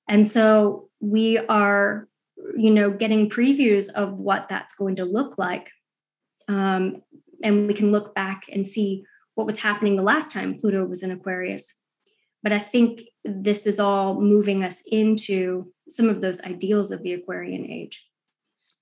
And 0.09 0.27
so 0.27 0.89
we 1.01 1.38
are, 1.38 2.09
you 2.57 2.70
know, 2.70 2.90
getting 2.90 3.28
previews 3.28 3.90
of 3.90 4.12
what 4.12 4.48
that's 4.48 4.74
going 4.74 4.96
to 4.96 5.05
look 5.05 5.38
like. 5.38 5.70
Um, 6.48 7.03
and 7.42 7.66
we 7.66 7.74
can 7.74 7.92
look 7.92 8.14
back 8.14 8.44
and 8.53 8.66
see 8.66 9.05
what 9.34 9.46
was 9.46 9.59
happening 9.59 9.96
the 9.96 10.03
last 10.03 10.30
time 10.30 10.59
Pluto 10.59 10.84
was 10.84 11.03
in 11.03 11.11
Aquarius. 11.11 11.74
But 12.42 12.53
I 12.53 12.59
think 12.59 13.03
this 13.24 13.66
is 13.66 13.78
all 13.78 14.20
moving 14.20 14.64
us 14.64 14.82
into 14.86 15.72
some 15.88 16.09
of 16.09 16.20
those 16.20 16.40
ideals 16.42 16.90
of 16.90 17.03
the 17.03 17.12
Aquarian 17.12 17.70
age. 17.70 18.05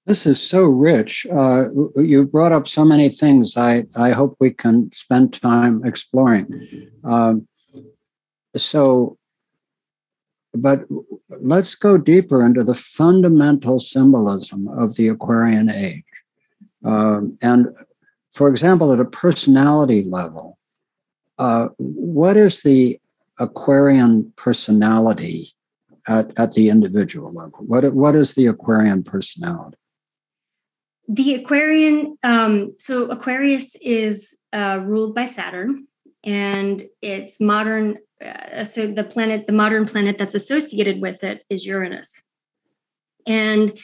This 0.06 0.24
is 0.24 0.40
so 0.40 0.64
rich. 0.64 1.26
Uh, 1.30 1.64
you 1.96 2.26
brought 2.26 2.52
up 2.52 2.66
so 2.66 2.84
many 2.84 3.10
things. 3.10 3.56
I, 3.56 3.84
I 3.96 4.10
hope 4.10 4.36
we 4.40 4.50
can 4.50 4.90
spend 4.92 5.34
time 5.34 5.84
exploring. 5.84 6.90
Um, 7.04 7.46
so, 8.56 9.17
but 10.60 10.80
let's 11.40 11.74
go 11.74 11.98
deeper 11.98 12.44
into 12.44 12.64
the 12.64 12.74
fundamental 12.74 13.80
symbolism 13.80 14.68
of 14.68 14.96
the 14.96 15.08
Aquarian 15.08 15.70
age. 15.70 16.04
Um, 16.84 17.38
and 17.42 17.68
for 18.32 18.48
example, 18.48 18.92
at 18.92 19.00
a 19.00 19.04
personality 19.04 20.04
level, 20.04 20.58
uh, 21.38 21.68
what 21.78 22.36
is 22.36 22.62
the 22.62 22.96
Aquarian 23.40 24.32
personality 24.36 25.48
at, 26.08 26.38
at 26.38 26.52
the 26.52 26.68
individual 26.68 27.32
level? 27.32 27.60
What, 27.66 27.92
what 27.94 28.14
is 28.14 28.34
the 28.34 28.46
Aquarian 28.46 29.02
personality? 29.02 29.76
The 31.08 31.34
Aquarian, 31.36 32.18
um, 32.22 32.74
so 32.78 33.10
Aquarius 33.10 33.76
is 33.76 34.38
uh, 34.52 34.80
ruled 34.82 35.14
by 35.14 35.24
Saturn, 35.24 35.86
and 36.24 36.82
its 37.00 37.40
modern 37.40 37.98
uh, 38.24 38.64
so 38.64 38.86
the 38.86 39.04
planet 39.04 39.46
the 39.46 39.52
modern 39.52 39.86
planet 39.86 40.18
that's 40.18 40.34
associated 40.34 41.00
with 41.00 41.22
it 41.24 41.44
is 41.48 41.66
uranus. 41.66 42.22
And 43.26 43.78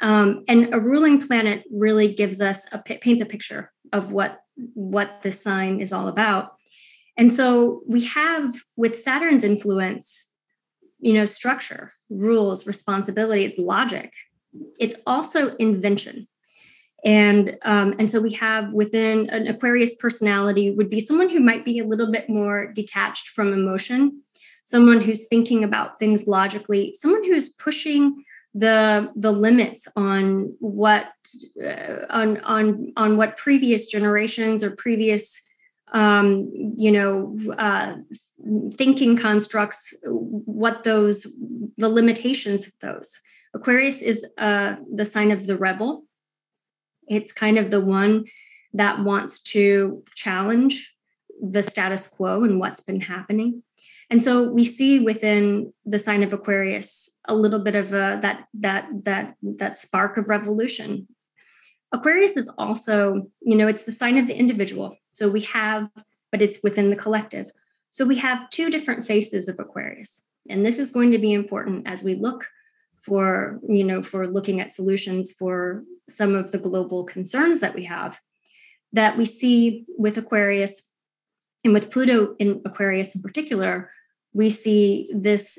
um, 0.00 0.44
and 0.48 0.72
a 0.72 0.80
ruling 0.80 1.20
planet 1.20 1.64
really 1.70 2.12
gives 2.12 2.40
us 2.40 2.66
a 2.72 2.78
paints 2.78 3.22
a 3.22 3.26
picture 3.26 3.72
of 3.92 4.12
what 4.12 4.40
what 4.74 5.22
this 5.22 5.40
sign 5.40 5.80
is 5.80 5.92
all 5.92 6.08
about. 6.08 6.54
And 7.16 7.32
so 7.32 7.82
we 7.86 8.04
have 8.04 8.54
with 8.76 8.98
saturn's 8.98 9.44
influence 9.44 10.28
you 11.00 11.12
know 11.12 11.24
structure 11.24 11.92
rules 12.10 12.66
responsibilities 12.66 13.58
logic 13.58 14.12
it's 14.78 14.96
also 15.06 15.54
invention 15.56 16.26
and 17.04 17.56
um, 17.62 17.94
and 17.98 18.10
so 18.10 18.20
we 18.20 18.32
have 18.32 18.72
within 18.72 19.30
an 19.30 19.46
aquarius 19.46 19.94
personality 19.94 20.70
would 20.70 20.90
be 20.90 21.00
someone 21.00 21.30
who 21.30 21.40
might 21.40 21.64
be 21.64 21.78
a 21.78 21.86
little 21.86 22.10
bit 22.10 22.28
more 22.28 22.72
detached 22.72 23.28
from 23.28 23.52
emotion 23.52 24.22
someone 24.64 25.00
who's 25.00 25.26
thinking 25.26 25.64
about 25.64 25.98
things 25.98 26.26
logically 26.26 26.94
someone 26.98 27.24
who's 27.24 27.48
pushing 27.48 28.24
the 28.54 29.10
the 29.14 29.30
limits 29.30 29.86
on 29.94 30.54
what 30.58 31.06
uh, 31.62 32.06
on 32.10 32.38
on 32.40 32.92
on 32.96 33.16
what 33.16 33.36
previous 33.36 33.86
generations 33.86 34.64
or 34.64 34.70
previous 34.70 35.40
um, 35.92 36.50
you 36.76 36.90
know 36.90 37.38
uh, 37.58 37.94
thinking 38.72 39.16
constructs 39.16 39.94
what 40.04 40.82
those 40.84 41.26
the 41.76 41.88
limitations 41.88 42.66
of 42.66 42.72
those. 42.80 43.18
Aquarius 43.54 44.02
is 44.02 44.26
uh, 44.38 44.76
the 44.92 45.04
sign 45.04 45.30
of 45.30 45.46
the 45.46 45.56
rebel 45.56 46.04
it's 47.08 47.32
kind 47.32 47.58
of 47.58 47.70
the 47.70 47.80
one 47.80 48.24
that 48.74 49.02
wants 49.02 49.40
to 49.40 50.02
challenge 50.14 50.94
the 51.40 51.62
status 51.62 52.08
quo 52.08 52.44
and 52.44 52.60
what's 52.60 52.80
been 52.80 53.00
happening. 53.00 53.62
And 54.10 54.22
so 54.22 54.42
we 54.42 54.64
see 54.64 55.00
within 55.00 55.72
the 55.84 55.98
sign 55.98 56.22
of 56.22 56.32
Aquarius 56.32 57.10
a 57.26 57.34
little 57.34 57.58
bit 57.58 57.74
of 57.74 57.92
a, 57.92 58.18
that 58.22 58.48
that 58.54 58.88
that 59.04 59.36
that 59.42 59.76
spark 59.76 60.16
of 60.16 60.28
revolution. 60.28 61.06
Aquarius 61.92 62.36
is 62.36 62.48
also, 62.58 63.30
you 63.40 63.56
know, 63.56 63.68
it's 63.68 63.84
the 63.84 63.92
sign 63.92 64.18
of 64.18 64.26
the 64.26 64.36
individual. 64.36 64.96
So 65.12 65.28
we 65.28 65.42
have, 65.42 65.90
but 66.30 66.42
it's 66.42 66.62
within 66.62 66.90
the 66.90 66.96
collective. 66.96 67.50
So 67.90 68.04
we 68.04 68.16
have 68.16 68.50
two 68.50 68.70
different 68.70 69.04
faces 69.04 69.48
of 69.48 69.58
Aquarius. 69.58 70.22
And 70.48 70.64
this 70.64 70.78
is 70.78 70.90
going 70.90 71.12
to 71.12 71.18
be 71.18 71.32
important 71.32 71.86
as 71.86 72.02
we 72.02 72.14
look 72.14 72.46
for 73.00 73.60
you 73.68 73.84
know 73.84 74.02
for 74.02 74.26
looking 74.26 74.60
at 74.60 74.72
solutions 74.72 75.32
for 75.32 75.84
some 76.08 76.34
of 76.34 76.52
the 76.52 76.58
global 76.58 77.04
concerns 77.04 77.60
that 77.60 77.74
we 77.74 77.84
have 77.84 78.20
that 78.92 79.16
we 79.16 79.24
see 79.24 79.84
with 79.96 80.16
aquarius 80.16 80.82
and 81.64 81.72
with 81.72 81.90
pluto 81.90 82.34
in 82.38 82.60
aquarius 82.64 83.14
in 83.14 83.22
particular 83.22 83.90
we 84.32 84.50
see 84.50 85.10
this 85.14 85.58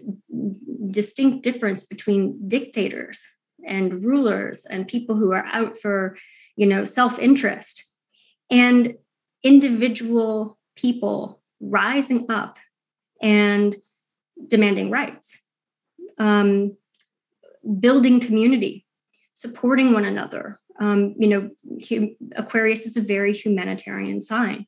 distinct 0.90 1.44
difference 1.44 1.84
between 1.84 2.48
dictators 2.48 3.26
and 3.68 4.04
rulers 4.04 4.66
and 4.66 4.88
people 4.88 5.16
who 5.16 5.32
are 5.32 5.46
out 5.48 5.78
for 5.78 6.18
you 6.56 6.66
know 6.66 6.86
self-interest 6.86 7.86
and 8.50 8.96
individual 9.44 10.58
people 10.76 11.42
rising 11.60 12.26
up 12.30 12.58
and 13.22 13.76
demanding 14.48 14.90
rights. 14.90 15.40
Um, 16.18 16.78
building 17.80 18.20
community, 18.20 18.86
supporting 19.34 19.93
one 19.93 20.05
another. 20.05 20.57
Um, 20.80 21.15
you 21.17 21.28
know, 21.28 21.49
Aquarius 22.36 22.86
is 22.86 22.97
a 22.97 23.01
very 23.01 23.34
humanitarian 23.34 24.22
sign. 24.22 24.65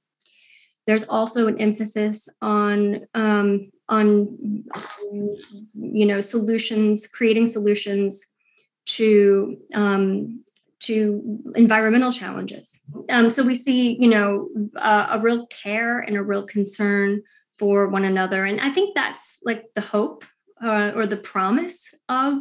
There's 0.87 1.03
also 1.05 1.47
an 1.47 1.59
emphasis 1.59 2.27
on 2.41 3.05
um, 3.13 3.71
on 3.87 4.65
you 5.75 6.05
know 6.05 6.21
solutions 6.21 7.07
creating 7.07 7.45
solutions 7.45 8.25
to 8.85 9.57
um, 9.75 10.43
to 10.79 11.39
environmental 11.55 12.11
challenges 12.11 12.79
um, 13.09 13.29
so 13.29 13.43
we 13.43 13.53
see 13.53 13.95
you 13.99 14.07
know 14.07 14.49
uh, 14.77 15.07
a 15.11 15.19
real 15.19 15.45
care 15.47 15.99
and 15.99 16.17
a 16.17 16.23
real 16.23 16.43
concern 16.43 17.21
for 17.59 17.87
one 17.87 18.05
another 18.05 18.45
and 18.45 18.59
i 18.61 18.69
think 18.69 18.95
that's 18.95 19.39
like 19.45 19.65
the 19.75 19.81
hope 19.81 20.25
uh, 20.63 20.91
or 20.95 21.05
the 21.05 21.17
promise 21.17 21.93
of 22.09 22.37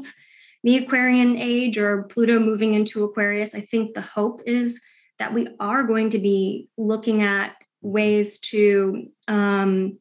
the 0.63 0.77
aquarian 0.77 1.37
age 1.37 1.79
or 1.79 2.05
pluto 2.05 2.39
moving 2.39 2.75
into 2.75 3.05
aquarius 3.05 3.55
i 3.55 3.61
think 3.61 3.95
the 3.95 4.01
hope 4.01 4.43
is 4.47 4.81
that 5.19 5.35
we 5.35 5.49
are 5.61 5.83
going 5.85 6.11
to 6.11 6.19
be 6.19 6.69
looking 6.77 7.23
at 7.23 7.55
ways 7.83 8.39
to 8.39 9.07
um, 9.29 9.99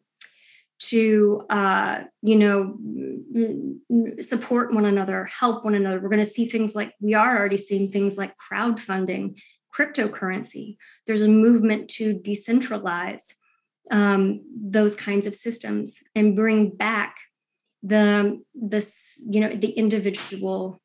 to 0.80 1.46
uh, 1.50 2.04
you 2.22 2.36
know 2.38 2.78
support 4.22 4.74
one 4.74 4.86
another 4.86 5.26
help 5.26 5.64
one 5.64 5.76
another. 5.76 6.00
We're 6.00 6.10
going 6.10 6.20
to 6.20 6.26
see 6.26 6.48
things 6.48 6.74
like 6.74 6.94
we 7.00 7.14
are 7.14 7.38
already 7.38 7.58
seeing 7.58 7.92
things 7.92 8.18
like 8.18 8.34
crowdfunding 8.38 9.40
cryptocurrency. 9.78 10.78
There's 11.06 11.22
a 11.22 11.28
movement 11.28 11.90
to 11.92 12.16
decentralize 12.16 13.34
um, 13.92 14.42
those 14.56 14.96
kinds 14.96 15.28
of 15.28 15.36
systems 15.36 16.00
and 16.16 16.36
bring 16.36 16.70
back 16.70 17.18
the 17.82 18.42
this 18.54 19.22
you 19.30 19.40
know 19.40 19.56
the 19.56 19.72
individual 19.72 20.82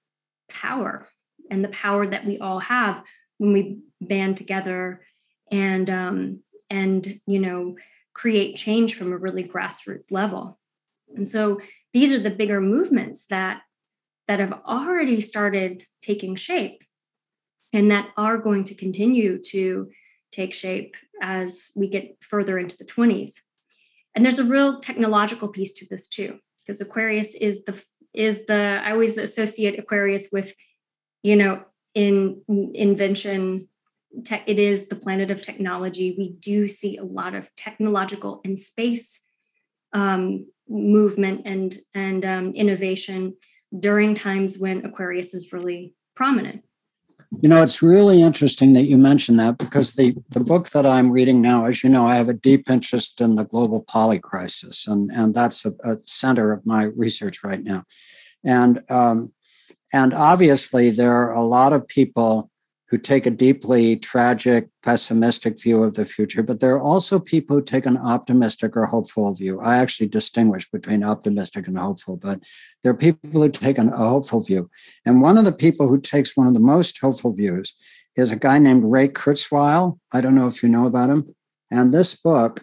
power 0.48 1.08
and 1.50 1.64
the 1.64 1.68
power 1.68 2.06
that 2.06 2.24
we 2.24 2.38
all 2.38 2.60
have 2.60 3.02
when 3.38 3.52
we 3.52 3.78
band 4.00 4.36
together 4.36 5.02
and 5.50 5.90
um, 5.90 6.40
and 6.70 7.20
you 7.26 7.38
know 7.38 7.76
create 8.12 8.56
change 8.56 8.94
from 8.94 9.12
a 9.12 9.16
really 9.16 9.44
grassroots 9.44 10.10
level. 10.10 10.58
And 11.14 11.26
so 11.26 11.60
these 11.92 12.12
are 12.12 12.18
the 12.18 12.30
bigger 12.30 12.60
movements 12.60 13.26
that 13.26 13.62
that 14.26 14.40
have 14.40 14.52
already 14.66 15.20
started 15.20 15.84
taking 16.00 16.34
shape 16.34 16.82
and 17.72 17.90
that 17.90 18.10
are 18.16 18.38
going 18.38 18.64
to 18.64 18.74
continue 18.74 19.38
to 19.38 19.90
take 20.32 20.54
shape 20.54 20.96
as 21.20 21.70
we 21.76 21.88
get 21.88 22.16
further 22.20 22.58
into 22.58 22.76
the 22.76 22.84
20s 22.84 23.40
and 24.14 24.24
there's 24.24 24.38
a 24.38 24.44
real 24.44 24.80
technological 24.80 25.48
piece 25.48 25.72
to 25.72 25.86
this 25.88 26.08
too 26.08 26.38
because 26.64 26.80
aquarius 26.80 27.34
is 27.34 27.64
the 27.64 27.84
is 28.12 28.46
the 28.46 28.80
i 28.84 28.92
always 28.92 29.18
associate 29.18 29.78
aquarius 29.78 30.28
with 30.32 30.54
you 31.22 31.36
know 31.36 31.62
in 31.94 32.40
invention 32.74 33.66
tech, 34.24 34.42
it 34.46 34.58
is 34.58 34.88
the 34.88 34.96
planet 34.96 35.30
of 35.30 35.42
technology. 35.42 36.14
We 36.16 36.30
do 36.38 36.68
see 36.68 36.96
a 36.96 37.04
lot 37.04 37.34
of 37.34 37.54
technological 37.56 38.40
and 38.44 38.58
space 38.58 39.20
um, 39.92 40.46
movement 40.68 41.42
and 41.44 41.76
and 41.94 42.24
um, 42.24 42.52
innovation 42.52 43.34
during 43.78 44.14
times 44.14 44.58
when 44.58 44.84
Aquarius 44.84 45.34
is 45.34 45.52
really 45.52 45.94
prominent. 46.14 46.62
You 47.40 47.48
know, 47.48 47.62
it's 47.62 47.82
really 47.82 48.22
interesting 48.22 48.72
that 48.74 48.84
you 48.84 48.96
mentioned 48.96 49.38
that 49.38 49.58
because 49.58 49.94
the, 49.94 50.14
the 50.30 50.40
book 50.40 50.70
that 50.70 50.86
I'm 50.86 51.10
reading 51.10 51.40
now, 51.40 51.66
as 51.66 51.82
you 51.82 51.90
know, 51.90 52.06
I 52.06 52.14
have 52.16 52.28
a 52.28 52.34
deep 52.34 52.70
interest 52.70 53.20
in 53.20 53.34
the 53.34 53.44
global 53.44 53.84
poly 53.84 54.18
crisis, 54.18 54.86
and, 54.86 55.10
and 55.12 55.34
that's 55.34 55.64
a, 55.64 55.72
a 55.84 55.96
center 56.04 56.52
of 56.52 56.64
my 56.66 56.84
research 56.84 57.44
right 57.44 57.62
now. 57.62 57.84
And 58.44 58.80
um, 58.90 59.32
and 59.92 60.12
obviously, 60.12 60.90
there 60.90 61.14
are 61.14 61.32
a 61.32 61.42
lot 61.42 61.72
of 61.72 61.86
people 61.86 62.50
who 62.88 62.98
take 62.98 63.26
a 63.26 63.30
deeply 63.30 63.96
tragic, 63.96 64.68
pessimistic 64.82 65.60
view 65.60 65.82
of 65.82 65.94
the 65.94 66.04
future, 66.04 66.42
but 66.42 66.60
there 66.60 66.74
are 66.74 66.82
also 66.82 67.18
people 67.18 67.56
who 67.56 67.62
take 67.62 67.86
an 67.86 67.96
optimistic 67.96 68.76
or 68.76 68.84
hopeful 68.84 69.34
view. 69.34 69.58
I 69.60 69.78
actually 69.78 70.08
distinguish 70.08 70.70
between 70.70 71.02
optimistic 71.02 71.66
and 71.66 71.78
hopeful, 71.78 72.16
but 72.18 72.40
there 72.82 72.92
are 72.92 72.96
people 72.96 73.30
who 73.32 73.48
take 73.48 73.78
an, 73.78 73.88
a 73.88 73.96
hopeful 73.96 74.40
view. 74.42 74.70
And 75.06 75.22
one 75.22 75.38
of 75.38 75.44
the 75.44 75.52
people 75.52 75.88
who 75.88 76.00
takes 76.00 76.36
one 76.36 76.46
of 76.46 76.54
the 76.54 76.60
most 76.60 76.98
hopeful 76.98 77.34
views 77.34 77.74
is 78.16 78.30
a 78.30 78.36
guy 78.36 78.58
named 78.58 78.84
Ray 78.84 79.08
Kurzweil. 79.08 79.98
I 80.12 80.20
don't 80.20 80.34
know 80.34 80.46
if 80.46 80.62
you 80.62 80.68
know 80.68 80.86
about 80.86 81.10
him. 81.10 81.34
And 81.70 81.92
this 81.92 82.14
book, 82.14 82.62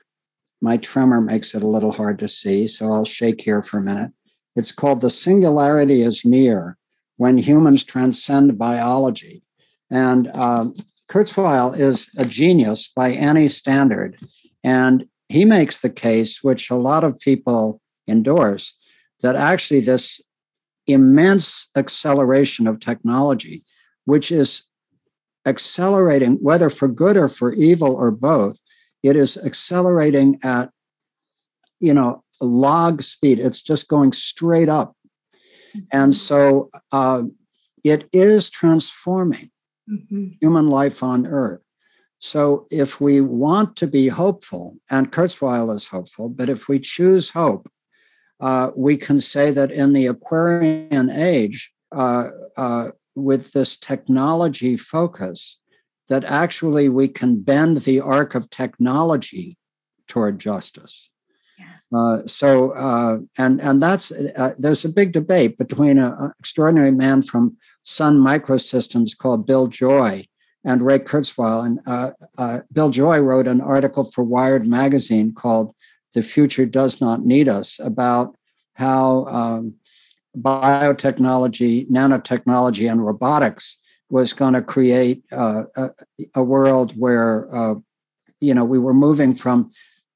my 0.61 0.77
tremor 0.77 1.19
makes 1.19 1.55
it 1.55 1.63
a 1.63 1.67
little 1.67 1.91
hard 1.91 2.19
to 2.19 2.29
see, 2.29 2.67
so 2.67 2.91
I'll 2.91 3.05
shake 3.05 3.41
here 3.41 3.63
for 3.63 3.79
a 3.79 3.83
minute. 3.83 4.11
It's 4.55 4.71
called 4.71 5.01
The 5.01 5.09
Singularity 5.09 6.03
is 6.03 6.23
Near 6.23 6.77
When 7.17 7.37
Humans 7.37 7.83
Transcend 7.85 8.57
Biology 8.59 9.43
and 9.91 10.29
um, 10.29 10.73
Kurzweil 11.11 11.77
is 11.77 12.09
a 12.17 12.25
genius 12.25 12.87
by 12.95 13.11
any 13.11 13.49
standard. 13.49 14.17
And 14.63 15.05
he 15.27 15.43
makes 15.43 15.81
the 15.81 15.89
case, 15.89 16.41
which 16.41 16.69
a 16.69 16.75
lot 16.75 17.03
of 17.03 17.19
people 17.19 17.81
endorse, 18.07 18.73
that 19.21 19.35
actually 19.35 19.81
this 19.81 20.21
immense 20.87 21.67
acceleration 21.75 22.65
of 22.65 22.79
technology, 22.79 23.63
which 24.05 24.31
is 24.31 24.63
accelerating, 25.45 26.33
whether 26.35 26.69
for 26.69 26.87
good 26.87 27.17
or 27.17 27.27
for 27.27 27.53
evil 27.53 27.95
or 27.95 28.11
both, 28.11 28.59
it 29.03 29.15
is 29.15 29.37
accelerating 29.37 30.37
at, 30.43 30.69
you 31.79 31.93
know, 31.93 32.23
log 32.39 33.01
speed. 33.01 33.37
It's 33.39 33.61
just 33.61 33.89
going 33.89 34.13
straight 34.13 34.69
up. 34.69 34.95
And 35.91 36.15
so 36.15 36.69
uh, 36.91 37.23
it 37.83 38.07
is 38.13 38.49
transforming 38.49 39.50
mm-hmm. 39.91 40.27
human 40.39 40.67
life 40.67 41.03
on 41.03 41.27
Earth. 41.27 41.63
So 42.19 42.65
if 42.69 43.01
we 43.01 43.21
want 43.21 43.75
to 43.77 43.87
be 43.87 44.07
hopeful, 44.07 44.77
and 44.89 45.11
Kurzweil 45.11 45.73
is 45.75 45.87
hopeful, 45.87 46.29
but 46.29 46.49
if 46.49 46.67
we 46.67 46.79
choose 46.79 47.29
hope, 47.29 47.69
uh, 48.39 48.71
we 48.75 48.97
can 48.97 49.19
say 49.19 49.51
that 49.51 49.71
in 49.71 49.93
the 49.93 50.07
Aquarian 50.07 51.09
age, 51.09 51.71
uh, 51.95 52.29
uh, 52.57 52.89
with 53.15 53.51
this 53.51 53.77
technology 53.77 54.77
focus, 54.77 55.59
that 56.09 56.23
actually 56.23 56.89
we 56.89 57.07
can 57.07 57.41
bend 57.41 57.77
the 57.77 57.99
arc 57.99 58.35
of 58.35 58.49
technology 58.49 59.57
toward 60.07 60.39
justice. 60.39 61.10
Uh, 61.93 62.21
so, 62.31 62.71
uh, 62.71 63.17
and 63.37 63.59
and 63.61 63.81
that's 63.81 64.11
uh, 64.11 64.53
there's 64.57 64.85
a 64.85 64.89
big 64.89 65.11
debate 65.11 65.57
between 65.57 65.97
an 65.97 66.31
extraordinary 66.39 66.91
man 66.91 67.21
from 67.21 67.55
Sun 67.83 68.19
Microsystems 68.19 69.17
called 69.17 69.45
Bill 69.45 69.67
Joy 69.67 70.25
and 70.63 70.81
Ray 70.81 70.99
Kurzweil. 70.99 71.65
And 71.65 71.79
uh, 71.85 72.11
uh, 72.37 72.59
Bill 72.71 72.91
Joy 72.91 73.19
wrote 73.19 73.47
an 73.47 73.59
article 73.59 74.05
for 74.05 74.23
Wired 74.23 74.67
magazine 74.67 75.33
called 75.33 75.75
"The 76.13 76.21
Future 76.21 76.65
Does 76.65 77.01
Not 77.01 77.25
Need 77.25 77.49
Us" 77.49 77.77
about 77.79 78.37
how 78.75 79.25
um, 79.25 79.75
biotechnology, 80.37 81.89
nanotechnology, 81.89 82.89
and 82.89 83.05
robotics 83.05 83.77
was 84.09 84.31
going 84.31 84.53
to 84.53 84.61
create 84.61 85.23
a, 85.31 85.65
a, 86.35 86.43
world 86.43 86.93
where 86.97 87.47
you 88.39 88.53
know 88.53 88.63
we 88.63 88.79
were 88.79 88.93
moving 88.93 89.35
from 89.35 89.71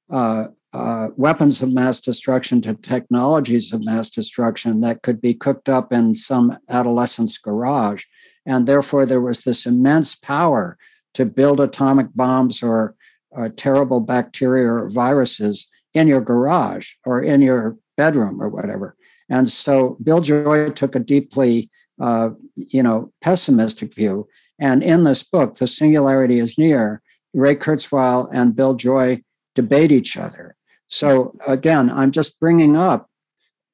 uh, 0.10 0.48
uh, 0.76 1.08
weapons 1.16 1.62
of 1.62 1.72
mass 1.72 2.02
destruction 2.02 2.60
to 2.60 2.74
technologies 2.74 3.72
of 3.72 3.86
mass 3.86 4.10
destruction 4.10 4.82
that 4.82 5.02
could 5.04 5.22
be 5.22 5.34
cooked 5.34 5.70
up 5.70 5.94
in 5.94 6.14
some 6.14 6.58
adolescent's 6.70 7.38
garage. 7.38 8.04
And 8.46 8.68
therefore, 8.68 9.06
there 9.06 9.22
was 9.22 9.42
this 9.42 9.66
immense 9.66 10.16
power 10.16 10.78
to 11.14 11.26
build 11.26 11.62
atomic 11.62 12.08
bombs 12.14 12.62
or 12.62 12.94
uh, 13.38 13.50
terrible 13.56 14.02
bacteria 14.02 14.68
or 14.70 14.90
viruses 14.90 15.68
in 15.94 16.10
your 16.10 16.20
garage 16.20 16.90
or 17.06 17.24
in 17.24 17.42
your 17.42 17.78
bedroom 17.96 18.42
or 18.42 18.50
whatever. 18.50 18.98
And 19.30 19.48
so 19.50 19.98
Bill 20.04 20.20
Joy 20.20 20.72
took 20.72 20.94
a 20.94 21.00
deeply, 21.00 21.70
uh, 22.02 22.32
you 22.58 22.84
know, 22.84 23.14
pessimistic 23.22 23.94
view. 23.96 24.28
And 24.60 24.84
in 24.84 25.06
this 25.06 25.24
book, 25.24 25.54
The 25.54 25.68
Singularity 25.68 26.40
is 26.40 26.58
Near, 26.58 27.02
Ray 27.34 27.56
Kurzweil 27.56 28.28
and 28.34 28.58
Bill 28.58 28.74
Joy 28.74 29.22
debate 29.56 29.94
each 29.94 30.18
other. 30.18 30.54
So 30.96 31.34
again, 31.46 31.90
I'm 31.90 32.12
just 32.12 32.40
bringing 32.40 32.78
up 32.78 33.10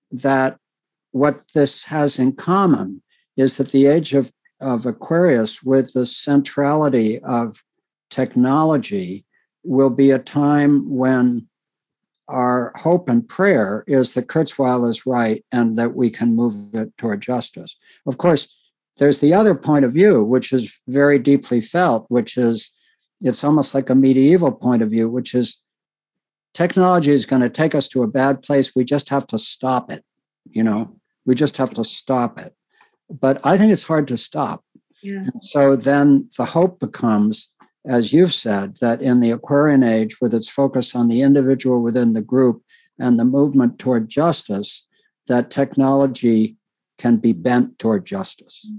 that 0.09 0.57
what 1.11 1.43
this 1.53 1.86
has 1.86 2.17
in 2.17 2.34
common 2.34 3.03
is 3.38 3.57
that 3.57 3.69
the 3.69 3.86
age 3.86 4.15
of, 4.15 4.32
of 4.59 4.88
Aquarius, 4.88 5.61
with 5.61 5.93
the 5.93 6.07
centrality 6.07 7.19
of 7.19 7.63
technology, 8.09 9.24
will 9.63 9.91
be 9.91 10.09
a 10.09 10.17
time 10.17 10.89
when 10.89 11.47
our 12.28 12.74
hope 12.76 13.07
and 13.07 13.30
prayer 13.30 13.84
is 13.86 14.15
that 14.15 14.26
Kurzweil 14.26 14.89
is 14.89 15.05
right 15.05 15.45
and 15.51 15.76
that 15.76 15.93
we 15.93 16.09
can 16.09 16.36
move 16.36 16.74
it 16.74 16.91
toward 16.97 17.22
justice. 17.22 17.78
Of 18.07 18.17
course, 18.17 18.47
there's 18.97 19.19
the 19.19 19.36
other 19.36 19.53
point 19.53 19.86
of 19.86 19.93
view, 19.93 20.24
which 20.24 20.51
is 20.51 20.76
very 20.88 21.19
deeply 21.19 21.61
felt, 21.61 22.07
which 22.09 22.36
is 22.36 22.72
it's 23.19 23.43
almost 23.43 23.76
like 23.76 23.91
a 23.91 23.95
medieval 23.95 24.51
point 24.51 24.82
of 24.82 24.89
view, 24.89 25.07
which 25.07 25.36
is 25.36 25.61
technology 26.54 27.12
is 27.12 27.26
going 27.26 27.41
to 27.41 27.49
take 27.49 27.76
us 27.76 27.88
to 27.89 28.04
a 28.04 28.08
bad 28.08 28.41
place. 28.41 28.76
We 28.76 28.84
just 28.84 29.10
have 29.10 29.28
to 29.28 29.39
stop 29.39 29.91
it. 29.91 30.04
You 30.49 30.64
know, 30.64 30.97
we 31.26 31.36
just 31.36 31.58
have 31.58 31.74
to 31.76 31.84
stop 31.84 32.39
it. 32.39 32.54
But 33.10 33.45
I 33.45 33.58
think 33.58 33.72
it's 33.72 33.84
hard 33.84 34.08
to 34.10 34.18
stop. 34.18 34.64
Yeah. 35.04 35.24
So 35.36 35.76
then 35.76 36.30
the 36.38 36.45
hope 36.45 36.80
becomes, 36.80 37.49
as 37.88 38.14
you've 38.14 38.34
said, 38.34 38.78
that 38.82 39.02
in 39.02 39.20
the 39.20 39.32
Aquarian 39.32 39.84
age, 39.84 40.22
with 40.22 40.34
its 40.34 40.49
focus 40.49 40.95
on 40.95 41.08
the 41.08 41.22
individual 41.22 41.82
within 41.82 42.14
the 42.14 42.22
group 42.22 42.64
and 42.99 43.20
the 43.20 43.26
movement 43.26 43.80
toward 43.80 44.10
justice 44.10 44.86
that 45.28 45.49
technology 45.49 46.58
can 46.97 47.18
be 47.18 47.34
bent 47.34 47.80
toward 47.80 48.06
justice. 48.06 48.70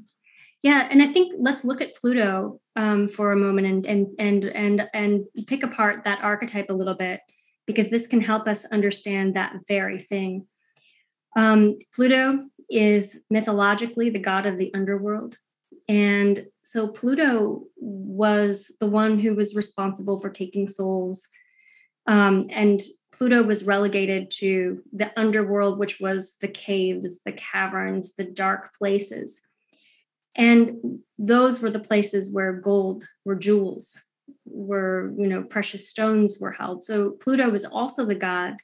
Yeah, 0.63 0.87
and 0.89 1.03
I 1.03 1.07
think 1.07 1.35
let's 1.39 1.65
look 1.65 1.81
at 1.81 1.97
Pluto 1.97 2.61
um, 2.77 3.09
for 3.09 3.33
a 3.33 3.37
moment 3.37 3.67
and 3.67 3.87
and 3.87 4.07
and 4.19 4.45
and 4.45 4.89
and 4.95 5.25
pick 5.49 5.65
apart 5.65 6.05
that 6.05 6.23
archetype 6.23 6.71
a 6.71 6.75
little 6.75 6.95
bit 6.95 7.21
because 7.67 7.91
this 7.91 8.07
can 8.07 8.21
help 8.21 8.47
us 8.47 8.65
understand 8.67 9.35
that 9.35 9.55
very 9.69 9.99
thing. 9.99 10.47
Um, 11.37 11.79
Pluto 11.95 12.41
is 12.69 13.21
mythologically 13.31 14.11
the 14.11 14.19
god 14.19 14.47
of 14.47 14.59
the 14.59 14.73
underworld. 14.75 15.37
And 15.89 16.47
so 16.63 16.89
Pluto 16.89 17.65
was 17.77 18.73
the 18.81 18.87
one 18.87 19.19
who 19.19 19.35
was 19.35 19.55
responsible 19.55 20.19
for 20.19 20.31
taking 20.31 20.69
souls. 20.69 21.27
Um, 22.07 22.47
and 22.51 22.81
Pluto 23.13 23.43
was 23.43 23.65
relegated 23.65 24.31
to 24.39 24.83
the 24.93 25.13
underworld, 25.19 25.79
which 25.79 26.01
was 26.01 26.37
the 26.41 26.49
caves, 26.49 27.21
the 27.25 27.33
caverns, 27.33 28.15
the 28.17 28.25
dark 28.25 28.75
places. 28.75 29.41
And 30.35 31.01
those 31.19 31.61
were 31.61 31.71
the 31.71 31.79
places 31.79 32.33
where 32.33 32.53
gold, 32.53 33.05
where 33.25 33.37
jewels, 33.37 34.01
where 34.53 35.13
you 35.17 35.27
know 35.27 35.43
precious 35.43 35.89
stones 35.89 36.39
were 36.41 36.53
held. 36.53 36.85
So 36.85 37.11
Pluto 37.11 37.51
was 37.51 37.65
also 37.65 38.05
the 38.05 38.15
god 38.15 38.57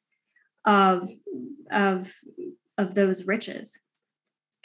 of 0.65 1.09
of 1.71 2.15
of 2.77 2.95
those 2.95 3.27
riches. 3.27 3.81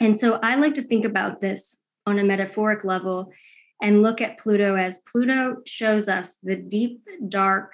And 0.00 0.18
so 0.18 0.38
I 0.42 0.54
like 0.56 0.74
to 0.74 0.82
think 0.82 1.04
about 1.04 1.40
this 1.40 1.78
on 2.06 2.18
a 2.18 2.24
metaphoric 2.24 2.84
level 2.84 3.32
and 3.82 4.02
look 4.02 4.20
at 4.20 4.38
Pluto 4.38 4.76
as 4.76 4.98
Pluto 4.98 5.56
shows 5.66 6.08
us 6.08 6.36
the 6.42 6.56
deep, 6.56 7.06
dark 7.28 7.72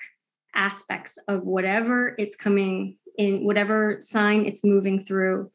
aspects 0.55 1.19
of 1.29 1.45
whatever 1.45 2.15
it's 2.19 2.37
coming 2.37 2.97
in, 3.17 3.45
whatever 3.45 3.99
sign 4.01 4.47
it's 4.47 4.65
moving 4.65 4.99
through. 4.99 5.51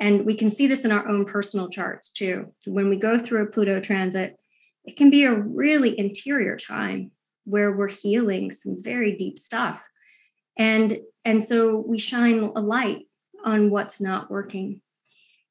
And 0.00 0.26
we 0.26 0.34
can 0.34 0.50
see 0.50 0.66
this 0.66 0.84
in 0.84 0.92
our 0.92 1.06
own 1.06 1.24
personal 1.24 1.68
charts 1.68 2.10
too. 2.10 2.52
When 2.66 2.88
we 2.88 2.96
go 2.96 3.18
through 3.18 3.42
a 3.42 3.46
Pluto 3.46 3.80
transit, 3.80 4.38
it 4.84 4.96
can 4.96 5.10
be 5.10 5.24
a 5.24 5.34
really 5.34 5.98
interior 5.98 6.56
time 6.56 7.12
where 7.44 7.72
we're 7.72 7.88
healing 7.88 8.50
some 8.50 8.82
very 8.82 9.16
deep 9.16 9.38
stuff. 9.38 9.88
And, 10.56 10.98
and 11.24 11.42
so 11.42 11.76
we 11.76 11.98
shine 11.98 12.38
a 12.54 12.60
light 12.60 13.06
on 13.44 13.70
what's 13.70 14.00
not 14.00 14.30
working. 14.30 14.80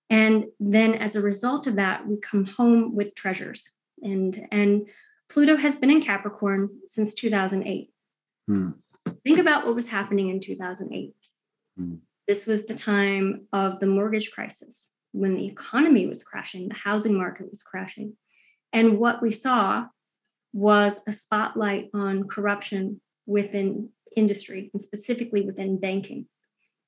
And 0.09 0.45
then 0.59 0.93
as 0.93 1.15
a 1.15 1.21
result 1.21 1.67
of 1.67 1.75
that, 1.75 2.07
we 2.07 2.17
come 2.17 2.45
home 2.45 2.95
with 2.95 3.15
treasures. 3.15 3.69
And, 4.01 4.47
and 4.51 4.87
Pluto 5.29 5.57
has 5.57 5.75
been 5.75 5.89
in 5.89 6.01
Capricorn 6.01 6.69
since 6.85 7.13
2008. 7.13 7.89
Hmm. 8.47 8.69
Think 9.23 9.39
about 9.39 9.65
what 9.65 9.75
was 9.75 9.87
happening 9.87 10.29
in 10.29 10.39
2008. 10.39 11.13
Hmm. 11.77 11.95
This 12.27 12.45
was 12.45 12.65
the 12.65 12.73
time 12.73 13.47
of 13.51 13.79
the 13.79 13.87
mortgage 13.87 14.31
crisis 14.31 14.91
when 15.13 15.35
the 15.35 15.45
economy 15.45 16.05
was 16.07 16.23
crashing, 16.23 16.67
the 16.67 16.75
housing 16.75 17.15
market 17.15 17.47
was 17.47 17.63
crashing. 17.63 18.17
And 18.73 18.97
what 18.97 19.21
we 19.21 19.31
saw 19.31 19.85
was 20.53 21.01
a 21.07 21.11
spotlight 21.11 21.89
on 21.93 22.27
corruption 22.27 23.01
within 23.25 23.89
industry 24.15 24.69
and 24.73 24.81
specifically 24.81 25.41
within 25.41 25.79
banking 25.79 26.27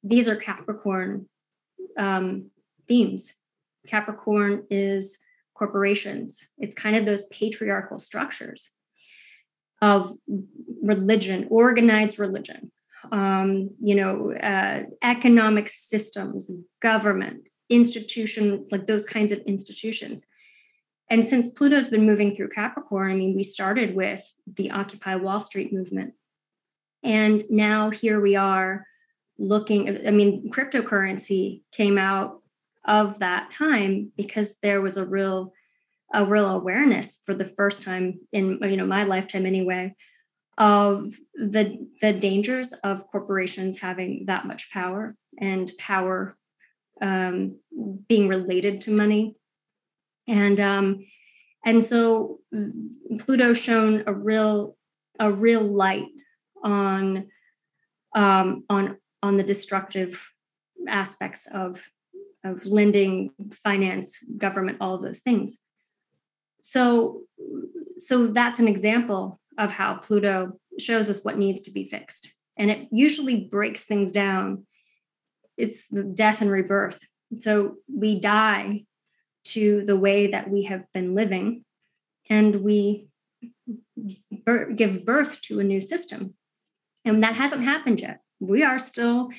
these 0.06 0.30
are 0.30 0.36
Capricorn 0.36 1.28
um, 1.98 2.52
themes. 2.88 3.34
Capricorn 3.88 4.66
is 4.70 5.18
corporations. 5.56 6.48
It's 6.60 6.76
kind 6.76 6.96
of 6.96 7.06
those 7.06 7.26
patriarchal 7.26 7.98
structures 7.98 8.70
of 9.82 10.12
religion, 10.82 11.48
organized 11.50 12.20
religion, 12.20 12.72
um, 13.12 13.72
you 13.80 13.96
know, 13.96 14.34
uh, 14.34 14.84
economic 15.02 15.70
systems, 15.70 16.52
government, 16.82 17.48
institution, 17.70 18.68
like 18.72 18.86
those 18.86 19.06
kinds 19.06 19.32
of 19.32 19.40
institutions. 19.40 20.28
And 21.10 21.28
since 21.28 21.48
Pluto's 21.48 21.90
been 21.90 22.06
moving 22.06 22.36
through 22.36 22.50
Capricorn, 22.50 23.12
I 23.12 23.16
mean, 23.16 23.36
we 23.36 23.44
started 23.44 23.96
with 23.96 24.24
the 24.48 24.72
Occupy 24.72 25.16
Wall 25.16 25.40
Street 25.40 25.72
movement. 25.72 26.14
And 27.04 27.44
now 27.50 27.92
here 27.92 28.20
we 28.20 28.36
are 28.36 28.86
looking 29.38 30.08
i 30.08 30.12
mean 30.12 30.50
cryptocurrency 30.50 31.62
came 31.72 31.98
out 31.98 32.42
of 32.86 33.20
that 33.20 33.50
time 33.50 34.12
because 34.16 34.60
there 34.60 34.82
was 34.82 34.98
a 34.98 35.06
real 35.06 35.52
a 36.14 36.24
real 36.24 36.48
awareness 36.50 37.22
for 37.26 37.34
the 37.34 37.46
first 37.46 37.82
time 37.82 38.20
in 38.32 38.60
you 38.62 38.78
know 38.78 38.86
my 38.86 39.04
lifetime 39.04 39.46
anyway 39.46 39.94
of 40.58 41.14
the 41.34 41.86
the 42.02 42.14
dangers 42.14 42.72
of 42.84 43.06
corporations 43.08 43.80
having 43.80 44.24
that 44.28 44.46
much 44.46 44.72
power 44.72 45.16
and 45.40 45.74
power 45.78 46.34
um, 47.02 47.60
being 48.08 48.30
related 48.30 48.80
to 48.80 48.90
money 48.90 49.36
and 50.28 50.60
um, 50.60 51.06
and 51.66 51.84
so 51.84 52.40
pluto 53.20 53.54
shone 53.54 54.04
a 54.08 54.14
real 54.14 54.78
a 55.20 55.32
real 55.32 55.62
light 55.62 56.08
on 56.64 57.28
um, 58.16 58.64
on 58.70 58.98
on 59.22 59.38
the 59.38 59.44
destructive 59.44 60.32
aspects 60.88 61.48
of 61.52 61.90
of 62.44 62.66
lending 62.66 63.32
finance 63.52 64.20
government 64.38 64.78
all 64.80 64.94
of 64.94 65.02
those 65.02 65.20
things. 65.20 65.60
So 66.62 67.24
so 67.98 68.28
that's 68.28 68.60
an 68.60 68.68
example 68.68 69.40
of 69.58 69.72
how 69.72 69.96
pluto 69.96 70.60
shows 70.80 71.10
us 71.10 71.24
what 71.24 71.38
needs 71.38 71.62
to 71.62 71.72
be 71.72 71.86
fixed. 71.86 72.34
And 72.58 72.70
it 72.70 72.88
usually 72.92 73.46
breaks 73.46 73.86
things 73.86 74.12
down. 74.12 74.66
It's 75.58 75.88
death 76.14 76.42
and 76.42 76.52
rebirth. 76.52 77.00
So 77.38 77.78
we 77.88 78.20
die 78.20 78.86
to 79.46 79.84
the 79.86 79.96
way 79.96 80.28
that 80.28 80.50
we 80.50 80.64
have 80.64 80.86
been 80.94 81.16
living. 81.16 81.64
And 82.30 82.62
we 82.62 83.08
give 84.76 85.06
birth 85.06 85.42
to 85.42 85.60
a 85.60 85.64
new 85.64 85.82
system. 85.82 86.34
And 87.06 87.24
that 87.24 87.36
hasn't 87.36 87.64
happened 87.64 88.02
yet. 88.02 88.22
We 88.40 88.64
are 88.64 88.80
still 88.80 89.30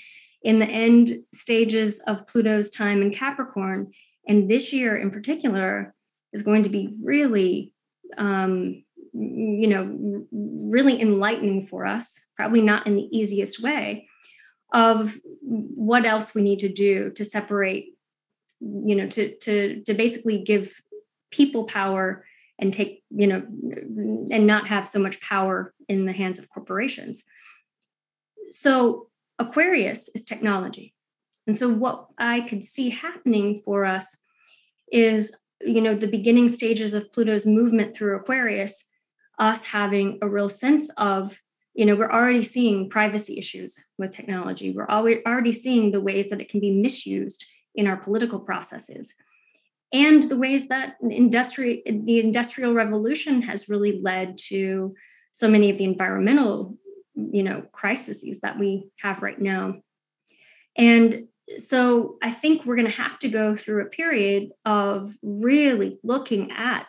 in 0.42 0.60
the 0.60 0.66
end 0.66 1.24
stages 1.34 2.00
of 2.06 2.26
Pluto's 2.26 2.70
time 2.70 3.02
in 3.02 3.10
Capricorn. 3.10 3.90
And 4.28 4.48
this 4.48 4.72
year 4.72 4.96
in 4.96 5.10
particular 5.10 5.94
is 6.32 6.42
going 6.42 6.62
to 6.62 6.68
be 6.68 6.96
really, 7.02 7.72
um, 8.16 8.84
you 9.12 9.66
know, 9.66 10.26
really 10.30 11.00
enlightening 11.00 11.62
for 11.62 11.86
us, 11.86 12.20
probably 12.36 12.60
not 12.60 12.86
in 12.86 12.94
the 12.94 13.08
easiest 13.10 13.60
way, 13.60 14.08
of 14.72 15.16
what 15.42 16.04
else 16.04 16.34
we 16.34 16.42
need 16.42 16.60
to 16.60 16.68
do 16.68 17.10
to 17.10 17.24
separate, 17.24 17.95
you 18.60 18.96
know, 18.96 19.06
to, 19.06 19.34
to, 19.36 19.82
to 19.82 19.94
basically 19.94 20.38
give 20.42 20.80
people 21.30 21.64
power 21.64 22.24
and 22.58 22.72
take, 22.72 23.02
you 23.10 23.26
know, 23.26 23.42
and 24.30 24.46
not 24.46 24.68
have 24.68 24.88
so 24.88 24.98
much 24.98 25.20
power 25.20 25.74
in 25.88 26.06
the 26.06 26.12
hands 26.12 26.38
of 26.38 26.48
corporations 26.48 27.24
so 28.50 29.08
Aquarius 29.38 30.08
is 30.14 30.24
technology. 30.24 30.94
And 31.46 31.56
so 31.56 31.68
what 31.68 32.08
I 32.18 32.40
could 32.40 32.64
see 32.64 32.90
happening 32.90 33.60
for 33.64 33.84
us 33.84 34.16
is, 34.90 35.34
you 35.60 35.80
know, 35.80 35.94
the 35.94 36.06
beginning 36.06 36.48
stages 36.48 36.94
of 36.94 37.12
Pluto's 37.12 37.46
movement 37.46 37.94
through 37.94 38.16
Aquarius, 38.16 38.84
us 39.38 39.64
having 39.66 40.18
a 40.22 40.28
real 40.28 40.48
sense 40.48 40.90
of, 40.96 41.40
you 41.74 41.84
know, 41.84 41.94
we're 41.94 42.10
already 42.10 42.42
seeing 42.42 42.88
privacy 42.88 43.38
issues 43.38 43.84
with 43.98 44.10
technology. 44.10 44.72
We're 44.72 44.88
already 44.88 45.52
seeing 45.52 45.90
the 45.92 46.00
ways 46.00 46.30
that 46.30 46.40
it 46.40 46.48
can 46.48 46.60
be 46.60 46.70
misused 46.70 47.44
in 47.76 47.86
our 47.86 47.96
political 47.96 48.40
processes. 48.40 49.14
And 49.92 50.24
the 50.24 50.36
ways 50.36 50.68
that 50.68 50.96
industry, 51.08 51.82
the 51.86 52.18
industrial 52.18 52.74
revolution 52.74 53.42
has 53.42 53.68
really 53.68 54.00
led 54.00 54.36
to 54.48 54.94
so 55.30 55.48
many 55.48 55.70
of 55.70 55.78
the 55.78 55.84
environmental 55.84 56.76
you 57.16 57.42
know 57.42 57.62
crises 57.72 58.40
that 58.40 58.58
we 58.58 58.88
have 59.00 59.22
right 59.22 59.40
now 59.40 59.74
and 60.76 61.26
so 61.58 62.16
i 62.22 62.30
think 62.30 62.64
we're 62.64 62.76
going 62.76 62.90
to 62.90 63.02
have 63.02 63.18
to 63.18 63.28
go 63.28 63.56
through 63.56 63.82
a 63.82 63.90
period 63.90 64.50
of 64.64 65.14
really 65.22 65.98
looking 66.02 66.50
at 66.52 66.86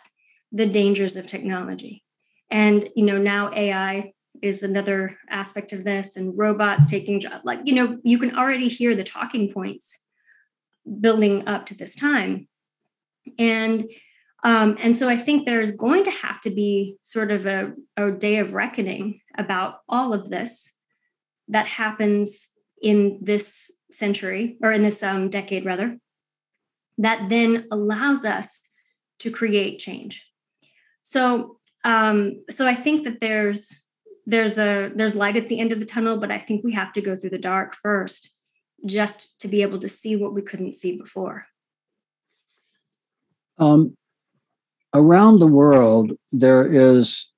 the 0.52 0.66
dangers 0.66 1.16
of 1.16 1.26
technology 1.26 2.04
and 2.50 2.88
you 2.94 3.04
know 3.04 3.18
now 3.18 3.50
ai 3.54 4.12
is 4.40 4.62
another 4.62 5.16
aspect 5.30 5.72
of 5.72 5.82
this 5.84 6.16
and 6.16 6.36
robots 6.36 6.86
taking 6.86 7.20
jobs 7.20 7.44
like 7.44 7.60
you 7.64 7.74
know 7.74 7.98
you 8.02 8.18
can 8.18 8.36
already 8.36 8.68
hear 8.68 8.94
the 8.94 9.04
talking 9.04 9.50
points 9.50 9.98
building 11.00 11.46
up 11.46 11.66
to 11.66 11.74
this 11.74 11.94
time 11.94 12.48
and 13.38 13.88
um, 14.44 14.76
and 14.80 14.96
so 14.96 15.08
I 15.08 15.16
think 15.16 15.44
there's 15.46 15.72
going 15.72 16.04
to 16.04 16.10
have 16.10 16.40
to 16.42 16.50
be 16.50 16.98
sort 17.02 17.30
of 17.30 17.46
a, 17.46 17.72
a 17.96 18.12
day 18.12 18.36
of 18.36 18.54
reckoning 18.54 19.20
about 19.36 19.80
all 19.88 20.12
of 20.12 20.30
this 20.30 20.72
that 21.48 21.66
happens 21.66 22.48
in 22.80 23.18
this 23.20 23.70
century 23.90 24.56
or 24.62 24.72
in 24.72 24.82
this 24.82 25.02
um, 25.02 25.28
decade, 25.28 25.64
rather, 25.64 25.98
that 26.98 27.28
then 27.28 27.66
allows 27.72 28.24
us 28.24 28.60
to 29.20 29.30
create 29.30 29.80
change. 29.80 30.24
So, 31.02 31.58
um, 31.84 32.44
so 32.48 32.66
I 32.66 32.74
think 32.74 33.04
that 33.04 33.20
there's 33.20 33.82
there's 34.26 34.58
a 34.58 34.92
there's 34.94 35.16
light 35.16 35.38
at 35.38 35.48
the 35.48 35.58
end 35.58 35.72
of 35.72 35.80
the 35.80 35.86
tunnel, 35.86 36.18
but 36.18 36.30
I 36.30 36.38
think 36.38 36.62
we 36.62 36.74
have 36.74 36.92
to 36.92 37.00
go 37.00 37.16
through 37.16 37.30
the 37.30 37.38
dark 37.38 37.74
first 37.74 38.30
just 38.86 39.40
to 39.40 39.48
be 39.48 39.62
able 39.62 39.78
to 39.80 39.88
see 39.88 40.16
what 40.16 40.34
we 40.34 40.42
couldn't 40.42 40.74
see 40.74 40.96
before. 40.96 41.46
Um, 43.58 43.96
around 44.94 45.38
the 45.38 45.46
world, 45.46 46.12
there 46.32 46.66
is 46.66 47.30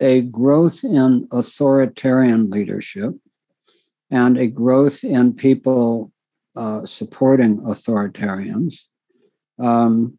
a 0.00 0.22
growth 0.22 0.84
in 0.84 1.26
authoritarian 1.32 2.50
leadership 2.50 3.14
and 4.10 4.38
a 4.38 4.46
growth 4.46 5.04
in 5.04 5.34
people 5.34 6.12
uh, 6.56 6.84
supporting 6.86 7.58
authoritarians. 7.58 8.82
Um, 9.58 10.18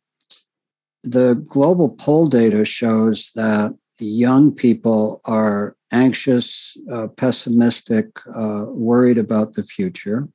the 1.03 1.35
global 1.47 1.89
poll 1.89 2.27
data 2.27 2.65
shows 2.65 3.31
that 3.35 3.77
young 4.05 4.51
people 4.53 5.21
are 5.25 5.75
anxious, 5.91 6.77
uh, 6.91 7.07
pessimistic, 7.17 8.07
uh, 8.35 8.65
worried 8.67 9.17
about 9.17 9.53
the 9.53 9.63
future. 9.63 10.27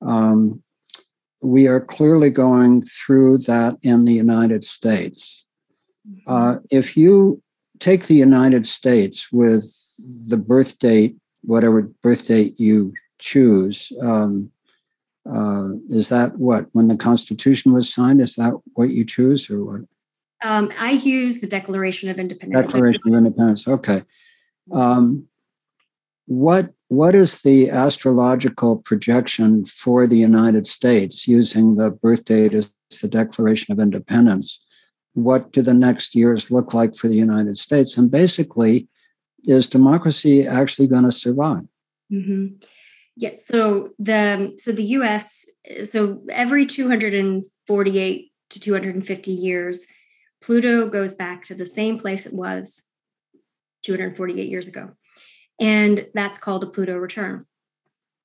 Um, 0.00 0.62
we 1.42 1.68
are 1.68 1.80
clearly 1.80 2.30
going 2.30 2.82
through 2.82 3.38
that 3.38 3.76
in 3.82 4.04
the 4.04 4.12
United 4.12 4.64
States. 4.64 5.44
Mm-hmm. 6.08 6.32
Uh, 6.32 6.58
if 6.70 6.96
you 6.96 7.40
take 7.78 8.06
the 8.06 8.14
United 8.14 8.66
States 8.66 9.30
with 9.32 9.64
the 10.28 10.36
birth 10.36 10.78
date, 10.78 11.16
whatever 11.42 11.82
birth 12.02 12.26
date 12.26 12.58
you 12.58 12.92
choose, 13.18 13.92
um, 14.02 14.50
uh, 15.30 15.70
is 15.90 16.08
that 16.08 16.38
what 16.38 16.66
when 16.72 16.88
the 16.88 16.96
Constitution 16.96 17.72
was 17.72 17.92
signed? 17.92 18.20
Is 18.20 18.36
that 18.36 18.58
what 18.74 18.90
you 18.90 19.04
choose, 19.04 19.50
or 19.50 19.64
what? 19.64 19.80
Um, 20.42 20.70
I 20.78 20.92
use 20.92 21.40
the 21.40 21.46
Declaration 21.46 22.10
of 22.10 22.18
Independence. 22.18 22.66
Declaration 22.68 23.02
of 23.06 23.14
Independence. 23.14 23.66
Okay. 23.66 24.02
Um, 24.72 25.26
what 26.26 26.72
what 26.88 27.14
is 27.14 27.42
the 27.42 27.70
astrological 27.70 28.76
projection 28.76 29.64
for 29.64 30.06
the 30.06 30.16
United 30.16 30.66
States 30.66 31.26
using 31.26 31.76
the 31.76 31.90
birth 31.90 32.24
date 32.26 32.54
as 32.54 32.70
the 33.00 33.08
Declaration 33.08 33.72
of 33.72 33.78
Independence? 33.78 34.60
What 35.14 35.52
do 35.52 35.62
the 35.62 35.74
next 35.74 36.14
years 36.14 36.50
look 36.50 36.74
like 36.74 36.94
for 36.94 37.08
the 37.08 37.16
United 37.16 37.56
States? 37.56 37.96
And 37.96 38.10
basically, 38.10 38.86
is 39.44 39.68
democracy 39.68 40.46
actually 40.46 40.86
going 40.86 41.04
to 41.04 41.12
survive? 41.12 41.64
Mm-hmm. 42.12 42.56
Yeah. 43.16 43.32
So 43.36 43.90
the 43.98 44.52
so 44.58 44.72
the 44.72 44.84
U.S. 44.84 45.46
So 45.84 46.22
every 46.30 46.66
248 46.66 48.32
to 48.50 48.60
250 48.60 49.30
years, 49.30 49.86
Pluto 50.40 50.88
goes 50.88 51.14
back 51.14 51.44
to 51.44 51.54
the 51.54 51.66
same 51.66 51.98
place 51.98 52.26
it 52.26 52.32
was 52.32 52.82
248 53.82 54.48
years 54.48 54.68
ago. 54.68 54.90
And 55.60 56.06
that's 56.14 56.38
called 56.38 56.62
a 56.62 56.68
Pluto 56.68 56.96
return. 56.96 57.46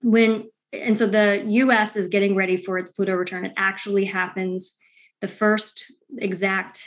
When 0.02 0.50
and 0.72 0.98
so 0.98 1.06
the 1.06 1.44
US 1.48 1.96
is 1.96 2.08
getting 2.08 2.36
ready 2.36 2.58
for 2.58 2.78
its 2.78 2.92
Pluto 2.92 3.14
return. 3.14 3.46
It 3.46 3.54
actually 3.56 4.06
happens. 4.06 4.76
The 5.22 5.28
first 5.28 5.86
exact 6.18 6.82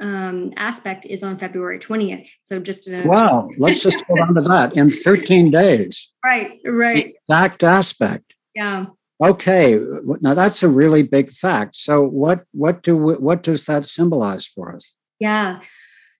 um, 0.00 0.52
aspect 0.56 1.06
is 1.06 1.22
on 1.22 1.38
February 1.38 1.78
20th. 1.78 2.28
So 2.42 2.58
just 2.58 2.88
in 2.88 3.00
a 3.00 3.08
wow, 3.08 3.48
let's 3.58 3.82
just 3.82 4.04
hold 4.06 4.20
on 4.20 4.34
to 4.34 4.40
that 4.42 4.76
in 4.76 4.90
13 4.90 5.50
days. 5.50 6.12
Right, 6.24 6.58
right. 6.64 7.14
Exact 7.28 7.62
aspect. 7.64 8.34
Yeah. 8.54 8.86
Okay, 9.20 9.80
now 10.20 10.34
that's 10.34 10.62
a 10.62 10.68
really 10.68 11.02
big 11.02 11.32
fact. 11.32 11.74
So 11.74 12.02
what 12.02 12.44
what 12.52 12.82
do 12.82 12.96
we, 12.96 13.14
what 13.14 13.42
does 13.42 13.64
that 13.64 13.84
symbolize 13.84 14.46
for 14.46 14.76
us? 14.76 14.92
Yeah. 15.18 15.60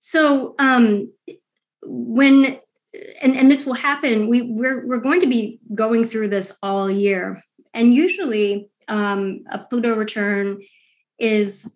So 0.01 0.57
um, 0.59 1.13
when 1.83 2.59
and, 3.23 3.37
and 3.37 3.51
this 3.51 3.65
will 3.65 3.75
happen, 3.75 4.29
we 4.29 4.43
we're 4.43 4.85
we're 4.85 4.99
going 4.99 5.21
to 5.21 5.29
be 5.29 5.61
going 5.75 6.07
through 6.07 6.29
this 6.29 6.51
all 6.61 6.91
year, 6.91 7.41
and 7.73 7.95
usually 7.95 8.69
um, 8.89 9.45
a 9.49 9.59
Pluto 9.59 9.95
return 9.95 10.61
is 11.21 11.71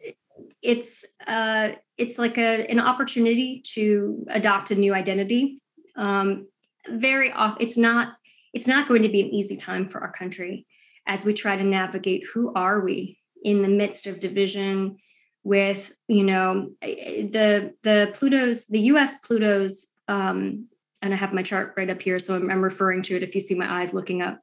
it's 0.60 1.04
uh, 1.28 1.70
it's 1.98 2.18
like 2.18 2.36
a 2.36 2.68
an 2.68 2.80
opportunity 2.80 3.62
to 3.74 4.26
adopt 4.28 4.72
a 4.72 4.74
new 4.74 4.92
identity. 4.92 5.60
Um, 5.94 6.48
very 6.88 7.30
often, 7.30 7.64
it's 7.64 7.76
not 7.76 8.14
it's 8.52 8.66
not 8.66 8.88
going 8.88 9.02
to 9.02 9.08
be 9.08 9.20
an 9.20 9.28
easy 9.28 9.56
time 9.56 9.88
for 9.88 10.00
our 10.00 10.10
country 10.10 10.66
as 11.06 11.24
we 11.24 11.32
try 11.32 11.56
to 11.56 11.64
navigate 11.64 12.24
who 12.32 12.52
are 12.54 12.80
we 12.80 13.18
in 13.42 13.62
the 13.62 13.68
midst 13.68 14.06
of 14.06 14.20
division 14.20 14.96
with 15.44 15.92
you 16.08 16.24
know 16.24 16.70
the 16.80 17.74
the 17.82 18.10
pluto's 18.14 18.66
the 18.66 18.80
us 18.80 19.16
pluto's 19.16 19.88
um 20.08 20.66
and 21.02 21.12
i 21.12 21.16
have 21.16 21.32
my 21.32 21.42
chart 21.42 21.74
right 21.76 21.90
up 21.90 22.00
here 22.00 22.18
so 22.18 22.34
I'm, 22.34 22.50
I'm 22.50 22.62
referring 22.62 23.02
to 23.02 23.16
it 23.16 23.22
if 23.22 23.34
you 23.34 23.40
see 23.40 23.54
my 23.54 23.80
eyes 23.80 23.92
looking 23.92 24.22
up. 24.22 24.38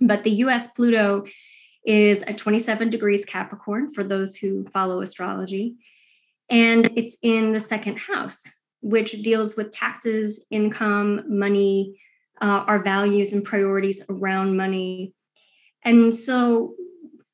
But 0.00 0.24
the 0.24 0.32
us 0.32 0.66
pluto 0.68 1.26
is 1.84 2.22
at 2.22 2.38
27 2.38 2.90
degrees 2.90 3.24
capricorn 3.24 3.90
for 3.90 4.02
those 4.02 4.34
who 4.34 4.66
follow 4.72 5.00
astrology 5.00 5.76
and 6.50 6.90
it's 6.96 7.16
in 7.22 7.52
the 7.52 7.60
second 7.60 7.98
house 7.98 8.42
which 8.80 9.22
deals 9.22 9.56
with 9.56 9.70
taxes 9.70 10.44
income 10.50 11.22
money 11.28 11.96
uh, 12.40 12.64
our 12.66 12.82
values 12.82 13.32
and 13.32 13.44
priorities 13.44 14.02
around 14.10 14.56
money 14.56 15.14
and 15.86 16.14
so 16.14 16.74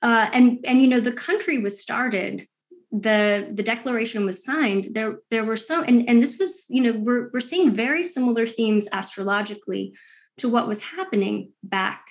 uh, 0.02 0.28
and 0.32 0.58
and 0.64 0.80
you 0.80 0.86
know 0.86 1.00
the 1.00 1.12
country 1.12 1.58
was 1.58 1.80
started 1.80 2.46
the 2.92 3.48
the 3.52 3.62
declaration 3.62 4.26
was 4.26 4.44
signed 4.44 4.88
there 4.92 5.16
there 5.30 5.44
were 5.44 5.56
so 5.56 5.82
and 5.82 6.08
and 6.08 6.22
this 6.22 6.38
was 6.38 6.66
you 6.68 6.82
know 6.82 6.92
we're, 6.92 7.30
we're 7.32 7.40
seeing 7.40 7.74
very 7.74 8.04
similar 8.04 8.46
themes 8.46 8.86
astrologically 8.92 9.92
to 10.36 10.48
what 10.48 10.68
was 10.68 10.82
happening 10.82 11.50
back 11.64 12.04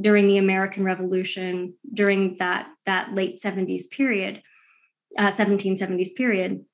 during 0.00 0.26
the 0.26 0.38
american 0.38 0.82
revolution 0.82 1.74
during 1.92 2.36
that 2.38 2.66
that 2.86 3.14
late 3.14 3.38
70s 3.38 3.88
period 3.90 4.42
uh, 5.18 5.30
1770s 5.30 6.14
period. 6.14 6.64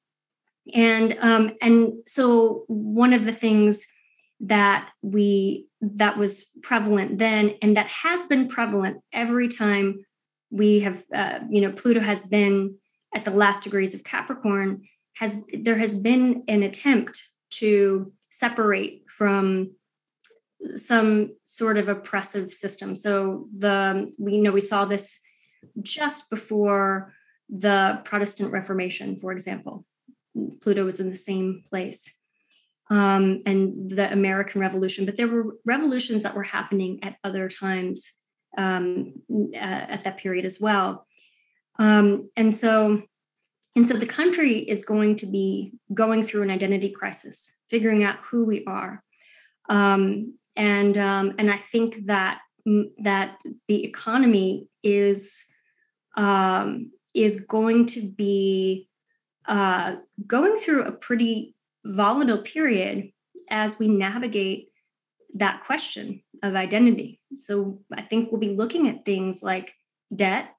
And 0.75 1.17
um 1.21 1.53
and 1.61 1.95
so 2.07 2.65
one 2.69 3.13
of 3.13 3.25
the 3.25 3.33
things 3.33 3.87
that 4.41 4.91
we 5.03 5.67
that 5.81 6.17
was 6.17 6.51
prevalent 6.63 7.19
then 7.19 7.55
and 7.63 7.77
that 7.77 7.89
has 7.89 8.27
been 8.27 8.49
prevalent 8.49 8.99
every 9.13 9.49
time 9.49 10.05
we 10.51 10.81
have 10.81 11.05
uh, 11.15 11.41
you 11.51 11.61
know 11.61 11.73
pluto 11.73 12.01
has 12.01 12.23
been 12.23 12.75
at 13.15 13.25
the 13.25 13.31
last 13.31 13.63
degrees 13.63 13.95
of 13.95 14.05
capricorn 14.05 14.83
has 15.15 15.43
there 15.53 15.77
has 15.77 15.95
been 15.95 16.43
an 16.49 16.63
attempt 16.63 17.23
to 17.51 18.13
separate 18.31 19.05
from 19.09 19.71
some 20.77 21.35
sort 21.45 21.79
of 21.79 21.89
oppressive 21.89 22.53
system. 22.53 22.95
So 22.95 23.49
the 23.57 24.13
we 24.19 24.41
know 24.41 24.53
we 24.53 24.61
saw 24.61 24.85
this 24.85 25.21
just 25.83 26.31
before 26.31 27.13
the 27.49 28.01
protestant 28.05 28.53
reformation 28.53 29.17
for 29.17 29.33
example. 29.33 29.85
Pluto 30.63 30.85
was 30.85 31.01
in 31.01 31.11
the 31.11 31.17
same 31.17 31.63
place 31.69 32.15
um, 32.91 33.43
and 33.47 33.89
the 33.89 34.13
American 34.13 34.61
Revolution, 34.61 35.07
but 35.07 35.17
there 35.17 35.29
were 35.29 35.57
revolutions 35.65 36.25
that 36.25 36.35
were 36.35 36.43
happening 36.43 36.99
at 37.03 37.17
other 37.23 37.49
times 37.49 38.13
um, 38.59 39.15
uh, 39.55 39.57
at 39.57 40.05
that 40.05 40.19
period 40.19 40.45
as 40.45 40.61
well. 40.61 41.07
Um, 41.79 42.29
and 42.37 42.53
so, 42.53 43.03
and 43.77 43.87
so 43.87 43.95
the 43.95 44.07
country 44.07 44.59
is 44.59 44.85
going 44.85 45.17
to 45.17 45.27
be 45.27 45.73
going 45.95 46.25
through 46.25 46.43
an 46.43 46.51
identity 46.51 46.91
crisis, 46.91 47.55
figuring 47.71 48.03
out 48.03 48.17
who 48.25 48.45
we 48.45 48.65
are, 48.67 49.01
um, 49.69 50.35
and 50.57 50.99
um, 50.99 51.35
and 51.39 51.51
I 51.51 51.57
think 51.57 52.07
that 52.07 52.41
that 52.99 53.39
the 53.69 53.85
economy 53.85 54.67
is 54.83 55.47
um, 56.17 56.91
is 57.15 57.41
going 57.45 57.87
to 57.87 58.11
be 58.11 58.89
uh, 59.47 59.97
going 60.27 60.57
through 60.57 60.85
a 60.85 60.93
pretty 60.93 61.55
volatile 61.85 62.43
period 62.43 63.13
as 63.51 63.79
we 63.79 63.89
navigate 63.89 64.69
that 65.35 65.65
question 65.65 66.23
of 66.43 66.55
identity. 66.55 67.21
So 67.37 67.81
I 67.95 68.03
think 68.03 68.31
we'll 68.31 68.41
be 68.41 68.55
looking 68.55 68.89
at 68.89 69.05
things 69.05 69.43
like 69.43 69.75
debt. 70.15 70.55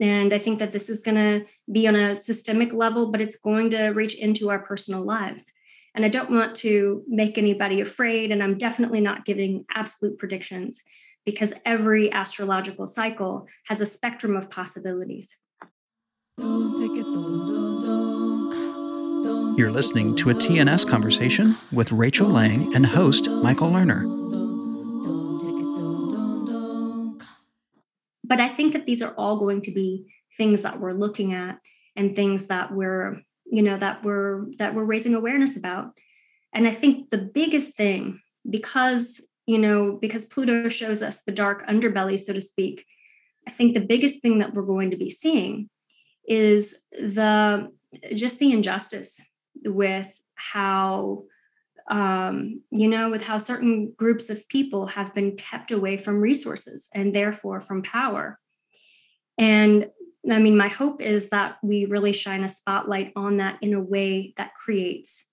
And 0.00 0.32
I 0.32 0.38
think 0.38 0.58
that 0.58 0.72
this 0.72 0.88
is 0.88 1.00
going 1.00 1.16
to 1.16 1.46
be 1.70 1.86
on 1.86 1.94
a 1.94 2.16
systemic 2.16 2.72
level, 2.72 3.10
but 3.10 3.20
it's 3.20 3.36
going 3.36 3.70
to 3.70 3.88
reach 3.88 4.14
into 4.14 4.50
our 4.50 4.58
personal 4.58 5.02
lives. 5.02 5.52
And 5.94 6.04
I 6.04 6.08
don't 6.08 6.30
want 6.30 6.54
to 6.56 7.02
make 7.06 7.36
anybody 7.36 7.80
afraid. 7.80 8.32
And 8.32 8.42
I'm 8.42 8.56
definitely 8.56 9.00
not 9.00 9.24
giving 9.24 9.64
absolute 9.74 10.18
predictions 10.18 10.82
because 11.24 11.52
every 11.64 12.10
astrological 12.12 12.86
cycle 12.86 13.46
has 13.66 13.80
a 13.80 13.86
spectrum 13.86 14.36
of 14.36 14.50
possibilities. 14.50 15.36
You're 19.62 19.70
listening 19.70 20.16
to 20.16 20.30
a 20.30 20.34
TNS 20.34 20.88
conversation 20.88 21.54
with 21.70 21.92
Rachel 21.92 22.28
Lang 22.28 22.74
and 22.74 22.84
host 22.84 23.30
Michael 23.30 23.68
Lerner. 23.70 24.02
But 28.24 28.40
I 28.40 28.48
think 28.48 28.72
that 28.72 28.86
these 28.86 29.02
are 29.02 29.14
all 29.14 29.36
going 29.36 29.62
to 29.62 29.70
be 29.70 30.12
things 30.36 30.62
that 30.62 30.80
we're 30.80 30.94
looking 30.94 31.32
at 31.32 31.60
and 31.94 32.16
things 32.16 32.48
that 32.48 32.74
we're, 32.74 33.22
you 33.44 33.62
know, 33.62 33.76
that 33.76 34.02
we're 34.02 34.46
that 34.58 34.74
we're 34.74 34.82
raising 34.82 35.14
awareness 35.14 35.56
about. 35.56 35.92
And 36.52 36.66
I 36.66 36.72
think 36.72 37.10
the 37.10 37.18
biggest 37.18 37.74
thing, 37.74 38.20
because 38.50 39.24
you 39.46 39.60
know, 39.60 39.92
because 39.92 40.26
Pluto 40.26 40.70
shows 40.70 41.02
us 41.02 41.22
the 41.22 41.30
dark 41.30 41.68
underbelly, 41.68 42.18
so 42.18 42.32
to 42.32 42.40
speak, 42.40 42.84
I 43.46 43.52
think 43.52 43.74
the 43.74 43.80
biggest 43.80 44.22
thing 44.22 44.40
that 44.40 44.54
we're 44.54 44.62
going 44.62 44.90
to 44.90 44.96
be 44.96 45.08
seeing 45.08 45.70
is 46.26 46.76
the 46.90 47.70
just 48.12 48.40
the 48.40 48.52
injustice 48.52 49.20
with 49.64 50.20
how 50.34 51.24
um, 51.90 52.62
you 52.70 52.88
know, 52.88 53.10
with 53.10 53.26
how 53.26 53.38
certain 53.38 53.92
groups 53.96 54.30
of 54.30 54.48
people 54.48 54.86
have 54.86 55.14
been 55.14 55.36
kept 55.36 55.72
away 55.72 55.96
from 55.96 56.20
resources 56.20 56.88
and 56.94 57.14
therefore 57.14 57.60
from 57.60 57.82
power. 57.82 58.38
And 59.36 59.90
I 60.30 60.38
mean, 60.38 60.56
my 60.56 60.68
hope 60.68 61.00
is 61.00 61.30
that 61.30 61.56
we 61.62 61.86
really 61.86 62.12
shine 62.12 62.44
a 62.44 62.48
spotlight 62.48 63.12
on 63.16 63.38
that 63.38 63.58
in 63.60 63.74
a 63.74 63.80
way 63.80 64.32
that 64.36 64.54
creates 64.54 65.26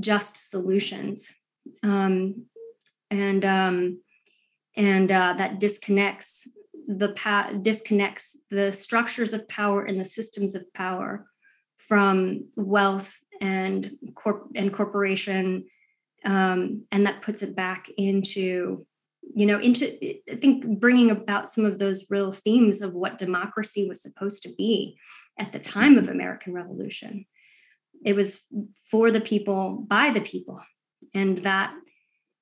just 0.00 0.50
solutions. 0.50 1.30
Um, 1.82 2.46
and 3.10 3.44
um, 3.44 4.00
and 4.74 5.12
uh, 5.12 5.34
that 5.36 5.60
disconnects 5.60 6.48
the 6.88 7.10
pa- 7.10 7.52
disconnects 7.60 8.36
the 8.50 8.72
structures 8.72 9.34
of 9.34 9.48
power 9.48 9.84
and 9.84 10.00
the 10.00 10.04
systems 10.04 10.54
of 10.54 10.72
power 10.72 11.26
from 11.76 12.48
wealth 12.56 13.18
and 13.42 13.90
corp 14.14 14.46
and 14.54 14.72
corporation 14.72 15.66
um, 16.24 16.84
and 16.92 17.04
that 17.06 17.20
puts 17.20 17.42
it 17.42 17.54
back 17.54 17.90
into 17.98 18.86
you 19.34 19.44
know 19.44 19.58
into 19.58 19.84
i 20.32 20.36
think 20.36 20.64
bringing 20.80 21.10
about 21.10 21.50
some 21.50 21.64
of 21.64 21.78
those 21.78 22.06
real 22.10 22.32
themes 22.32 22.80
of 22.80 22.94
what 22.94 23.18
democracy 23.18 23.88
was 23.88 24.00
supposed 24.00 24.42
to 24.42 24.54
be 24.56 24.96
at 25.38 25.52
the 25.52 25.58
time 25.58 25.98
of 25.98 26.08
american 26.08 26.54
revolution. 26.54 27.26
It 28.04 28.16
was 28.16 28.40
for 28.90 29.12
the 29.12 29.20
people 29.20 29.84
by 29.88 30.10
the 30.10 30.20
people 30.20 30.60
and 31.14 31.38
that 31.38 31.72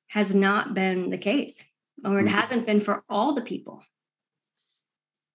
has 0.08 0.34
not 0.34 0.74
been 0.74 1.10
the 1.10 1.18
case 1.18 1.64
or 2.04 2.18
it 2.18 2.24
mm-hmm. 2.24 2.34
hasn't 2.34 2.66
been 2.66 2.80
for 2.80 3.04
all 3.08 3.34
the 3.34 3.42
people. 3.42 3.82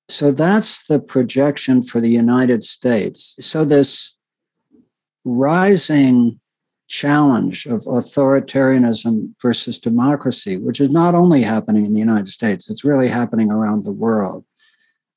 So 0.10 0.32
that's 0.32 0.88
the 0.88 1.00
projection 1.00 1.82
for 1.84 2.00
the 2.00 2.10
united 2.10 2.64
states. 2.64 3.36
So 3.40 3.64
this 3.64 4.15
rising 5.26 6.40
challenge 6.88 7.66
of 7.66 7.82
authoritarianism 7.82 9.34
versus 9.42 9.80
democracy, 9.80 10.58
which 10.58 10.80
is 10.80 10.90
not 10.90 11.16
only 11.16 11.42
happening 11.42 11.86
in 11.86 11.94
the 11.94 12.00
United 12.00 12.28
States, 12.28 12.70
it's 12.70 12.86
really 12.86 13.08
happening 13.08 13.52
around 13.52 13.84
the 13.84 13.92
world. 13.92 14.46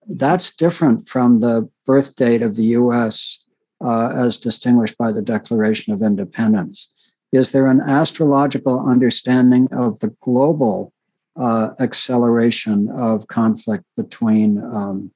That's 0.07 0.55
different 0.57 1.07
from 1.07 1.41
the 1.41 1.69
birth 1.85 2.17
date 2.17 2.43
of 2.43 2.57
the 2.57 2.65
US 2.65 3.45
uh, 3.85 4.11
as 4.17 4.39
distinguished 4.39 4.97
by 4.97 5.13
the 5.13 5.23
Declaration 5.23 5.93
of 5.93 6.01
Independence. 6.01 6.91
Is 7.31 7.53
there 7.53 7.67
an 7.67 7.81
astrological 7.81 8.81
understanding 8.89 9.69
of 9.73 10.01
the 10.01 10.15
global 10.23 10.95
uh, 11.37 11.71
acceleration 11.79 12.89
of 12.91 13.29
conflict 13.29 13.85
between 13.97 14.59
um, 14.59 15.13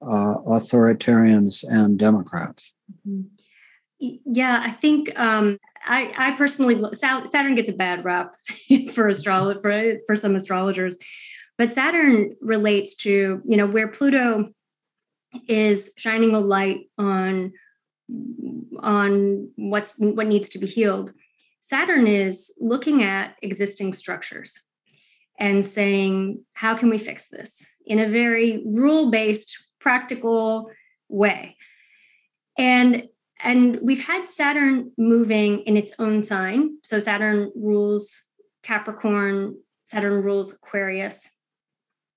uh, 0.00 0.38
authoritarians 0.48 1.62
and 1.68 1.98
Democrats? 1.98 2.72
Mm-hmm. 3.06 3.35
Yeah, 3.98 4.60
I 4.62 4.70
think 4.70 5.18
um, 5.18 5.58
I, 5.86 6.12
I 6.16 6.30
personally 6.32 6.78
Saturn 6.94 7.54
gets 7.54 7.68
a 7.68 7.72
bad 7.72 8.04
rap 8.04 8.34
for 8.92 9.08
astrology 9.08 9.60
for, 9.60 9.94
for 10.06 10.16
some 10.16 10.36
astrologers, 10.36 10.98
but 11.56 11.72
Saturn 11.72 12.36
relates 12.40 12.94
to 12.96 13.42
you 13.44 13.56
know 13.56 13.66
where 13.66 13.88
Pluto 13.88 14.50
is 15.48 15.90
shining 15.96 16.34
a 16.34 16.40
light 16.40 16.90
on 16.98 17.52
on 18.80 19.50
what's 19.56 19.98
what 19.98 20.26
needs 20.26 20.48
to 20.50 20.58
be 20.58 20.66
healed. 20.66 21.12
Saturn 21.60 22.06
is 22.06 22.52
looking 22.60 23.02
at 23.02 23.36
existing 23.42 23.92
structures 23.92 24.60
and 25.38 25.64
saying 25.64 26.44
how 26.52 26.76
can 26.76 26.90
we 26.90 26.98
fix 26.98 27.28
this 27.28 27.66
in 27.86 27.98
a 27.98 28.08
very 28.08 28.62
rule 28.66 29.10
based 29.10 29.58
practical 29.80 30.70
way 31.08 31.56
and 32.58 33.08
and 33.40 33.78
we've 33.82 34.06
had 34.06 34.28
Saturn 34.28 34.92
moving 34.96 35.60
in 35.60 35.76
its 35.76 35.92
own 35.98 36.22
sign. 36.22 36.78
So 36.82 36.98
Saturn 36.98 37.52
rules 37.54 38.22
Capricorn, 38.62 39.56
Saturn 39.84 40.22
rules 40.22 40.52
Aquarius. 40.52 41.30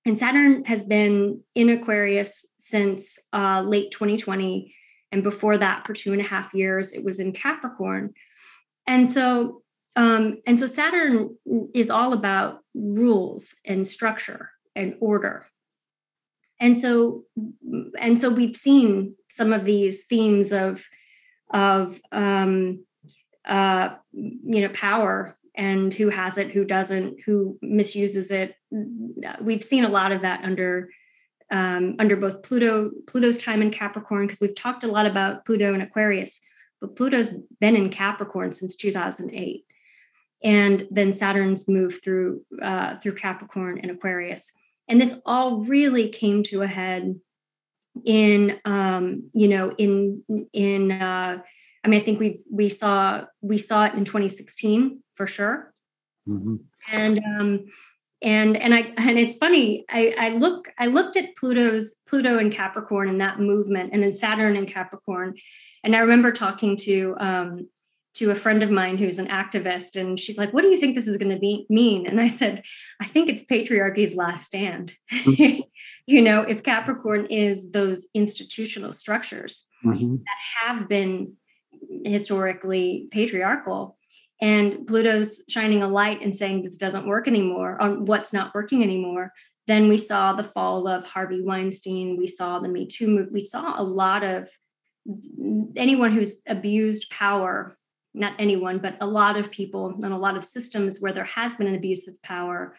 And 0.04 0.18
Saturn 0.18 0.64
has 0.64 0.82
been 0.82 1.42
in 1.54 1.68
Aquarius 1.68 2.46
since 2.58 3.18
uh, 3.32 3.62
late 3.62 3.90
2020. 3.90 4.74
And 5.12 5.22
before 5.22 5.58
that, 5.58 5.86
for 5.86 5.92
two 5.92 6.12
and 6.12 6.20
a 6.20 6.24
half 6.24 6.54
years, 6.54 6.92
it 6.92 7.04
was 7.04 7.18
in 7.18 7.32
Capricorn. 7.32 8.14
And 8.86 9.08
so, 9.08 9.62
um, 9.94 10.38
and 10.46 10.58
so 10.58 10.66
Saturn 10.66 11.36
is 11.74 11.90
all 11.90 12.12
about 12.12 12.60
rules 12.74 13.54
and 13.64 13.86
structure 13.86 14.50
and 14.74 14.94
order. 15.00 15.46
And 16.58 16.76
so, 16.76 17.24
and 17.98 18.20
so 18.20 18.30
we've 18.30 18.56
seen 18.56 19.14
some 19.28 19.52
of 19.52 19.64
these 19.64 20.04
themes 20.04 20.52
of 20.52 20.86
of 21.52 22.00
um, 22.12 22.84
uh, 23.44 23.90
you 24.12 24.60
know 24.62 24.68
power 24.68 25.36
and 25.54 25.92
who 25.92 26.08
has 26.08 26.38
it, 26.38 26.50
who 26.52 26.64
doesn't, 26.64 27.20
who 27.26 27.58
misuses 27.60 28.30
it. 28.30 28.54
We've 29.40 29.64
seen 29.64 29.84
a 29.84 29.88
lot 29.88 30.12
of 30.12 30.22
that 30.22 30.44
under 30.44 30.90
um, 31.50 31.96
under 31.98 32.16
both 32.16 32.42
Pluto 32.42 32.90
Pluto's 33.08 33.38
time 33.38 33.60
in 33.60 33.70
Capricorn 33.70 34.26
because 34.26 34.40
we've 34.40 34.56
talked 34.56 34.84
a 34.84 34.88
lot 34.88 35.06
about 35.06 35.44
Pluto 35.44 35.74
and 35.74 35.82
Aquarius, 35.82 36.40
but 36.80 36.96
Pluto's 36.96 37.30
been 37.60 37.74
in 37.74 37.88
Capricorn 37.90 38.52
since 38.52 38.76
2008, 38.76 39.64
and 40.44 40.86
then 40.90 41.12
Saturn's 41.12 41.68
moved 41.68 42.04
through 42.04 42.42
uh, 42.62 42.98
through 42.98 43.14
Capricorn 43.14 43.80
and 43.80 43.90
Aquarius, 43.90 44.52
and 44.88 45.00
this 45.00 45.18
all 45.26 45.64
really 45.64 46.08
came 46.08 46.44
to 46.44 46.62
a 46.62 46.68
head 46.68 47.20
in 48.04 48.58
um, 48.64 49.30
you 49.32 49.48
know 49.48 49.72
in 49.76 50.22
in 50.52 50.92
uh, 50.92 51.38
I 51.84 51.88
mean 51.88 52.00
I 52.00 52.02
think 52.02 52.20
we 52.20 52.38
we 52.50 52.68
saw 52.68 53.24
we 53.40 53.58
saw 53.58 53.84
it 53.84 53.94
in 53.94 54.04
2016 54.04 55.02
for 55.14 55.26
sure, 55.26 55.72
mm-hmm. 56.28 56.56
and 56.92 57.20
um, 57.24 57.64
and 58.22 58.56
and 58.56 58.74
I 58.74 58.92
and 58.96 59.18
it's 59.18 59.36
funny 59.36 59.84
I, 59.90 60.14
I 60.18 60.28
look 60.30 60.72
I 60.78 60.86
looked 60.86 61.16
at 61.16 61.36
Pluto's 61.36 61.94
Pluto 62.06 62.38
and 62.38 62.52
Capricorn 62.52 63.08
and 63.08 63.20
that 63.20 63.40
movement 63.40 63.90
and 63.92 64.02
then 64.02 64.12
Saturn 64.12 64.56
and 64.56 64.68
Capricorn, 64.68 65.34
and 65.84 65.96
I 65.96 66.00
remember 66.00 66.32
talking 66.32 66.76
to 66.78 67.16
um, 67.18 67.68
to 68.14 68.30
a 68.30 68.34
friend 68.34 68.62
of 68.62 68.70
mine 68.70 68.98
who's 68.98 69.18
an 69.18 69.28
activist 69.28 69.94
and 69.94 70.18
she's 70.18 70.36
like 70.36 70.52
what 70.52 70.62
do 70.62 70.68
you 70.68 70.78
think 70.78 70.94
this 70.94 71.06
is 71.06 71.16
going 71.16 71.30
to 71.30 71.38
be 71.38 71.64
mean 71.70 72.06
and 72.08 72.20
i 72.20 72.26
said 72.26 72.62
i 73.00 73.04
think 73.04 73.30
it's 73.30 73.44
patriarchy's 73.44 74.16
last 74.16 74.44
stand. 74.44 74.94
you 76.10 76.20
know 76.20 76.42
if 76.42 76.62
capricorn 76.62 77.24
is 77.26 77.70
those 77.70 78.08
institutional 78.14 78.92
structures 78.92 79.64
mm-hmm. 79.84 80.16
that 80.16 80.40
have 80.60 80.88
been 80.88 81.34
historically 82.04 83.08
patriarchal 83.12 83.96
and 84.40 84.86
pluto's 84.86 85.42
shining 85.48 85.82
a 85.82 85.88
light 85.88 86.20
and 86.20 86.34
saying 86.34 86.62
this 86.62 86.76
doesn't 86.76 87.06
work 87.06 87.28
anymore 87.28 87.80
on 87.80 88.04
what's 88.04 88.32
not 88.32 88.52
working 88.54 88.82
anymore 88.82 89.32
then 89.66 89.88
we 89.88 89.96
saw 89.96 90.32
the 90.32 90.42
fall 90.42 90.88
of 90.88 91.06
harvey 91.06 91.40
weinstein 91.42 92.16
we 92.18 92.26
saw 92.26 92.58
the 92.58 92.68
me 92.68 92.86
too 92.86 93.06
movement 93.06 93.32
we 93.32 93.44
saw 93.44 93.80
a 93.80 93.82
lot 93.82 94.24
of 94.24 94.48
anyone 95.76 96.12
who's 96.12 96.42
abused 96.48 97.08
power 97.10 97.74
not 98.14 98.34
anyone 98.40 98.78
but 98.78 98.96
a 99.00 99.06
lot 99.06 99.36
of 99.36 99.52
people 99.52 99.94
and 100.02 100.12
a 100.12 100.18
lot 100.18 100.36
of 100.36 100.42
systems 100.42 100.98
where 100.98 101.12
there 101.12 101.24
has 101.24 101.54
been 101.54 101.68
an 101.68 101.76
abuse 101.76 102.08
of 102.08 102.20
power 102.22 102.74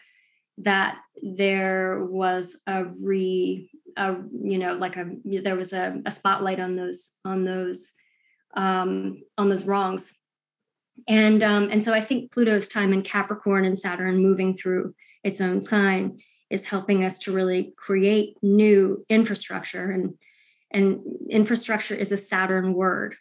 that 0.62 0.98
there 1.22 2.04
was 2.04 2.58
a 2.66 2.84
re 3.04 3.70
a, 3.96 4.16
you 4.42 4.58
know 4.58 4.74
like 4.74 4.96
a 4.96 5.10
there 5.24 5.56
was 5.56 5.72
a, 5.72 6.00
a 6.06 6.10
spotlight 6.10 6.60
on 6.60 6.74
those 6.74 7.12
on 7.24 7.44
those 7.44 7.92
um, 8.54 9.22
on 9.38 9.48
those 9.48 9.64
wrongs. 9.64 10.12
And 11.08 11.42
um, 11.42 11.68
and 11.70 11.82
so 11.82 11.92
i 11.92 12.00
think 12.00 12.32
pluto's 12.32 12.68
time 12.68 12.92
in 12.92 13.02
capricorn 13.02 13.64
and 13.64 13.78
saturn 13.78 14.18
moving 14.18 14.54
through 14.54 14.94
its 15.24 15.40
own 15.40 15.60
sign 15.60 16.18
is 16.52 16.66
helping 16.66 17.02
us 17.02 17.18
to 17.20 17.32
really 17.32 17.72
create 17.76 18.36
new 18.42 19.04
infrastructure. 19.08 19.90
And 19.90 20.14
and 20.70 21.00
infrastructure 21.28 21.94
is 21.94 22.12
a 22.12 22.16
saturn 22.16 22.74
word. 22.74 23.16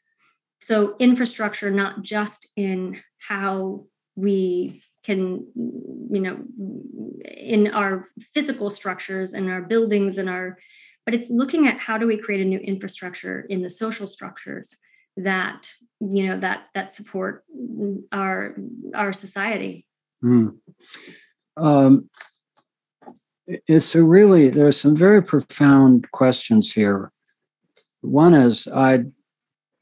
So 0.60 0.96
infrastructure 1.00 1.72
not 1.72 2.02
just 2.02 2.48
in 2.56 3.02
how 3.20 3.86
we 4.16 4.84
can 5.04 5.46
you 5.56 6.20
know 6.20 6.40
in 7.26 7.68
our 7.68 8.08
physical 8.34 8.70
structures 8.70 9.34
and 9.34 9.50
our 9.50 9.62
buildings 9.62 10.18
and 10.18 10.30
our 10.30 10.58
but 11.06 11.16
it's 11.16 11.30
looking 11.30 11.68
at 11.68 11.80
how 11.80 11.98
do 11.98 12.06
we 12.06 12.18
create 12.18 12.42
a 12.42 12.46
new 12.46 12.60
infrastructure 12.60 13.46
in 13.50 13.62
the 13.62 13.70
social 13.70 14.06
structures 14.06 14.76
that 15.18 15.72
you 16.00 16.28
know 16.28 16.40
that 16.40 16.68
that 16.74 16.94
support 16.94 17.44
our 18.12 18.56
our 18.94 19.14
society 19.14 19.86
mm. 20.24 20.56
um, 21.58 22.10
it's 23.48 23.96
a 23.96 24.04
really 24.04 24.50
there's 24.50 24.80
some 24.80 24.96
very 24.96 25.22
profound 25.22 26.10
questions 26.12 26.72
here 26.72 27.12
one 28.02 28.34
is 28.34 28.68
i 28.74 29.04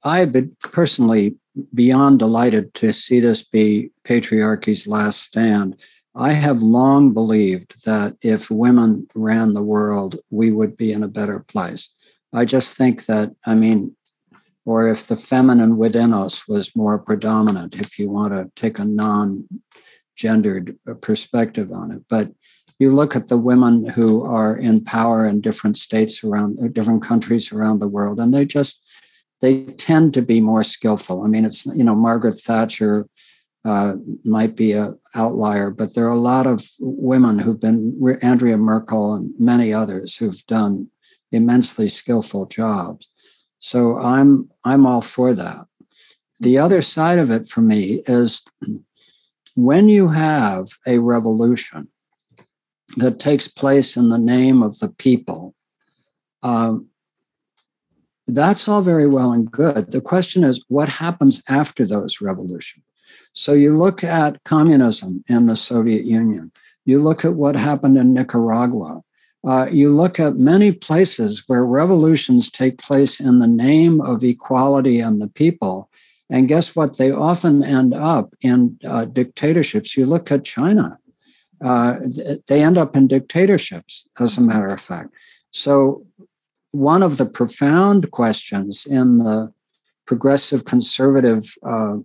i've 0.03 0.31
been 0.31 0.55
personally 0.61 1.37
beyond 1.73 2.19
delighted 2.19 2.73
to 2.75 2.93
see 2.93 3.19
this 3.19 3.43
be 3.43 3.91
patriarchy's 4.03 4.87
last 4.87 5.21
stand. 5.21 5.75
I 6.15 6.33
have 6.33 6.61
long 6.61 7.13
believed 7.13 7.85
that 7.85 8.17
if 8.21 8.49
women 8.49 9.07
ran 9.15 9.53
the 9.53 9.63
world, 9.63 10.15
we 10.29 10.51
would 10.51 10.75
be 10.75 10.91
in 10.91 11.03
a 11.03 11.07
better 11.07 11.39
place. 11.39 11.89
I 12.33 12.45
just 12.45 12.77
think 12.77 13.05
that, 13.05 13.35
I 13.45 13.55
mean, 13.55 13.95
or 14.65 14.89
if 14.89 15.07
the 15.07 15.15
feminine 15.15 15.77
within 15.77 16.13
us 16.13 16.47
was 16.47 16.75
more 16.75 16.99
predominant, 16.99 17.75
if 17.75 17.97
you 17.97 18.09
want 18.09 18.33
to 18.33 18.51
take 18.55 18.77
a 18.77 18.85
non 18.85 19.47
gendered 20.15 20.77
perspective 21.01 21.71
on 21.71 21.91
it. 21.91 22.03
But 22.09 22.27
you 22.77 22.91
look 22.91 23.15
at 23.15 23.27
the 23.27 23.37
women 23.37 23.87
who 23.87 24.23
are 24.23 24.55
in 24.55 24.83
power 24.83 25.25
in 25.25 25.41
different 25.41 25.77
states 25.77 26.23
around 26.23 26.73
different 26.73 27.03
countries 27.03 27.51
around 27.51 27.79
the 27.79 27.87
world, 27.87 28.19
and 28.19 28.33
they 28.33 28.45
just 28.45 28.81
they 29.41 29.65
tend 29.65 30.13
to 30.13 30.21
be 30.21 30.41
more 30.41 30.63
skillful. 30.63 31.23
I 31.23 31.27
mean, 31.27 31.45
it's 31.45 31.65
you 31.65 31.83
know 31.83 31.95
Margaret 31.95 32.39
Thatcher 32.39 33.07
uh, 33.65 33.95
might 34.23 34.55
be 34.55 34.73
a 34.73 34.93
outlier, 35.15 35.69
but 35.69 35.93
there 35.93 36.05
are 36.05 36.15
a 36.15 36.19
lot 36.19 36.47
of 36.47 36.65
women 36.79 37.39
who've 37.39 37.59
been 37.59 37.99
Angela 38.21 38.57
Merkel 38.57 39.15
and 39.15 39.33
many 39.39 39.73
others 39.73 40.15
who've 40.15 40.45
done 40.47 40.89
immensely 41.31 41.89
skillful 41.89 42.45
jobs. 42.45 43.07
So 43.59 43.97
I'm 43.97 44.49
I'm 44.65 44.85
all 44.85 45.01
for 45.01 45.33
that. 45.33 45.65
The 46.39 46.57
other 46.57 46.81
side 46.81 47.19
of 47.19 47.29
it 47.29 47.47
for 47.47 47.61
me 47.61 48.01
is 48.07 48.43
when 49.55 49.89
you 49.89 50.07
have 50.07 50.67
a 50.87 50.99
revolution 50.99 51.87
that 52.97 53.19
takes 53.19 53.47
place 53.47 53.97
in 53.97 54.09
the 54.09 54.17
name 54.17 54.63
of 54.63 54.79
the 54.79 54.89
people, 54.89 55.53
um, 56.43 56.88
that's 58.33 58.67
all 58.67 58.81
very 58.81 59.07
well 59.07 59.31
and 59.31 59.51
good. 59.51 59.91
The 59.91 60.01
question 60.01 60.43
is, 60.43 60.63
what 60.69 60.89
happens 60.89 61.43
after 61.49 61.85
those 61.85 62.21
revolutions? 62.21 62.83
So 63.33 63.53
you 63.53 63.75
look 63.77 64.03
at 64.03 64.43
communism 64.43 65.23
in 65.29 65.45
the 65.45 65.55
Soviet 65.55 66.03
Union. 66.03 66.51
You 66.85 66.99
look 66.99 67.23
at 67.23 67.35
what 67.35 67.55
happened 67.55 67.97
in 67.97 68.13
Nicaragua. 68.13 69.01
Uh, 69.45 69.67
you 69.71 69.89
look 69.89 70.19
at 70.19 70.35
many 70.35 70.71
places 70.71 71.43
where 71.47 71.65
revolutions 71.65 72.51
take 72.51 72.77
place 72.77 73.19
in 73.19 73.39
the 73.39 73.47
name 73.47 74.01
of 74.01 74.23
equality 74.23 74.99
and 74.99 75.21
the 75.21 75.29
people. 75.29 75.89
And 76.29 76.47
guess 76.47 76.75
what? 76.75 76.97
They 76.97 77.11
often 77.11 77.63
end 77.63 77.93
up 77.93 78.33
in 78.41 78.77
uh, 78.85 79.05
dictatorships. 79.05 79.95
You 79.95 80.05
look 80.05 80.31
at 80.31 80.43
China, 80.43 80.99
uh, 81.63 81.99
they 82.47 82.61
end 82.61 82.77
up 82.77 82.95
in 82.95 83.07
dictatorships, 83.07 84.05
as 84.19 84.37
a 84.37 84.41
matter 84.41 84.69
of 84.69 84.79
fact. 84.79 85.09
So, 85.51 86.01
one 86.71 87.03
of 87.03 87.17
the 87.17 87.25
profound 87.25 88.11
questions 88.11 88.85
in 88.85 89.19
the 89.19 89.51
progressive 90.05 90.65
conservative 90.65 91.53
uh, 91.63 91.97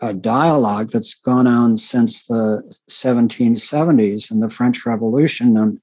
uh, 0.00 0.12
dialogue 0.12 0.90
that's 0.92 1.14
gone 1.14 1.46
on 1.46 1.78
since 1.78 2.26
the 2.26 2.62
1770s 2.90 4.30
and 4.30 4.42
the 4.42 4.50
French 4.50 4.84
Revolution 4.84 5.56
and 5.56 5.80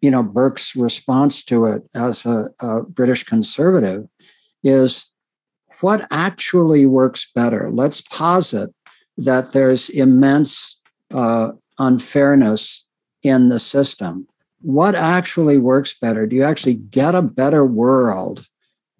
you 0.00 0.10
know 0.10 0.22
Burke's 0.22 0.74
response 0.74 1.44
to 1.44 1.66
it 1.66 1.82
as 1.94 2.24
a, 2.26 2.46
a 2.60 2.82
British 2.82 3.24
conservative 3.24 4.06
is 4.64 5.06
what 5.80 6.06
actually 6.10 6.86
works 6.86 7.30
better. 7.34 7.70
Let's 7.70 8.00
posit 8.00 8.70
that 9.18 9.52
there's 9.52 9.88
immense 9.90 10.80
uh, 11.12 11.52
unfairness 11.78 12.84
in 13.22 13.48
the 13.48 13.58
system. 13.58 14.26
What 14.66 14.96
actually 14.96 15.58
works 15.58 15.94
better? 15.94 16.26
Do 16.26 16.34
you 16.34 16.42
actually 16.42 16.74
get 16.74 17.14
a 17.14 17.22
better 17.22 17.64
world 17.64 18.46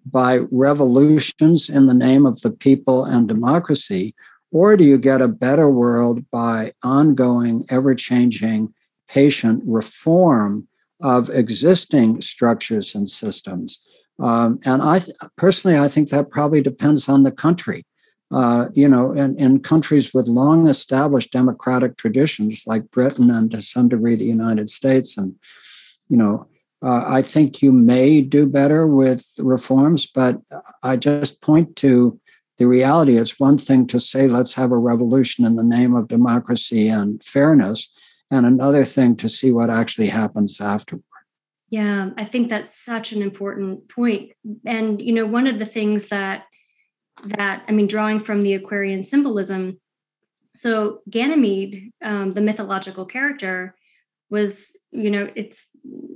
by 0.09 0.39
revolutions 0.49 1.69
in 1.69 1.87
the 1.87 1.93
name 1.93 2.25
of 2.25 2.39
the 2.39 2.51
people 2.51 3.03
and 3.03 3.27
democracy? 3.27 4.15
Or 4.51 4.77
do 4.77 4.85
you 4.85 4.97
get 4.97 5.21
a 5.21 5.27
better 5.27 5.69
world 5.69 6.23
by 6.31 6.71
ongoing, 6.85 7.65
ever 7.69 7.95
changing 7.95 8.73
patient 9.09 9.61
reform 9.67 10.69
of 11.01 11.29
existing 11.29 12.21
structures 12.21 12.95
and 12.95 13.09
systems. 13.09 13.81
Um, 14.19 14.59
and 14.65 14.81
I 14.81 14.99
th- 14.99 15.17
personally, 15.35 15.77
I 15.77 15.89
think 15.89 16.09
that 16.09 16.29
probably 16.29 16.61
depends 16.61 17.07
on 17.07 17.23
the 17.23 17.31
country. 17.31 17.85
Uh, 18.29 18.65
you 18.73 18.89
know, 18.89 19.13
in, 19.13 19.37
in 19.37 19.61
countries 19.61 20.13
with 20.13 20.27
long 20.27 20.67
established 20.67 21.31
democratic 21.31 21.95
traditions 21.95 22.63
like 22.67 22.91
Britain 22.91 23.31
and 23.31 23.49
to 23.51 23.61
some 23.61 23.87
degree 23.87 24.15
the 24.15 24.25
United 24.25 24.69
States, 24.69 25.17
and 25.17 25.33
you 26.09 26.17
know, 26.17 26.45
uh, 26.81 27.03
I 27.07 27.21
think 27.21 27.61
you 27.61 27.71
may 27.71 28.21
do 28.21 28.45
better 28.45 28.85
with 28.85 29.25
reforms, 29.39 30.05
but 30.05 30.41
I 30.83 30.97
just 30.97 31.41
point 31.41 31.75
to 31.77 32.19
the 32.57 32.67
reality. 32.67 33.17
It's 33.17 33.39
one 33.39 33.57
thing 33.57 33.87
to 33.87 33.99
say, 33.99 34.27
let's 34.27 34.53
have 34.55 34.71
a 34.71 34.77
revolution 34.77 35.45
in 35.45 35.55
the 35.55 35.63
name 35.63 35.95
of 35.95 36.07
democracy 36.07 36.89
and 36.89 37.23
fairness 37.23 37.89
and 38.31 38.45
another 38.45 38.83
thing 38.83 39.15
to 39.17 39.29
see 39.29 39.51
what 39.51 39.69
actually 39.69 40.07
happens 40.07 40.59
afterward. 40.59 41.03
Yeah, 41.69 42.11
I 42.17 42.23
think 42.23 42.49
that's 42.49 42.73
such 42.73 43.11
an 43.11 43.21
important 43.21 43.89
point. 43.89 44.31
And 44.65 45.01
you 45.01 45.13
know, 45.13 45.25
one 45.25 45.47
of 45.47 45.59
the 45.59 45.65
things 45.65 46.05
that 46.05 46.43
that 47.23 47.63
I 47.67 47.71
mean, 47.71 47.87
drawing 47.87 48.19
from 48.19 48.41
the 48.41 48.53
Aquarian 48.53 49.03
symbolism, 49.03 49.79
so 50.55 51.01
Ganymede, 51.09 51.91
um, 52.01 52.33
the 52.33 52.41
mythological 52.41 53.05
character, 53.05 53.75
was 54.29 54.77
you 54.91 55.11
know, 55.11 55.29
it's 55.35 55.67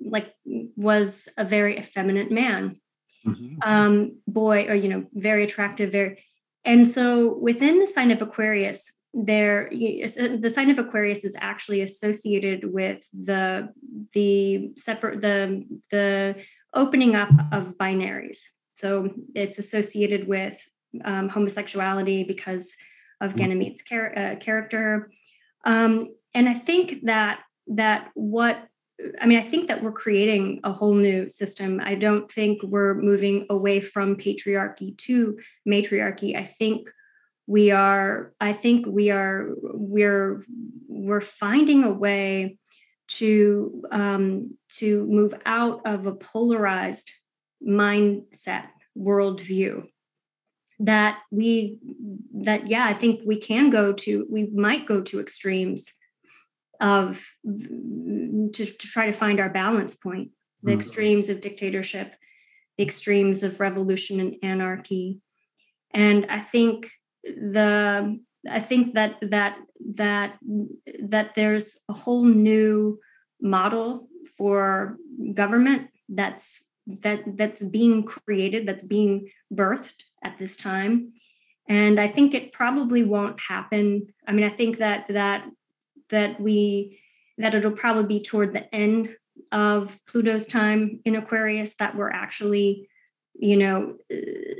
like 0.03 0.33
was 0.75 1.29
a 1.37 1.45
very 1.45 1.77
effeminate 1.77 2.31
man, 2.31 2.79
mm-hmm. 3.25 3.55
um, 3.63 4.17
boy, 4.27 4.65
or 4.67 4.75
you 4.75 4.89
know, 4.89 5.05
very 5.13 5.43
attractive, 5.43 5.91
very. 5.91 6.17
And 6.63 6.87
so 6.89 7.37
within 7.39 7.79
the 7.79 7.87
sign 7.87 8.11
of 8.11 8.21
Aquarius, 8.21 8.91
there 9.13 9.69
the 9.71 10.51
sign 10.53 10.69
of 10.69 10.79
aquarius 10.79 11.25
is 11.25 11.35
actually 11.39 11.81
associated 11.81 12.71
with 12.71 13.05
the 13.13 13.67
the 14.13 14.71
separate 14.77 15.19
the 15.19 15.65
the 15.91 16.41
opening 16.73 17.15
up 17.15 17.29
of 17.51 17.77
binaries 17.77 18.39
so 18.73 19.09
it's 19.35 19.59
associated 19.59 20.27
with 20.27 20.65
um, 21.03 21.29
homosexuality 21.29 22.23
because 22.23 22.75
of 23.19 23.33
mm-hmm. 23.33 23.51
ganymede's 23.51 23.83
char- 23.83 24.17
uh, 24.17 24.35
character. 24.37 25.11
Um, 25.65 26.09
and 26.33 26.47
i 26.47 26.53
think 26.53 27.03
that 27.03 27.41
that 27.67 28.09
what 28.13 28.67
i 29.19 29.25
mean 29.25 29.39
i 29.39 29.41
think 29.41 29.67
that 29.67 29.83
we're 29.83 29.91
creating 29.91 30.59
a 30.63 30.71
whole 30.71 30.93
new 30.93 31.29
system. 31.29 31.81
I 31.83 31.95
don't 31.95 32.29
think 32.29 32.61
we're 32.63 32.95
moving 32.95 33.45
away 33.49 33.81
from 33.81 34.15
patriarchy 34.15 34.97
to 34.99 35.39
matriarchy. 35.65 36.35
I 36.35 36.43
think 36.43 36.89
we 37.47 37.71
are 37.71 38.33
i 38.39 38.53
think 38.53 38.85
we 38.85 39.09
are 39.09 39.49
we're 39.61 40.43
we're 40.87 41.21
finding 41.21 41.83
a 41.83 41.91
way 41.91 42.57
to 43.07 43.83
um, 43.91 44.57
to 44.77 45.05
move 45.07 45.33
out 45.45 45.81
of 45.85 46.05
a 46.05 46.15
polarized 46.15 47.11
mindset 47.67 48.67
worldview 48.97 49.85
that 50.85 51.19
we 51.31 51.79
that 52.33 52.67
yeah 52.67 52.85
i 52.85 52.93
think 52.93 53.21
we 53.25 53.37
can 53.37 53.69
go 53.69 53.93
to 53.93 54.25
we 54.29 54.47
might 54.53 54.87
go 54.87 55.01
to 55.01 55.19
extremes 55.19 55.93
of 56.79 57.23
to, 57.43 58.65
to 58.65 58.87
try 58.87 59.05
to 59.05 59.13
find 59.13 59.39
our 59.39 59.49
balance 59.49 59.95
point 59.95 60.31
the 60.63 60.71
mm-hmm. 60.71 60.79
extremes 60.79 61.29
of 61.29 61.41
dictatorship 61.41 62.15
the 62.77 62.83
extremes 62.83 63.43
of 63.43 63.59
revolution 63.59 64.19
and 64.19 64.35
anarchy 64.41 65.21
and 65.93 66.25
i 66.29 66.39
think 66.39 66.89
the 67.23 68.19
I 68.49 68.59
think 68.59 68.93
that 68.93 69.17
that 69.21 69.57
that 69.93 70.39
that 70.99 71.35
there's 71.35 71.77
a 71.89 71.93
whole 71.93 72.25
new 72.25 72.99
model 73.41 74.07
for 74.37 74.97
government 75.33 75.89
that's 76.09 76.63
that 77.01 77.37
that's 77.37 77.63
being 77.63 78.03
created 78.03 78.67
that's 78.67 78.83
being 78.83 79.29
birthed 79.53 80.03
at 80.23 80.37
this 80.37 80.57
time. 80.57 81.13
And 81.67 81.99
i 81.99 82.07
think 82.07 82.33
it 82.33 82.51
probably 82.51 83.03
won't 83.03 83.39
happen. 83.39 84.13
I 84.27 84.31
mean 84.31 84.45
i 84.45 84.49
think 84.49 84.77
that 84.77 85.07
that 85.09 85.45
that 86.09 86.39
we 86.39 86.99
that 87.37 87.55
it'll 87.55 87.71
probably 87.71 88.19
be 88.19 88.23
toward 88.23 88.53
the 88.53 88.73
end 88.73 89.15
of 89.51 89.97
pluto's 90.07 90.45
time 90.45 90.99
in 91.05 91.15
aquarius 91.15 91.73
that 91.75 91.95
we're 91.95 92.11
actually 92.11 92.89
you 93.39 93.57
know 93.57 93.97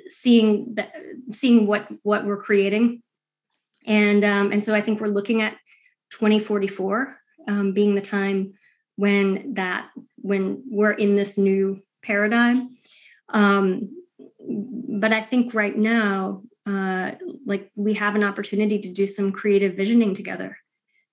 seeing 0.07 0.73
that 0.75 0.93
seeing 1.31 1.67
what 1.67 1.87
what 2.03 2.25
we're 2.25 2.37
creating. 2.37 3.03
And 3.85 4.23
um, 4.23 4.51
and 4.51 4.63
so 4.63 4.73
i 4.75 4.81
think 4.81 4.99
we're 4.99 5.07
looking 5.07 5.41
at 5.41 5.57
2044 6.11 7.17
um, 7.47 7.73
being 7.73 7.95
the 7.95 8.01
time 8.01 8.53
when 8.95 9.55
that 9.55 9.89
when 10.17 10.63
we're 10.69 10.91
in 10.91 11.15
this 11.15 11.37
new 11.37 11.81
paradigm 12.02 12.76
um, 13.30 13.90
but 14.99 15.14
i 15.14 15.22
think 15.22 15.53
right 15.53 15.78
now 15.78 16.41
uh, 16.68 17.11
like 17.45 17.72
we 17.76 17.95
have 17.95 18.15
an 18.15 18.23
opportunity 18.23 18.80
to 18.80 18.94
do 18.94 19.07
some 19.07 19.32
creative 19.32 19.76
visioning 19.76 20.14
together 20.14 20.57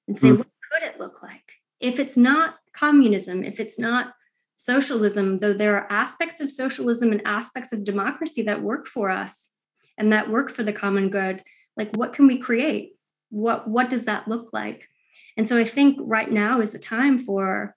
and 0.06 0.18
say 0.18 0.28
mm. 0.28 0.38
what 0.38 0.46
could 0.70 0.82
it 0.82 1.00
look 1.00 1.22
like 1.22 1.52
if 1.80 1.98
it's 1.98 2.16
not 2.16 2.56
communism 2.74 3.42
if 3.42 3.58
it's 3.58 3.78
not 3.78 4.12
socialism, 4.58 5.38
though 5.38 5.54
there 5.54 5.76
are 5.76 5.90
aspects 5.90 6.40
of 6.40 6.50
socialism 6.50 7.12
and 7.12 7.22
aspects 7.24 7.72
of 7.72 7.84
democracy 7.84 8.42
that 8.42 8.60
work 8.60 8.86
for 8.86 9.08
us 9.08 9.48
and 9.96 10.12
that 10.12 10.28
work 10.28 10.50
for 10.50 10.64
the 10.64 10.72
common 10.72 11.08
good, 11.08 11.42
like 11.76 11.96
what 11.96 12.12
can 12.12 12.26
we 12.26 12.38
create? 12.38 12.96
What 13.30 13.68
what 13.68 13.88
does 13.88 14.04
that 14.06 14.26
look 14.26 14.52
like? 14.52 14.88
And 15.36 15.48
so 15.48 15.56
I 15.56 15.64
think 15.64 15.96
right 16.00 16.30
now 16.30 16.60
is 16.60 16.72
the 16.72 16.78
time 16.78 17.18
for 17.18 17.74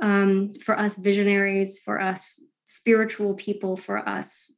um, 0.00 0.52
for 0.64 0.78
us 0.78 0.96
visionaries, 0.96 1.78
for 1.78 2.00
us 2.00 2.40
spiritual 2.70 3.34
people, 3.34 3.76
for 3.76 4.08
us, 4.08 4.52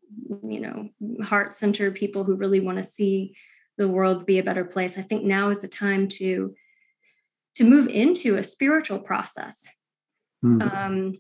you 0.47 0.61
know, 0.61 0.91
heart 1.25 1.55
centered 1.55 1.95
people 1.95 2.25
who 2.25 2.35
really 2.35 2.61
want 2.61 2.77
to 2.77 2.85
see 2.85 3.35
the 3.79 3.89
world 3.89 4.27
be 4.27 4.39
a 4.39 4.43
better 4.43 4.67
place. 4.67 4.99
I 4.99 5.03
think 5.03 5.25
now 5.25 5.49
is 5.49 5.61
the 5.61 5.69
time 5.69 6.09
to 6.21 6.55
to 7.55 7.65
move 7.65 7.89
into 7.89 8.37
a 8.37 8.43
spiritual 8.43 8.99
process. 8.99 9.67
Mm. 10.45 10.75
Um, 10.75 11.13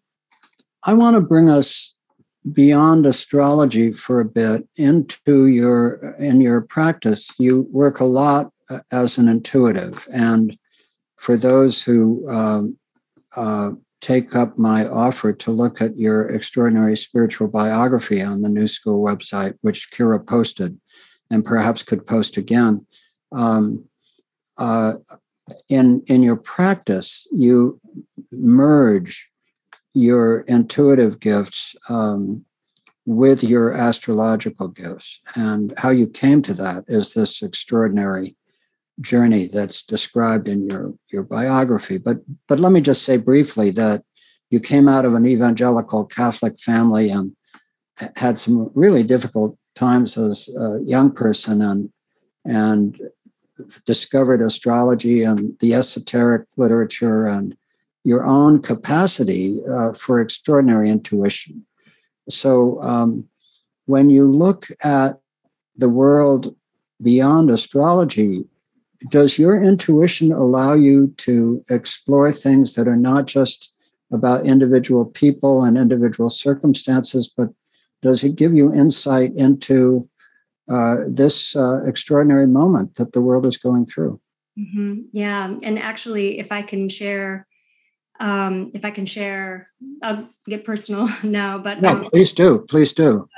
I 0.84 0.92
want 0.92 1.14
to 1.14 1.22
bring 1.22 1.48
us 1.48 1.96
beyond 2.52 3.06
astrology 3.06 3.90
for 3.92 4.20
a 4.20 4.26
bit 4.26 4.68
into 4.76 5.46
your 5.46 6.14
in 6.18 6.42
your 6.42 6.60
practice 6.60 7.30
you 7.38 7.68
work 7.70 8.00
a 8.00 8.04
lot 8.04 8.52
uh, 8.68 8.80
as 8.90 9.16
an 9.16 9.28
intuitive 9.28 10.06
and 10.12 10.58
for 11.16 11.36
those 11.36 11.80
who 11.80 12.28
um, 12.28 12.76
uh, 13.36 13.70
take 14.02 14.36
up 14.36 14.58
my 14.58 14.86
offer 14.86 15.32
to 15.32 15.50
look 15.50 15.80
at 15.80 15.96
your 15.96 16.26
extraordinary 16.26 16.96
spiritual 16.96 17.48
biography 17.48 18.20
on 18.20 18.42
the 18.42 18.48
new 18.48 18.66
school 18.66 19.02
website 19.02 19.54
which 19.62 19.90
kira 19.90 20.24
posted 20.26 20.78
and 21.30 21.44
perhaps 21.44 21.82
could 21.82 22.06
post 22.06 22.36
again 22.36 22.86
um, 23.32 23.82
uh, 24.58 24.92
in 25.68 26.02
in 26.06 26.22
your 26.22 26.36
practice 26.36 27.26
you 27.32 27.78
merge 28.30 29.30
your 29.94 30.40
intuitive 30.48 31.20
gifts 31.20 31.74
um, 31.88 32.44
with 33.06 33.42
your 33.42 33.72
astrological 33.72 34.68
gifts. 34.68 35.20
And 35.34 35.74
how 35.76 35.90
you 35.90 36.06
came 36.06 36.42
to 36.42 36.54
that 36.54 36.84
is 36.86 37.14
this 37.14 37.42
extraordinary 37.42 38.36
journey 39.00 39.48
that's 39.52 39.82
described 39.82 40.48
in 40.48 40.68
your, 40.68 40.94
your 41.10 41.22
biography. 41.22 41.98
But, 41.98 42.18
but 42.48 42.60
let 42.60 42.72
me 42.72 42.80
just 42.80 43.02
say 43.02 43.16
briefly 43.16 43.70
that 43.70 44.02
you 44.50 44.60
came 44.60 44.88
out 44.88 45.04
of 45.04 45.14
an 45.14 45.26
evangelical 45.26 46.04
Catholic 46.04 46.60
family 46.60 47.10
and 47.10 47.34
had 48.16 48.38
some 48.38 48.70
really 48.74 49.02
difficult 49.02 49.56
times 49.74 50.16
as 50.18 50.48
a 50.58 50.78
young 50.82 51.10
person 51.10 51.62
and, 51.62 51.90
and 52.44 53.00
discovered 53.86 54.40
astrology 54.40 55.22
and 55.22 55.58
the 55.60 55.74
esoteric 55.74 56.46
literature 56.56 57.26
and 57.26 57.56
your 58.04 58.24
own 58.24 58.60
capacity 58.60 59.60
uh, 59.70 59.92
for 59.92 60.20
extraordinary 60.20 60.90
intuition. 60.90 61.64
So 62.28 62.80
um, 62.82 63.28
when 63.86 64.10
you 64.10 64.26
look 64.26 64.66
at 64.82 65.20
the 65.76 65.88
world 65.88 66.54
beyond 67.00 67.50
astrology, 67.50 68.44
does 69.10 69.38
your 69.38 69.60
intuition 69.62 70.32
allow 70.32 70.74
you 70.74 71.08
to 71.18 71.62
explore 71.70 72.30
things 72.32 72.74
that 72.74 72.88
are 72.88 72.96
not 72.96 73.26
just 73.26 73.72
about 74.12 74.46
individual 74.46 75.04
people 75.04 75.64
and 75.64 75.78
individual 75.78 76.30
circumstances, 76.30 77.32
but 77.36 77.48
does 78.02 78.22
it 78.24 78.36
give 78.36 78.52
you 78.52 78.72
insight 78.72 79.32
into 79.36 80.08
uh, 80.70 80.96
this 81.12 81.56
uh, 81.56 81.82
extraordinary 81.86 82.46
moment 82.46 82.94
that 82.96 83.12
the 83.12 83.20
world 83.20 83.46
is 83.46 83.56
going 83.56 83.86
through? 83.86 84.20
Mm-hmm. 84.58 85.02
Yeah. 85.12 85.54
And 85.62 85.78
actually, 85.78 86.38
if 86.38 86.52
I 86.52 86.62
can 86.62 86.88
share 86.88 87.46
um, 88.20 88.70
if 88.72 88.84
I 88.84 88.92
can 88.92 89.04
share, 89.04 89.68
I'll 90.00 90.28
get 90.46 90.64
personal 90.64 91.08
now, 91.24 91.58
but 91.58 91.82
no, 91.82 91.90
um, 91.90 92.04
please 92.04 92.32
do, 92.32 92.64
please 92.68 92.92
do. 92.92 93.28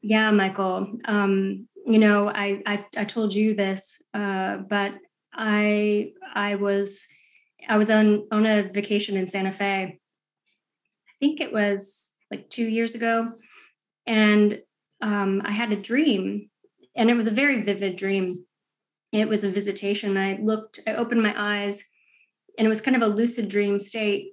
Yeah, 0.00 0.30
Michael. 0.30 0.88
Um, 1.06 1.66
you 1.84 1.98
know, 1.98 2.28
I, 2.28 2.62
I, 2.64 2.84
I 2.96 3.04
told 3.04 3.34
you 3.34 3.54
this, 3.54 4.00
uh, 4.14 4.58
but 4.58 4.94
I 5.38 6.12
I 6.34 6.56
was 6.56 7.06
I 7.68 7.78
was 7.78 7.88
on 7.90 8.26
on 8.30 8.44
a 8.44 8.64
vacation 8.64 9.16
in 9.16 9.28
Santa 9.28 9.52
Fe. 9.52 10.00
I 11.08 11.12
think 11.20 11.40
it 11.40 11.52
was 11.52 12.14
like 12.30 12.50
two 12.50 12.68
years 12.68 12.94
ago, 12.94 13.32
and 14.06 14.60
um, 15.00 15.40
I 15.44 15.52
had 15.52 15.72
a 15.72 15.76
dream, 15.76 16.50
and 16.96 17.08
it 17.08 17.14
was 17.14 17.26
a 17.26 17.32
very 17.32 17.62
vivid 17.62 17.96
dream. 17.96 18.44
It 19.12 19.28
was 19.28 19.44
a 19.44 19.50
visitation. 19.50 20.18
I 20.18 20.38
looked, 20.42 20.80
I 20.86 20.92
opened 20.92 21.22
my 21.22 21.34
eyes 21.34 21.82
and 22.58 22.66
it 22.66 22.68
was 22.68 22.80
kind 22.80 22.96
of 22.96 23.02
a 23.02 23.14
lucid 23.14 23.48
dream 23.48 23.80
state 23.80 24.32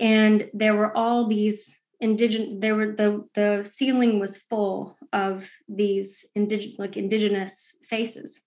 and 0.00 0.50
there 0.54 0.74
were 0.74 0.96
all 0.96 1.26
these 1.26 1.78
indigenous 2.00 2.48
there 2.58 2.74
were 2.74 2.92
the 2.96 3.22
the 3.34 3.62
ceiling 3.64 4.18
was 4.18 4.38
full 4.38 4.96
of 5.12 5.48
these 5.68 6.26
indigenous 6.34 6.78
like 6.78 6.96
indigenous 6.96 7.76
faces 7.88 8.40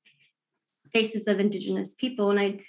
faces 0.93 1.27
of 1.27 1.39
indigenous 1.39 1.93
people 1.93 2.29
and 2.29 2.39
i 2.39 2.59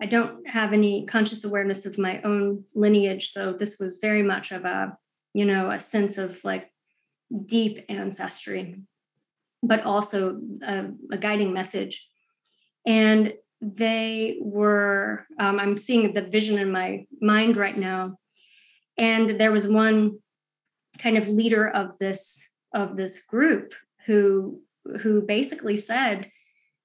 i 0.00 0.06
don't 0.06 0.46
have 0.48 0.72
any 0.72 1.06
conscious 1.06 1.44
awareness 1.44 1.86
of 1.86 1.98
my 1.98 2.20
own 2.22 2.64
lineage 2.74 3.30
so 3.30 3.52
this 3.52 3.78
was 3.78 3.98
very 4.00 4.22
much 4.22 4.52
of 4.52 4.64
a 4.64 4.96
you 5.34 5.44
know 5.44 5.70
a 5.70 5.80
sense 5.80 6.18
of 6.18 6.42
like 6.44 6.70
deep 7.46 7.84
ancestry 7.88 8.76
but 9.62 9.84
also 9.84 10.40
a, 10.62 10.86
a 11.10 11.18
guiding 11.18 11.52
message. 11.52 12.06
And 12.86 13.34
they 13.62 14.38
were 14.40 15.26
um, 15.38 15.60
i'm 15.60 15.76
seeing 15.76 16.14
the 16.14 16.22
vision 16.22 16.58
in 16.58 16.72
my 16.72 17.04
mind 17.20 17.58
right 17.58 17.76
now 17.76 18.16
and 18.96 19.38
there 19.38 19.52
was 19.52 19.68
one 19.68 20.18
kind 20.98 21.18
of 21.18 21.28
leader 21.28 21.68
of 21.68 21.98
this 21.98 22.42
of 22.72 22.96
this 22.96 23.20
group 23.20 23.74
who 24.06 24.62
who 25.02 25.20
basically 25.20 25.76
said 25.76 26.30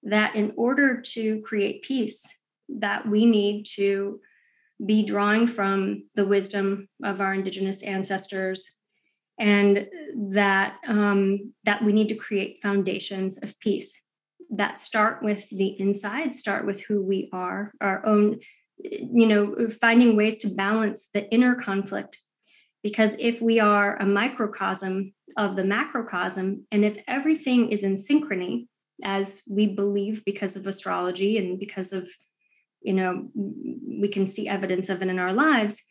that 0.06 0.36
in 0.36 0.53
order 0.56 1.02
to 1.02 1.41
create 1.41 1.82
peace 1.82 2.23
that 2.69 3.07
we 3.07 3.26
need 3.26 3.65
to 3.76 4.19
be 4.86 5.03
drawing 5.03 5.48
from 5.48 6.03
the 6.15 6.26
wisdom 6.26 6.88
of 7.03 7.22
our 7.22 7.34
indigenous 7.34 7.82
ancestors 7.84 8.72
and 9.40 9.88
that 10.32 10.77
um, 10.88 11.53
that 11.64 11.84
we 11.84 11.91
need 11.91 12.10
to 12.10 12.15
create 12.15 12.61
foundations 12.61 13.38
of 13.38 13.60
peace 13.60 13.99
that 14.52 14.80
start 14.80 15.23
with 15.23 15.49
the 15.49 15.80
inside, 15.80 16.34
start 16.34 16.65
with 16.65 16.82
who 16.82 17.02
we 17.02 17.30
are, 17.34 17.73
our 17.82 18.06
own, 18.06 18.40
you 18.77 19.26
know, 19.26 19.69
finding 19.69 20.15
ways 20.15 20.38
to 20.38 20.48
balance 20.48 21.10
the 21.14 21.30
inner 21.32 21.56
conflict. 21.56 22.19
Because 22.84 23.15
if 23.19 23.41
we 23.41 23.60
are 23.60 23.98
a 23.98 24.06
microcosm 24.06 25.14
of 25.38 25.56
the 25.56 25.64
macrocosm, 25.64 26.65
and 26.72 26.86
if 26.86 26.98
everything 27.07 27.72
is 27.72 27.84
in 27.84 27.98
synchrony, 27.98 28.68
as 29.03 29.41
we 29.49 29.67
believe 29.67 30.23
because 30.26 30.55
of 30.55 30.67
astrology 30.67 31.38
and 31.38 31.59
because 31.59 31.93
of, 31.93 32.07
you 32.81 32.93
know, 32.93 33.27
we 33.34 34.07
can 34.07 34.27
see 34.27 34.47
evidence 34.47 34.89
of 34.89 35.01
it 35.01 35.07
in 35.07 35.19
our 35.19 35.34
lives, 35.34 35.81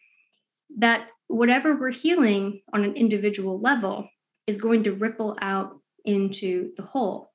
that 0.78 1.08
whatever 1.26 1.76
we're 1.76 1.90
healing 1.90 2.60
on 2.72 2.84
an 2.84 2.94
individual 2.94 3.60
level 3.60 4.08
is 4.46 4.60
going 4.60 4.82
to 4.84 4.92
ripple 4.92 5.36
out 5.40 5.78
into 6.04 6.72
the 6.76 6.82
whole. 6.82 7.32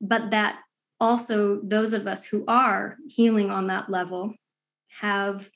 But 0.00 0.30
that 0.30 0.60
also 1.00 1.60
those 1.62 1.92
of 1.92 2.06
us 2.06 2.24
who 2.24 2.44
are 2.48 2.96
healing 3.08 3.50
on 3.50 3.68
that 3.68 3.88
level 3.88 4.34
have 5.00 5.48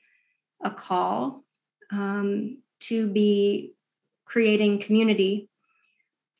a 0.62 0.70
call 0.70 1.44
um, 1.90 2.58
to 2.80 3.08
be 3.08 3.72
creating 4.24 4.80
community 4.80 5.48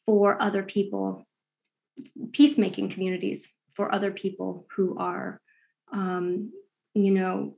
for 0.07 0.41
other 0.41 0.63
people 0.63 1.27
peacemaking 2.33 2.91
communities 2.91 3.49
for 3.75 3.95
other 3.95 4.11
people 4.11 4.67
who 4.77 4.97
are 4.99 5.41
um, 5.93 6.53
you 6.95 7.13
know 7.13 7.57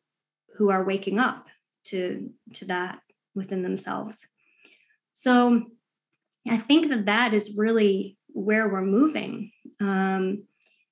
who 0.57 0.71
are 0.71 0.85
waking 0.85 1.19
up 1.19 1.49
to 1.85 2.31
to 2.55 2.65
that 2.67 3.01
within 3.35 3.63
themselves. 3.63 4.27
So 5.13 5.67
i 6.47 6.57
think 6.59 6.91
that 6.91 7.07
that 7.07 7.33
is 7.33 7.57
really 7.57 8.19
where 8.29 8.69
we're 8.69 8.83
moving. 8.83 9.51
Um, 9.81 10.45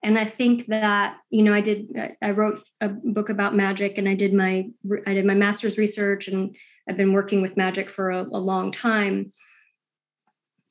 and 0.05 0.19
i 0.19 0.25
think 0.25 0.67
that 0.67 1.19
you 1.31 1.43
know 1.43 1.55
i 1.55 1.61
did 1.61 1.87
i 2.21 2.31
wrote 2.31 2.61
a 2.81 2.89
book 2.89 3.29
about 3.29 3.55
magic 3.55 3.99
and 3.99 4.09
i 4.09 4.15
did 4.15 4.33
my 4.35 4.69
i 5.07 5.15
did 5.15 5.25
my 5.25 5.35
master's 5.35 5.79
research 5.79 6.27
and 6.27 6.57
i've 6.89 6.97
been 6.97 7.13
working 7.13 7.41
with 7.41 7.57
magic 7.57 7.89
for 7.89 8.11
a, 8.11 8.23
a 8.23 8.43
long 8.53 8.73
time. 8.73 9.33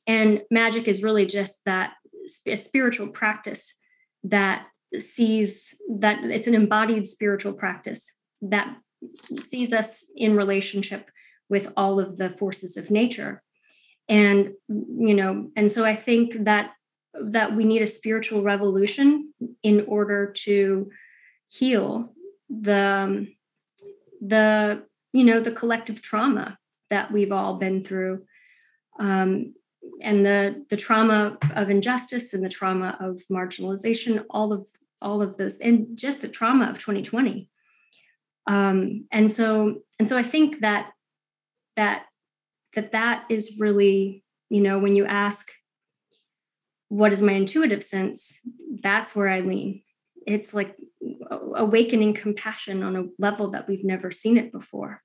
And 0.06 0.42
magic 0.50 0.88
is 0.88 1.02
really 1.02 1.26
just 1.26 1.60
that 1.64 1.92
a 2.46 2.56
spiritual 2.56 3.08
practice 3.08 3.74
that 4.24 4.66
sees 4.98 5.74
that 5.88 6.22
it's 6.24 6.46
an 6.46 6.54
embodied 6.54 7.06
spiritual 7.06 7.52
practice 7.52 8.12
that 8.40 8.76
sees 9.40 9.72
us 9.72 10.04
in 10.16 10.36
relationship 10.36 11.10
with 11.48 11.72
all 11.76 11.98
of 11.98 12.18
the 12.18 12.30
forces 12.30 12.76
of 12.76 12.90
nature. 12.90 13.42
And 14.08 14.52
you 14.68 15.14
know 15.14 15.50
and 15.54 15.70
so 15.70 15.84
i 15.84 15.94
think 15.94 16.44
that 16.44 16.72
that 17.14 17.54
we 17.54 17.64
need 17.64 17.82
a 17.82 17.86
spiritual 17.86 18.42
revolution 18.42 19.32
in 19.62 19.84
order 19.86 20.32
to 20.32 20.90
heal 21.48 22.14
the 22.48 23.26
the 24.20 24.82
you 25.12 25.24
know 25.24 25.40
the 25.40 25.50
collective 25.50 26.00
trauma 26.00 26.58
that 26.90 27.12
we've 27.12 27.32
all 27.32 27.54
been 27.54 27.82
through. 27.82 28.24
Um, 28.98 29.54
and 30.02 30.24
the 30.24 30.64
the 30.70 30.76
trauma 30.76 31.36
of 31.54 31.70
injustice 31.70 32.34
and 32.34 32.44
the 32.44 32.48
trauma 32.48 32.96
of 33.00 33.22
marginalization 33.30 34.24
all 34.30 34.52
of 34.52 34.66
all 35.00 35.22
of 35.22 35.36
those 35.36 35.58
and 35.58 35.96
just 35.96 36.20
the 36.20 36.28
trauma 36.28 36.68
of 36.70 36.78
2020 36.78 37.48
um, 38.46 39.06
and 39.10 39.30
so 39.30 39.82
and 39.98 40.08
so 40.08 40.16
i 40.16 40.22
think 40.22 40.60
that 40.60 40.92
that 41.76 42.06
that 42.74 42.92
that 42.92 43.24
is 43.28 43.56
really 43.58 44.24
you 44.50 44.60
know 44.60 44.78
when 44.78 44.96
you 44.96 45.04
ask 45.04 45.52
what 46.92 47.14
is 47.14 47.22
my 47.22 47.32
intuitive 47.32 47.82
sense? 47.82 48.38
That's 48.82 49.16
where 49.16 49.26
i 49.26 49.40
lean. 49.40 49.82
It's 50.26 50.52
like 50.52 50.76
awakening 51.30 52.12
compassion 52.12 52.82
on 52.82 52.96
a 52.96 53.04
level 53.18 53.48
that 53.52 53.66
we've 53.66 53.82
never 53.82 54.10
seen 54.10 54.36
it 54.36 54.52
before 54.52 55.00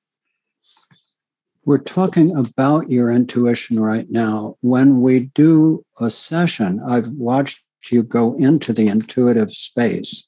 we're 1.67 1.77
talking 1.77 2.35
about 2.35 2.89
your 2.89 3.11
intuition 3.11 3.79
right 3.79 4.09
now 4.09 4.55
when 4.61 5.01
we 5.01 5.19
do 5.35 5.83
a 6.01 6.09
session 6.09 6.79
i've 6.87 7.09
watched 7.09 7.63
you 7.91 8.03
go 8.03 8.35
into 8.37 8.73
the 8.73 8.87
intuitive 8.87 9.51
space 9.51 10.27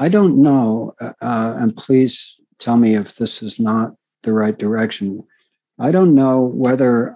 I 0.00 0.08
don't 0.08 0.40
know, 0.40 0.92
uh, 1.00 1.12
uh, 1.20 1.54
and 1.58 1.76
please 1.76 2.38
tell 2.58 2.76
me 2.76 2.94
if 2.94 3.16
this 3.16 3.42
is 3.42 3.60
not 3.60 3.92
the 4.22 4.32
right 4.32 4.56
direction. 4.56 5.22
I 5.78 5.92
don't 5.92 6.14
know 6.14 6.46
whether 6.54 7.14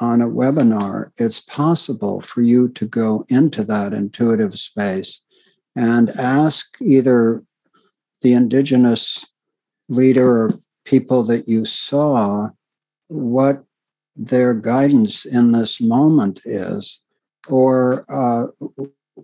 on 0.00 0.20
a 0.20 0.26
webinar 0.26 1.10
it's 1.18 1.40
possible 1.40 2.20
for 2.20 2.42
you 2.42 2.68
to 2.68 2.86
go 2.86 3.24
into 3.30 3.64
that 3.64 3.92
intuitive 3.92 4.54
space 4.54 5.20
and 5.74 6.10
ask 6.10 6.66
either 6.80 7.42
the 8.22 8.34
indigenous 8.34 9.24
leader 9.88 10.44
or 10.44 10.50
people 10.84 11.24
that 11.24 11.48
you 11.48 11.64
saw 11.64 12.48
what 13.08 13.64
their 14.16 14.54
guidance 14.54 15.24
in 15.24 15.52
this 15.52 15.80
moment 15.80 16.40
is, 16.44 17.00
or 17.48 18.04
uh, 18.12 18.46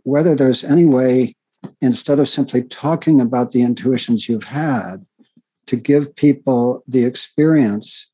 whether 0.02 0.34
there's 0.34 0.64
any 0.64 0.84
way 0.84 1.36
instead 1.80 2.18
of 2.18 2.28
simply 2.28 2.62
talking 2.62 3.20
about 3.20 3.50
the 3.50 3.62
intuitions 3.62 4.28
you've 4.28 4.44
had, 4.44 5.04
to 5.66 5.76
give 5.76 6.14
people 6.14 6.82
the 6.86 7.04
experience 7.04 8.10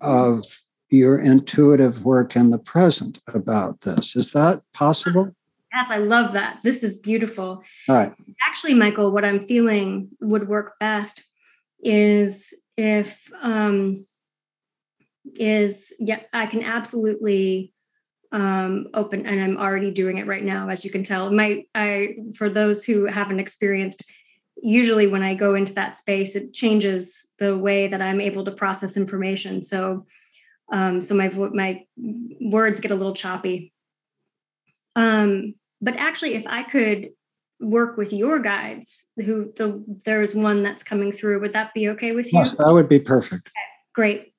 of 0.00 0.44
your 0.90 1.18
intuitive 1.18 2.04
work 2.04 2.36
in 2.36 2.50
the 2.50 2.58
present 2.58 3.18
about 3.34 3.80
this. 3.80 4.14
Is 4.14 4.32
that 4.32 4.62
possible? 4.72 5.34
Yes, 5.72 5.90
I 5.90 5.98
love 5.98 6.34
that. 6.34 6.60
This 6.62 6.82
is 6.82 6.94
beautiful. 6.94 7.62
All 7.88 7.94
right. 7.94 8.12
Actually, 8.46 8.74
Michael, 8.74 9.10
what 9.10 9.24
I'm 9.24 9.40
feeling 9.40 10.10
would 10.20 10.48
work 10.48 10.78
best 10.78 11.24
is 11.82 12.54
if 12.76 13.28
um 13.42 14.06
is 15.34 15.92
yeah, 15.98 16.20
I 16.32 16.46
can 16.46 16.62
absolutely 16.62 17.72
um, 18.32 18.86
open 18.94 19.26
and 19.26 19.40
i'm 19.40 19.58
already 19.58 19.90
doing 19.90 20.16
it 20.16 20.26
right 20.26 20.42
now 20.42 20.68
as 20.70 20.84
you 20.84 20.90
can 20.90 21.02
tell. 21.02 21.30
My 21.30 21.64
i 21.74 22.14
for 22.34 22.48
those 22.48 22.82
who 22.82 23.04
haven't 23.04 23.40
experienced 23.40 24.04
usually 24.62 25.06
when 25.06 25.22
i 25.22 25.34
go 25.34 25.54
into 25.54 25.74
that 25.74 25.96
space 25.96 26.34
it 26.34 26.54
changes 26.54 27.26
the 27.38 27.56
way 27.56 27.88
that 27.88 28.00
i'm 28.00 28.20
able 28.20 28.44
to 28.44 28.50
process 28.50 28.96
information. 28.96 29.62
So 29.62 30.06
um, 30.72 31.00
so 31.02 31.14
my 31.14 31.28
my 31.28 31.84
words 32.40 32.80
get 32.80 32.90
a 32.90 32.94
little 32.94 33.14
choppy. 33.14 33.74
Um, 34.96 35.54
but 35.82 35.96
actually 35.96 36.34
if 36.34 36.46
i 36.46 36.62
could 36.62 37.10
work 37.60 37.96
with 37.96 38.12
your 38.12 38.38
guides 38.38 39.04
who 39.16 39.52
the 39.56 39.84
there's 40.04 40.34
one 40.34 40.62
that's 40.62 40.82
coming 40.82 41.12
through 41.12 41.40
would 41.40 41.52
that 41.52 41.74
be 41.74 41.90
okay 41.90 42.12
with 42.12 42.32
you? 42.32 42.40
Yes 42.40 42.56
that 42.56 42.72
would 42.72 42.88
be 42.88 42.98
perfect. 42.98 43.48
Okay, 43.48 43.66
great 43.94 44.31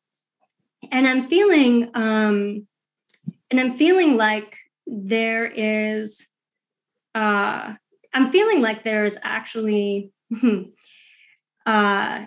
and 0.94 1.08
i'm 1.08 1.26
feeling 1.26 1.90
um 1.96 2.66
and 3.52 3.60
i'm 3.60 3.74
feeling 3.74 4.16
like 4.16 4.58
there 4.88 5.46
is 5.46 6.28
uh 7.16 7.74
i'm 8.14 8.32
feeling 8.32 8.62
like 8.62 8.84
there's 8.84 9.18
actually 9.24 10.12
uh 11.66 12.26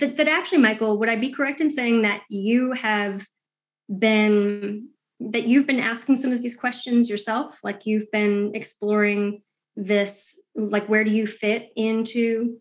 that, 0.00 0.16
that 0.16 0.28
actually 0.28 0.58
michael 0.58 0.98
would 0.98 1.08
i 1.08 1.16
be 1.16 1.30
correct 1.30 1.60
in 1.60 1.70
saying 1.70 2.02
that 2.02 2.22
you 2.28 2.72
have 2.72 3.24
been 3.98 4.88
that 5.20 5.46
you've 5.46 5.66
been 5.66 5.80
asking 5.80 6.16
some 6.16 6.32
of 6.32 6.42
these 6.42 6.54
questions 6.54 7.10
yourself? 7.10 7.58
Like 7.64 7.86
you've 7.86 8.10
been 8.12 8.52
exploring 8.54 9.42
this 9.76 10.40
like 10.56 10.88
where 10.88 11.04
do 11.04 11.10
you 11.10 11.26
fit 11.26 11.70
into 11.76 12.58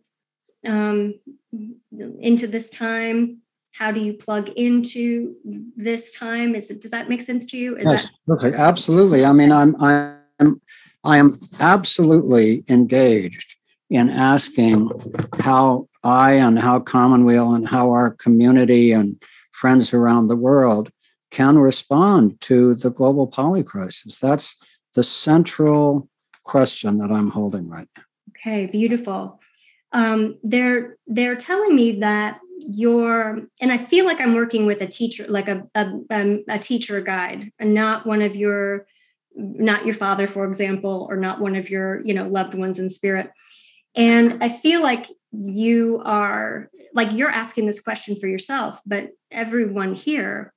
um 0.65 1.15
into 2.19 2.47
this 2.47 2.69
time 2.69 3.41
how 3.77 3.91
do 3.91 3.99
you 3.99 4.13
plug 4.13 4.49
into 4.49 5.35
this 5.75 6.11
time? 6.11 6.55
Is 6.55 6.69
it 6.69 6.81
does 6.81 6.91
that 6.91 7.09
make 7.09 7.21
sense 7.21 7.45
to 7.47 7.57
you? 7.57 7.77
Is 7.77 7.85
yes, 7.85 8.03
that 8.03 8.11
perfect. 8.25 8.57
Absolutely. 8.57 9.23
I 9.25 9.31
mean 9.33 9.51
i'm 9.51 9.75
i'm 9.81 10.61
i 11.03 11.17
am 11.17 11.37
absolutely 11.59 12.63
engaged 12.69 13.55
in 13.89 14.09
asking 14.09 14.91
how 15.39 15.87
i 16.03 16.33
and 16.33 16.57
how 16.59 16.79
commonweal 16.79 17.53
and 17.53 17.67
how 17.67 17.91
our 17.91 18.11
community 18.15 18.91
and 18.91 19.21
friends 19.51 19.93
around 19.93 20.27
the 20.27 20.35
world 20.35 20.89
can 21.29 21.57
respond 21.57 22.39
to 22.41 22.73
the 22.75 22.89
global 22.89 23.27
poly 23.27 23.63
crisis. 23.63 24.19
That's 24.19 24.55
the 24.95 25.03
central 25.03 26.09
question 26.43 26.97
that 26.97 27.11
i'm 27.11 27.29
holding 27.29 27.69
right 27.69 27.89
now. 27.95 28.03
Okay 28.29 28.65
beautiful. 28.65 29.39
Um, 29.91 30.37
they're 30.43 30.97
they're 31.05 31.35
telling 31.35 31.75
me 31.75 31.99
that 31.99 32.39
your 32.59 33.41
and 33.61 33.71
i 33.71 33.77
feel 33.77 34.03
like 34.05 34.19
i'm 34.19 34.33
working 34.33 34.65
with 34.65 34.81
a 34.81 34.87
teacher 34.87 35.27
like 35.29 35.47
a, 35.47 35.63
a, 35.75 35.85
um, 36.09 36.43
a 36.49 36.57
teacher 36.57 36.99
guide 37.01 37.51
and 37.59 37.73
not 37.73 38.05
one 38.05 38.21
of 38.21 38.35
your 38.35 38.87
not 39.37 39.85
your 39.85 39.93
father 39.93 40.27
for 40.27 40.45
example 40.45 41.07
or 41.09 41.15
not 41.15 41.39
one 41.39 41.55
of 41.55 41.69
your 41.69 42.03
you 42.05 42.13
know 42.13 42.27
loved 42.27 42.55
ones 42.55 42.79
in 42.79 42.89
spirit. 42.89 43.31
And 43.95 44.43
i 44.43 44.49
feel 44.49 44.81
like 44.81 45.07
you 45.31 46.01
are 46.03 46.69
like 46.93 47.11
you're 47.11 47.29
asking 47.29 47.65
this 47.65 47.79
question 47.79 48.19
for 48.19 48.27
yourself 48.27 48.81
but 48.85 49.09
everyone 49.31 49.93
here 49.93 50.53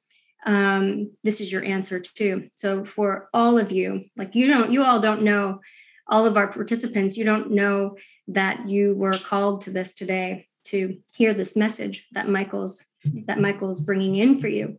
um 0.47 1.11
this 1.23 1.41
is 1.41 1.53
your 1.53 1.63
answer 1.65 2.01
too. 2.01 2.49
So 2.55 2.85
for 2.85 3.29
all 3.35 3.59
of 3.59 3.73
you 3.73 4.05
like 4.17 4.35
you 4.35 4.47
don't 4.47 4.73
you 4.73 4.85
all 4.85 5.01
don't 5.01 5.23
know 5.23 5.61
all 6.09 6.25
of 6.25 6.37
our 6.37 6.49
participants 6.49 7.17
you 7.17 7.25
don't 7.25 7.51
know 7.51 7.97
that 8.29 8.69
you 8.69 8.95
were 8.95 9.13
called 9.13 9.63
to 9.63 9.71
this 9.71 9.93
today 9.93 10.47
to 10.71 10.99
hear 11.15 11.35
this 11.35 11.57
message 11.57 12.07
that 12.13 12.29
Michael's 12.29 12.85
that 13.27 13.41
Michael's 13.41 13.81
bringing 13.81 14.17
in 14.17 14.39
for 14.41 14.49
you. 14.49 14.79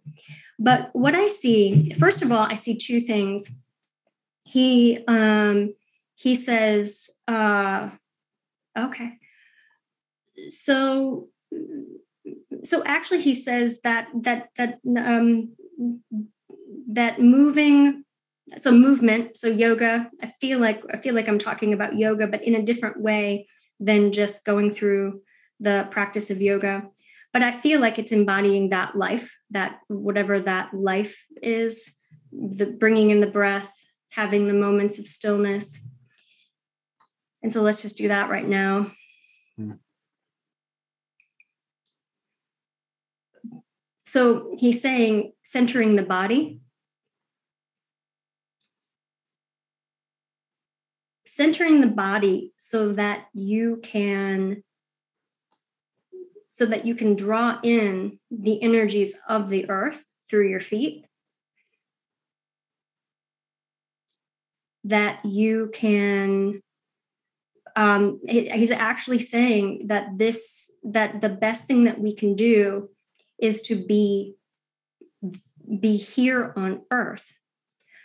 But 0.60 0.90
what 0.94 1.16
I 1.16 1.28
see, 1.28 1.92
first 1.98 2.22
of 2.22 2.32
all, 2.32 2.46
I 2.46 2.54
see 2.54 2.78
two 2.78 3.02
things. 3.02 3.50
He 4.44 5.04
um, 5.08 5.74
he 6.16 6.36
says, 6.36 7.10
uh, 7.28 7.90
okay, 8.78 9.18
so 10.50 11.30
so 12.64 12.84
actually 12.86 13.22
he 13.22 13.34
says 13.34 13.82
that 13.82 14.08
that 14.14 14.50
that 14.58 14.80
um, 14.98 15.56
that 16.88 17.20
moving 17.20 18.04
so 18.58 18.72
movement 18.72 19.38
so 19.38 19.48
yoga 19.48 20.10
i 20.22 20.28
feel 20.42 20.60
like 20.60 20.84
i 20.94 20.98
feel 20.98 21.16
like 21.16 21.28
i'm 21.30 21.40
talking 21.40 21.72
about 21.74 21.96
yoga 21.98 22.28
but 22.28 22.44
in 22.44 22.56
a 22.56 22.62
different 22.62 23.00
way 23.00 23.48
than 23.80 24.12
just 24.12 24.44
going 24.44 24.70
through 24.70 25.22
the 25.62 25.88
practice 25.92 26.30
of 26.30 26.42
yoga. 26.42 26.90
But 27.34 27.44
i 27.44 27.52
feel 27.54 27.80
like 27.80 27.98
it's 27.98 28.12
embodying 28.12 28.70
that 28.70 28.96
life 28.96 29.38
that 29.52 29.80
whatever 29.88 30.42
that 30.42 30.74
life 30.74 31.16
is 31.42 31.94
the 32.32 32.66
bringing 32.66 33.10
in 33.10 33.22
the 33.22 33.28
breath 33.28 33.72
having 34.12 34.48
the 34.48 34.54
moments 34.54 35.00
of 35.00 35.08
stillness. 35.08 35.80
And 37.42 37.52
so 37.52 37.62
let's 37.62 37.82
just 37.82 37.98
do 37.98 38.10
that 38.10 38.30
right 38.30 38.48
now. 38.48 38.92
Mm. 39.60 39.80
so 44.06 44.56
he's 44.58 44.82
saying 44.82 45.32
centering 45.44 45.96
the 45.96 46.04
body. 46.04 46.60
Centering 51.26 51.80
the 51.80 51.88
body 51.88 52.52
so 52.58 52.92
that 52.92 53.28
you 53.34 53.80
can 53.82 54.64
so 56.62 56.68
that 56.68 56.86
you 56.86 56.94
can 56.94 57.16
draw 57.16 57.58
in 57.64 58.20
the 58.30 58.62
energies 58.62 59.18
of 59.28 59.50
the 59.50 59.68
earth 59.68 60.06
through 60.30 60.48
your 60.48 60.60
feet. 60.60 61.08
That 64.84 65.26
you 65.26 65.72
can 65.74 66.62
um, 67.76 68.20
he's 68.30 68.70
actually 68.70 69.18
saying 69.18 69.88
that 69.88 70.20
this 70.20 70.70
that 70.84 71.20
the 71.20 71.30
best 71.30 71.66
thing 71.66 71.86
that 71.86 72.00
we 72.00 72.14
can 72.14 72.36
do 72.36 72.92
is 73.40 73.64
to 73.64 73.76
be 73.76 74.36
be 75.80 75.98
here 75.98 76.54
on 76.56 76.84
earth. 76.92 77.34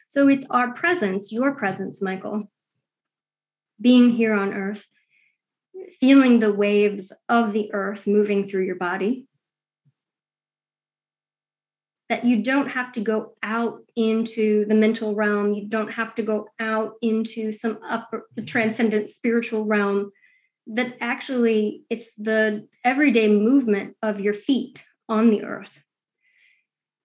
So 0.09 0.28
it's 0.28 0.47
our 0.49 0.73
presence 0.73 1.31
your 1.31 1.55
presence 1.55 2.01
michael 2.01 2.51
being 3.78 4.12
here 4.12 4.33
on 4.33 4.55
earth 4.55 4.87
feeling 6.00 6.40
the 6.40 6.52
waves 6.52 7.12
of 7.28 7.52
the 7.52 7.70
earth 7.72 8.06
moving 8.06 8.46
through 8.46 8.64
your 8.64 8.76
body. 8.76 9.26
That 12.08 12.24
you 12.24 12.42
don't 12.42 12.68
have 12.68 12.92
to 12.92 13.00
go 13.00 13.32
out 13.42 13.80
into 13.96 14.64
the 14.66 14.74
mental 14.74 15.14
realm, 15.14 15.54
you 15.54 15.66
don't 15.66 15.92
have 15.92 16.14
to 16.16 16.22
go 16.22 16.48
out 16.60 16.92
into 17.02 17.50
some 17.50 17.78
upper 17.86 18.28
transcendent 18.44 19.10
spiritual 19.10 19.64
realm. 19.64 20.12
That 20.68 20.96
actually 21.00 21.82
it's 21.90 22.14
the 22.14 22.68
everyday 22.84 23.28
movement 23.28 23.96
of 24.02 24.20
your 24.20 24.34
feet 24.34 24.84
on 25.08 25.30
the 25.30 25.44
earth. 25.44 25.80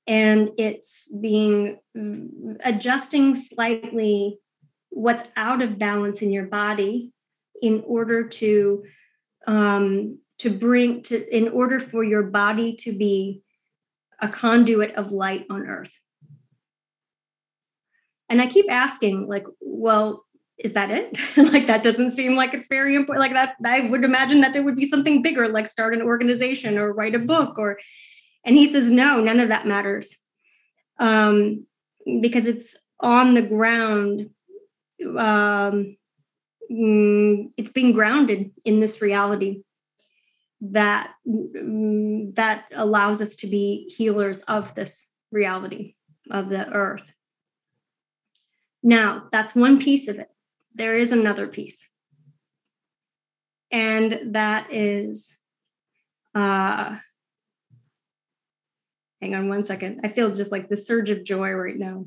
And 0.07 0.51
it's 0.57 1.11
being 1.19 1.77
adjusting 2.63 3.35
slightly 3.35 4.39
what's 4.89 5.23
out 5.35 5.61
of 5.61 5.79
balance 5.79 6.21
in 6.21 6.31
your 6.31 6.45
body 6.45 7.11
in 7.61 7.83
order 7.85 8.27
to 8.27 8.83
um, 9.47 10.19
to 10.39 10.49
bring 10.49 11.01
to 11.03 11.35
in 11.35 11.47
order 11.49 11.79
for 11.79 12.03
your 12.03 12.23
body 12.23 12.75
to 12.75 12.97
be 12.97 13.41
a 14.19 14.27
conduit 14.27 14.95
of 14.95 15.11
light 15.11 15.45
on 15.49 15.67
earth. 15.67 15.97
And 18.29 18.41
i 18.41 18.47
keep 18.47 18.65
asking 18.69 19.27
like 19.27 19.45
well 19.59 20.25
is 20.57 20.73
that 20.73 20.91
it? 20.91 21.17
Like 21.53 21.65
that 21.67 21.83
doesn't 21.83 22.11
seem 22.11 22.35
like 22.35 22.53
it's 22.53 22.67
very 22.67 22.95
important 22.95 23.21
like 23.21 23.33
that 23.33 23.55
i 23.65 23.81
would 23.89 24.03
imagine 24.03 24.41
that 24.41 24.53
there 24.53 24.63
would 24.63 24.75
be 24.75 24.87
something 24.87 25.21
bigger 25.21 25.47
like 25.47 25.67
start 25.67 25.93
an 25.93 26.01
organization 26.01 26.77
or 26.77 26.93
write 26.93 27.15
a 27.15 27.19
book 27.19 27.57
or 27.57 27.79
and 28.43 28.55
he 28.55 28.67
says 28.67 28.91
no 28.91 29.19
none 29.19 29.39
of 29.39 29.49
that 29.49 29.67
matters. 29.67 30.17
Um, 30.99 31.65
because 32.21 32.45
it's 32.45 32.75
on 32.99 33.33
the 33.33 33.41
ground 33.41 34.29
um, 35.17 35.97
mm, 36.71 37.51
it's 37.57 37.71
being 37.71 37.91
grounded 37.91 38.51
in 38.65 38.79
this 38.79 39.01
reality 39.01 39.63
that 40.61 41.11
mm, 41.27 42.33
that 42.35 42.65
allows 42.73 43.21
us 43.21 43.35
to 43.37 43.47
be 43.47 43.91
healers 43.95 44.41
of 44.41 44.73
this 44.75 45.11
reality 45.31 45.95
of 46.29 46.49
the 46.49 46.69
earth. 46.71 47.13
Now 48.83 49.27
that's 49.31 49.55
one 49.55 49.79
piece 49.79 50.07
of 50.07 50.19
it. 50.19 50.29
There 50.73 50.95
is 50.95 51.11
another 51.11 51.47
piece. 51.47 51.87
And 53.71 54.33
that 54.33 54.71
is 54.71 55.37
uh 56.35 56.97
hang 59.21 59.35
on 59.35 59.49
one 59.49 59.63
second. 59.65 60.01
I 60.03 60.09
feel 60.09 60.31
just 60.31 60.51
like 60.51 60.69
the 60.69 60.77
surge 60.77 61.09
of 61.09 61.23
joy 61.23 61.51
right 61.51 61.77
now 61.77 62.05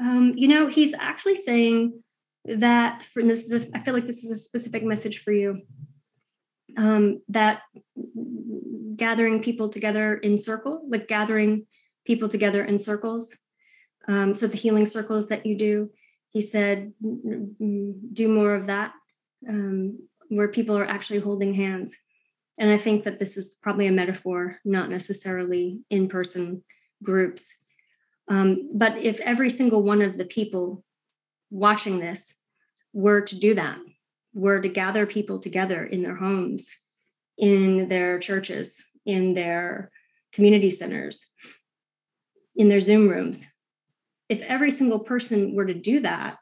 um, 0.00 0.32
you 0.36 0.48
know 0.48 0.68
he's 0.68 0.94
actually 0.94 1.34
saying 1.34 2.02
that 2.44 3.04
for 3.04 3.22
this 3.22 3.50
is 3.50 3.64
a, 3.64 3.76
I 3.76 3.80
feel 3.80 3.94
like 3.94 4.06
this 4.06 4.24
is 4.24 4.30
a 4.30 4.36
specific 4.36 4.82
message 4.84 5.22
for 5.22 5.32
you. 5.32 5.62
Um, 6.76 7.22
that 7.28 7.62
gathering 8.96 9.42
people 9.42 9.68
together 9.68 10.14
in 10.14 10.36
circle 10.36 10.84
like 10.88 11.08
gathering 11.08 11.66
people 12.04 12.28
together 12.28 12.62
in 12.62 12.78
circles 12.78 13.36
um, 14.06 14.34
so 14.34 14.46
the 14.46 14.56
healing 14.56 14.86
circles 14.86 15.28
that 15.28 15.46
you 15.46 15.56
do 15.56 15.90
he 16.30 16.40
said 16.40 16.92
do 17.00 18.28
more 18.28 18.54
of 18.54 18.66
that 18.66 18.92
um, 19.48 19.98
where 20.28 20.48
people 20.48 20.76
are 20.76 20.86
actually 20.86 21.20
holding 21.20 21.54
hands. 21.54 21.96
And 22.58 22.70
i 22.70 22.76
think 22.76 23.04
that 23.04 23.18
this 23.18 23.36
is 23.36 23.56
probably 23.62 23.86
a 23.86 23.92
metaphor 23.92 24.58
not 24.64 24.90
necessarily 24.90 25.80
in 25.90 26.08
person 26.08 26.64
groups 27.02 27.54
um, 28.28 28.70
but 28.74 28.98
if 28.98 29.20
every 29.20 29.50
single 29.50 29.82
one 29.82 30.02
of 30.02 30.18
the 30.18 30.24
people 30.24 30.84
watching 31.50 31.98
this 31.98 32.34
were 32.92 33.20
to 33.22 33.36
do 33.36 33.54
that, 33.54 33.78
were 34.34 34.60
to 34.60 34.68
gather 34.68 35.06
people 35.06 35.38
together 35.38 35.84
in 35.84 36.02
their 36.02 36.16
homes, 36.16 36.74
in 37.38 37.88
their 37.88 38.18
churches, 38.18 38.84
in 39.06 39.34
their 39.34 39.90
community 40.32 40.70
centers, 40.70 41.26
in 42.54 42.68
their 42.68 42.80
Zoom 42.80 43.08
rooms, 43.08 43.46
if 44.28 44.42
every 44.42 44.70
single 44.70 44.98
person 44.98 45.54
were 45.54 45.64
to 45.64 45.74
do 45.74 46.00
that, 46.00 46.36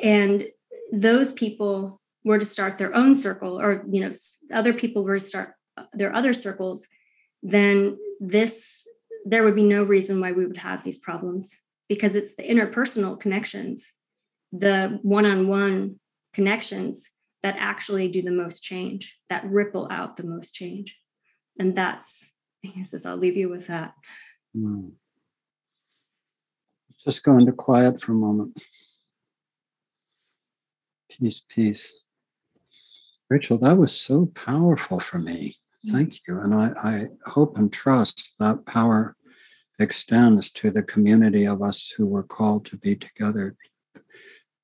and 0.00 0.46
those 0.92 1.32
people 1.32 2.00
were 2.24 2.38
to 2.38 2.44
start 2.44 2.78
their 2.78 2.94
own 2.94 3.14
circle, 3.14 3.60
or 3.60 3.84
you 3.90 4.00
know, 4.00 4.12
other 4.52 4.72
people 4.72 5.02
were 5.02 5.18
to 5.18 5.24
start 5.24 5.54
their 5.92 6.14
other 6.14 6.32
circles, 6.32 6.86
then 7.42 7.98
this 8.20 8.86
there 9.24 9.42
would 9.42 9.54
be 9.54 9.62
no 9.62 9.82
reason 9.82 10.20
why 10.20 10.32
we 10.32 10.46
would 10.46 10.56
have 10.56 10.82
these 10.82 10.98
problems 10.98 11.56
because 11.88 12.14
it's 12.14 12.34
the 12.34 12.42
interpersonal 12.42 13.18
connections, 13.18 13.92
the 14.52 14.98
one 15.02 15.26
on 15.26 15.48
one 15.48 15.96
connections 16.32 17.10
that 17.42 17.56
actually 17.58 18.08
do 18.08 18.22
the 18.22 18.30
most 18.30 18.62
change, 18.62 19.18
that 19.28 19.44
ripple 19.44 19.88
out 19.90 20.16
the 20.16 20.24
most 20.24 20.54
change. 20.54 20.98
And 21.58 21.74
that's, 21.74 22.30
he 22.62 22.84
says, 22.84 23.06
I'll 23.06 23.16
leave 23.16 23.36
you 23.36 23.48
with 23.48 23.66
that. 23.66 23.94
Mm. 24.56 24.92
Just 27.04 27.22
go 27.22 27.38
into 27.38 27.52
quiet 27.52 28.00
for 28.00 28.12
a 28.12 28.14
moment. 28.14 28.62
Peace, 31.10 31.42
peace. 31.48 32.06
Rachel, 33.30 33.58
that 33.58 33.78
was 33.78 33.92
so 33.92 34.26
powerful 34.26 35.00
for 35.00 35.18
me. 35.18 35.54
Thank 35.86 36.20
you. 36.28 36.38
And 36.38 36.54
I, 36.54 36.70
I 36.82 37.02
hope 37.26 37.56
and 37.56 37.72
trust 37.72 38.34
that 38.38 38.66
power 38.66 39.16
extends 39.78 40.50
to 40.50 40.70
the 40.70 40.82
community 40.82 41.46
of 41.46 41.62
us 41.62 41.88
who 41.88 42.06
were 42.06 42.22
called 42.22 42.66
to 42.66 42.76
be 42.76 42.94
together. 42.94 43.56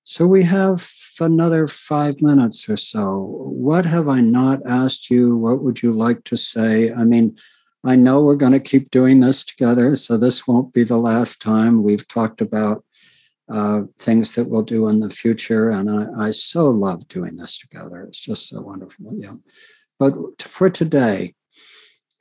So 0.04 0.26
we 0.26 0.42
have 0.42 0.88
another 1.20 1.66
five 1.66 2.20
minutes 2.20 2.68
or 2.68 2.76
so. 2.76 3.26
What 3.40 3.84
have 3.86 4.08
I 4.08 4.20
not 4.20 4.60
asked 4.66 5.10
you? 5.10 5.36
What 5.36 5.62
would 5.62 5.82
you 5.82 5.92
like 5.92 6.22
to 6.24 6.36
say? 6.36 6.92
I 6.92 7.04
mean, 7.04 7.36
I 7.84 7.96
know 7.96 8.22
we're 8.22 8.36
going 8.36 8.52
to 8.52 8.60
keep 8.60 8.90
doing 8.90 9.20
this 9.20 9.44
together, 9.44 9.96
so 9.96 10.16
this 10.16 10.46
won't 10.46 10.72
be 10.72 10.84
the 10.84 10.98
last 10.98 11.40
time. 11.40 11.82
We've 11.82 12.06
talked 12.06 12.40
about 12.40 12.84
uh, 13.48 13.82
things 13.98 14.34
that 14.34 14.48
we'll 14.48 14.62
do 14.62 14.88
in 14.88 15.00
the 15.00 15.10
future, 15.10 15.70
and 15.70 15.88
I, 15.90 16.26
I 16.26 16.30
so 16.32 16.68
love 16.70 17.06
doing 17.08 17.36
this 17.36 17.58
together. 17.58 18.02
It's 18.02 18.18
just 18.18 18.48
so 18.48 18.60
wonderful. 18.60 19.12
Yeah. 19.12 19.34
But 19.98 20.42
for 20.42 20.70
today, 20.70 21.34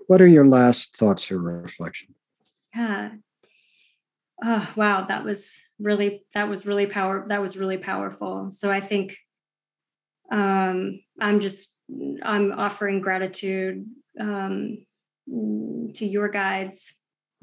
what 0.08 0.22
are 0.22 0.28
your 0.28 0.46
last 0.46 0.96
thoughts 0.96 1.32
or 1.32 1.40
reflections? 1.40 2.16
Yeah. 2.76 3.12
Oh, 4.44 4.72
wow. 4.76 5.06
That 5.06 5.24
was 5.24 5.60
really, 5.80 6.26
that 6.34 6.50
was 6.50 6.66
really 6.66 6.86
power. 6.86 7.26
That 7.28 7.42
was 7.42 7.58
really 7.58 7.78
powerful. 7.78 8.52
So 8.52 8.72
I 8.72 8.80
think 8.80 9.18
um, 10.32 11.00
I'm 11.20 11.40
just, 11.40 11.78
I'm 12.24 12.52
offering 12.52 13.02
gratitude 13.02 13.86
um, 14.20 14.86
to 15.28 16.06
your 16.06 16.30
guides, 16.30 16.94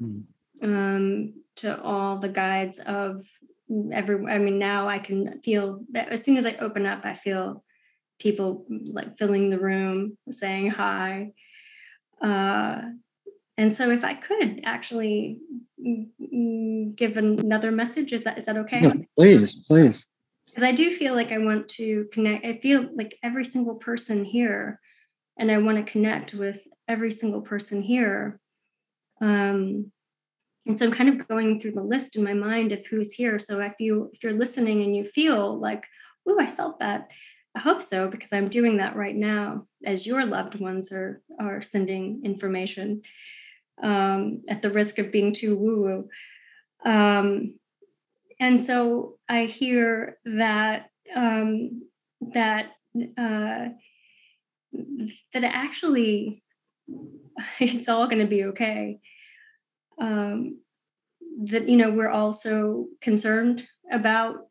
mm. 0.01 0.23
um, 0.61 1.33
to 1.57 1.81
all 1.81 2.17
the 2.17 2.29
guides 2.29 2.79
of 2.79 3.25
every, 3.91 4.31
I 4.31 4.37
mean, 4.37 4.59
now 4.59 4.87
I 4.87 4.99
can 4.99 5.41
feel 5.41 5.83
that 5.91 6.09
as 6.09 6.23
soon 6.23 6.37
as 6.37 6.45
I 6.45 6.55
open 6.57 6.85
up, 6.85 7.01
I 7.05 7.13
feel 7.13 7.63
people 8.19 8.65
like 8.69 9.17
filling 9.17 9.49
the 9.49 9.59
room, 9.59 10.17
saying 10.29 10.71
hi. 10.71 11.33
Uh, 12.21 12.81
and 13.57 13.75
so, 13.75 13.91
if 13.91 14.03
I 14.03 14.15
could 14.15 14.61
actually 14.63 15.39
give 16.95 17.17
another 17.17 17.71
message, 17.71 18.13
is 18.13 18.23
that 18.23 18.37
is 18.37 18.45
that 18.45 18.57
okay? 18.57 18.81
Yes, 18.81 18.95
please, 19.17 19.67
please. 19.67 20.05
Because 20.47 20.63
I 20.63 20.71
do 20.71 20.91
feel 20.91 21.15
like 21.15 21.31
I 21.31 21.37
want 21.39 21.67
to 21.69 22.07
connect. 22.11 22.45
I 22.45 22.57
feel 22.57 22.87
like 22.95 23.17
every 23.23 23.45
single 23.45 23.75
person 23.75 24.23
here, 24.23 24.79
and 25.37 25.51
I 25.51 25.57
want 25.57 25.77
to 25.77 25.91
connect 25.91 26.33
with 26.33 26.67
every 26.87 27.11
single 27.11 27.41
person 27.41 27.81
here. 27.81 28.39
Um, 29.21 29.91
and 30.65 30.79
so 30.79 30.85
I'm 30.85 30.91
kind 30.91 31.09
of 31.09 31.27
going 31.27 31.59
through 31.59 31.73
the 31.73 31.83
list 31.83 32.15
in 32.15 32.23
my 32.23 32.33
mind 32.33 32.71
of 32.71 32.85
who's 32.87 33.13
here. 33.13 33.37
So 33.37 33.59
if 33.59 33.73
you 33.79 34.09
if 34.13 34.23
you're 34.23 34.33
listening 34.33 34.81
and 34.81 34.95
you 34.95 35.03
feel 35.03 35.59
like, 35.59 35.85
oh, 36.27 36.39
I 36.39 36.47
felt 36.47 36.79
that, 36.79 37.09
I 37.55 37.59
hope 37.59 37.81
so 37.81 38.07
because 38.07 38.33
I'm 38.33 38.49
doing 38.49 38.77
that 38.77 38.95
right 38.95 39.15
now 39.15 39.67
as 39.85 40.07
your 40.07 40.25
loved 40.25 40.59
ones 40.59 40.91
are 40.91 41.21
are 41.39 41.61
sending 41.61 42.21
information 42.23 43.03
um, 43.81 44.41
at 44.49 44.61
the 44.61 44.69
risk 44.69 44.97
of 44.97 45.11
being 45.11 45.33
too 45.33 45.55
woo 45.57 45.81
woo. 45.81 46.09
Um, 46.91 47.55
and 48.39 48.61
so 48.61 49.19
I 49.29 49.45
hear 49.45 50.17
that 50.25 50.89
um, 51.15 51.83
that 52.33 52.71
uh, 52.95 53.69
that 55.33 55.43
actually 55.43 56.43
it's 57.59 57.87
all 57.87 58.07
going 58.07 58.21
to 58.21 58.27
be 58.27 58.45
okay. 58.45 58.99
Um, 59.99 60.59
that 61.45 61.69
you 61.69 61.77
know 61.77 61.91
we're 61.91 62.09
also 62.09 62.87
concerned 63.01 63.67
about 63.91 64.47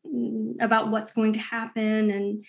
about 0.61 0.91
what's 0.91 1.13
going 1.13 1.33
to 1.33 1.41
happen 1.41 2.11
and 2.11 2.45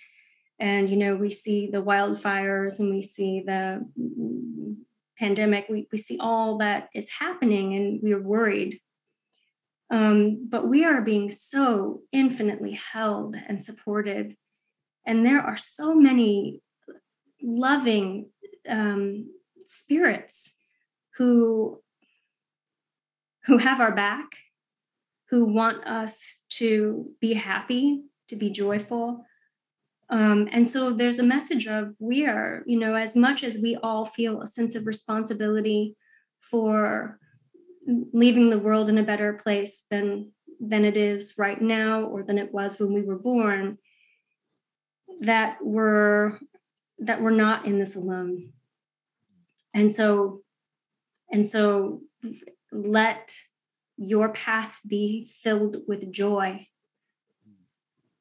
and 0.58 0.88
you 0.88 0.96
know 0.96 1.16
we 1.16 1.30
see 1.30 1.68
the 1.70 1.82
wildfires 1.82 2.78
and 2.78 2.90
we 2.90 3.02
see 3.02 3.42
the 3.46 3.84
pandemic 5.18 5.66
we, 5.68 5.86
we 5.92 5.98
see 5.98 6.18
all 6.20 6.58
that 6.58 6.88
is 6.94 7.08
happening 7.10 7.74
and 7.74 8.00
we're 8.02 8.22
worried 8.22 8.80
um, 9.90 10.46
but 10.48 10.66
we 10.66 10.84
are 10.84 11.02
being 11.02 11.30
so 11.30 12.00
infinitely 12.12 12.78
held 12.92 13.36
and 13.48 13.62
supported 13.62 14.36
and 15.06 15.24
there 15.24 15.40
are 15.40 15.56
so 15.56 15.94
many 15.94 16.62
loving 17.42 18.30
um, 18.68 19.28
spirits 19.66 20.54
who 21.16 21.80
who 23.44 23.58
have 23.58 23.80
our 23.80 23.94
back 23.94 24.36
who 25.34 25.46
want 25.46 25.84
us 25.86 26.44
to 26.48 27.10
be 27.20 27.34
happy, 27.34 28.02
to 28.28 28.36
be 28.36 28.50
joyful. 28.50 29.24
Um, 30.10 30.48
and 30.52 30.68
so 30.68 30.90
there's 30.90 31.18
a 31.18 31.24
message 31.24 31.66
of 31.66 31.94
we 31.98 32.26
are, 32.26 32.62
you 32.66 32.78
know, 32.78 32.94
as 32.94 33.16
much 33.16 33.42
as 33.42 33.58
we 33.58 33.76
all 33.82 34.04
feel 34.04 34.42
a 34.42 34.46
sense 34.46 34.74
of 34.74 34.86
responsibility 34.86 35.96
for 36.40 37.18
leaving 37.86 38.50
the 38.50 38.58
world 38.58 38.88
in 38.88 38.98
a 38.98 39.02
better 39.02 39.32
place 39.32 39.86
than 39.90 40.32
than 40.60 40.84
it 40.84 40.96
is 40.96 41.34
right 41.36 41.60
now 41.60 42.02
or 42.02 42.22
than 42.22 42.38
it 42.38 42.52
was 42.52 42.78
when 42.78 42.92
we 42.92 43.02
were 43.02 43.18
born 43.18 43.76
that 45.20 45.58
we're 45.60 46.38
that 46.98 47.20
we're 47.20 47.30
not 47.30 47.66
in 47.66 47.78
this 47.78 47.96
alone. 47.96 48.52
And 49.72 49.92
so 49.92 50.42
and 51.30 51.48
so 51.48 52.02
let 52.70 53.34
your 53.96 54.28
path 54.28 54.80
be 54.86 55.28
filled 55.42 55.78
with 55.86 56.12
joy 56.12 56.66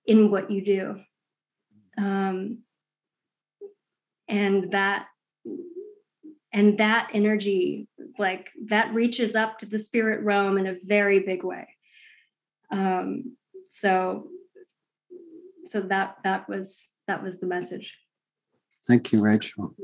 in 0.05 0.30
what 0.30 0.49
you 0.51 0.64
do 0.64 0.99
um, 1.98 2.60
and 4.28 4.72
that 4.72 5.07
and 6.52 6.78
that 6.78 7.10
energy 7.14 7.88
like 8.18 8.52
that 8.65 8.94
reaches 8.94 9.36
up 9.36 9.57
to 9.57 9.65
the 9.65 9.80
spirit 9.80 10.24
realm 10.24 10.57
in 10.57 10.68
a 10.68 10.76
very 10.86 11.20
big 11.20 11.44
way. 11.44 11.68
Um, 12.72 13.36
so 13.70 14.28
so 15.65 15.82
that 15.82 16.18
that 16.24 16.48
was 16.48 16.94
that 17.07 17.24
was 17.24 17.40
the 17.40 17.48
message. 17.48 17.98
Thank 18.88 19.11
you 19.11 19.24
rachel. 19.24 19.76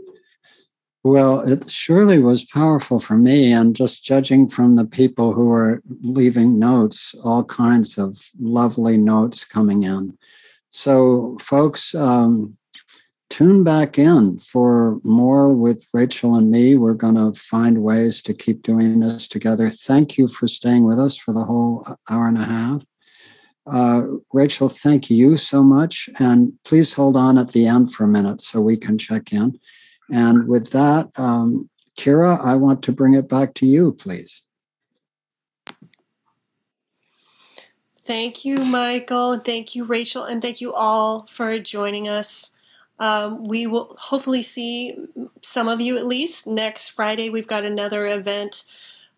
Well 1.03 1.39
it 1.41 1.69
surely 1.69 2.19
was 2.19 2.45
powerful 2.45 2.99
for 2.99 3.15
me 3.15 3.51
and 3.51 3.75
just 3.75 4.03
judging 4.03 4.47
from 4.47 4.75
the 4.75 4.85
people 4.85 5.33
who 5.33 5.51
are 5.51 5.81
leaving 6.01 6.59
notes 6.59 7.15
all 7.23 7.43
kinds 7.45 7.97
of 7.97 8.29
lovely 8.39 8.97
notes 8.97 9.43
coming 9.45 9.83
in 9.83 10.17
so 10.69 11.37
folks 11.41 11.95
um, 11.95 12.57
tune 13.29 13.63
back 13.63 13.97
in 13.97 14.37
for 14.39 14.99
more 15.03 15.53
with 15.53 15.87
Rachel 15.93 16.35
and 16.35 16.51
me. 16.51 16.75
We're 16.75 16.93
going 16.93 17.15
to 17.15 17.39
find 17.39 17.83
ways 17.83 18.21
to 18.23 18.33
keep 18.33 18.63
doing 18.63 18.99
this 18.99 19.27
together. 19.27 19.69
Thank 19.69 20.17
you 20.17 20.27
for 20.27 20.47
staying 20.47 20.85
with 20.85 20.99
us 20.99 21.15
for 21.15 21.33
the 21.33 21.43
whole 21.43 21.85
hour 22.09 22.27
and 22.27 22.37
a 22.37 22.43
half. 22.43 22.81
Uh, 23.71 24.03
Rachel, 24.33 24.67
thank 24.67 25.09
you 25.09 25.37
so 25.37 25.61
much. 25.61 26.09
And 26.19 26.53
please 26.63 26.93
hold 26.93 27.15
on 27.15 27.37
at 27.37 27.49
the 27.49 27.67
end 27.67 27.93
for 27.93 28.05
a 28.05 28.07
minute 28.07 28.41
so 28.41 28.61
we 28.61 28.77
can 28.77 28.97
check 28.97 29.31
in. 29.31 29.59
And 30.11 30.47
with 30.47 30.71
that, 30.71 31.09
um, 31.17 31.69
Kira, 31.97 32.39
I 32.43 32.55
want 32.55 32.81
to 32.83 32.91
bring 32.91 33.13
it 33.13 33.29
back 33.29 33.53
to 33.55 33.67
you, 33.67 33.91
please. 33.91 34.41
Thank 38.09 38.43
you, 38.43 38.65
Michael. 38.65 39.37
Thank 39.37 39.75
you, 39.75 39.83
Rachel. 39.83 40.23
And 40.23 40.41
thank 40.41 40.61
you 40.61 40.73
all 40.73 41.27
for 41.29 41.59
joining 41.59 42.09
us. 42.09 42.55
Um, 42.97 43.43
we 43.43 43.67
will 43.67 43.95
hopefully 43.99 44.41
see 44.41 44.97
some 45.43 45.67
of 45.67 45.79
you 45.79 45.95
at 45.95 46.07
least 46.07 46.47
next 46.47 46.89
Friday. 46.89 47.29
We've 47.29 47.45
got 47.45 47.65
another 47.65 48.07
event 48.07 48.63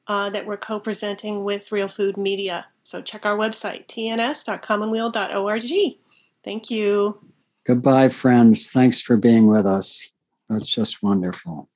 uh, 0.07 0.29
that 0.31 0.45
we're 0.45 0.57
co 0.57 0.81
presenting 0.81 1.45
with 1.45 1.71
Real 1.71 1.87
Food 1.87 2.17
Media. 2.17 2.65
So 2.83 3.01
check 3.01 3.25
our 3.25 3.37
website, 3.37 3.87
tns.commonweal.org. 3.87 5.97
Thank 6.43 6.69
you. 6.69 7.21
Goodbye, 7.65 8.09
friends. 8.09 8.69
Thanks 8.69 8.99
for 8.99 9.15
being 9.15 9.47
with 9.47 9.65
us. 9.65 10.11
That's 10.49 10.69
just 10.69 11.01
wonderful. 11.01 11.69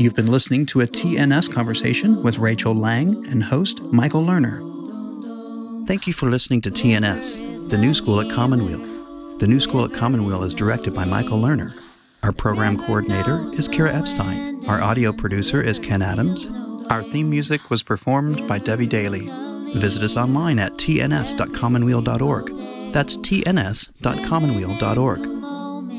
You've 0.00 0.16
been 0.16 0.28
listening 0.28 0.64
to 0.66 0.80
a 0.80 0.86
TNS 0.86 1.52
conversation 1.52 2.22
with 2.22 2.38
Rachel 2.38 2.74
Lang 2.74 3.28
and 3.28 3.42
host 3.42 3.82
Michael 3.82 4.22
Lerner. 4.22 4.66
Thank 5.86 6.06
you 6.06 6.14
for 6.14 6.30
listening 6.30 6.62
to 6.62 6.70
TNS, 6.70 7.68
the 7.68 7.76
new 7.76 7.92
school 7.92 8.18
at 8.18 8.32
Commonweal. 8.32 8.78
The 9.36 9.46
new 9.46 9.60
school 9.60 9.84
at 9.84 9.92
Commonweal 9.92 10.42
is 10.42 10.54
directed 10.54 10.94
by 10.94 11.04
Michael 11.04 11.38
Lerner. 11.38 11.78
Our 12.22 12.32
program 12.32 12.78
coordinator 12.78 13.44
is 13.52 13.68
Kira 13.68 13.92
Epstein. 13.92 14.64
Our 14.66 14.80
audio 14.80 15.12
producer 15.12 15.60
is 15.60 15.78
Ken 15.78 16.00
Adams. 16.00 16.50
Our 16.88 17.02
theme 17.02 17.28
music 17.28 17.68
was 17.68 17.82
performed 17.82 18.48
by 18.48 18.58
Debbie 18.58 18.86
Daly. 18.86 19.28
Visit 19.74 20.02
us 20.02 20.16
online 20.16 20.58
at 20.58 20.78
tns.commonweal.org. 20.78 22.92
That's 22.94 23.18
tns.commonweal.org. 23.18 25.39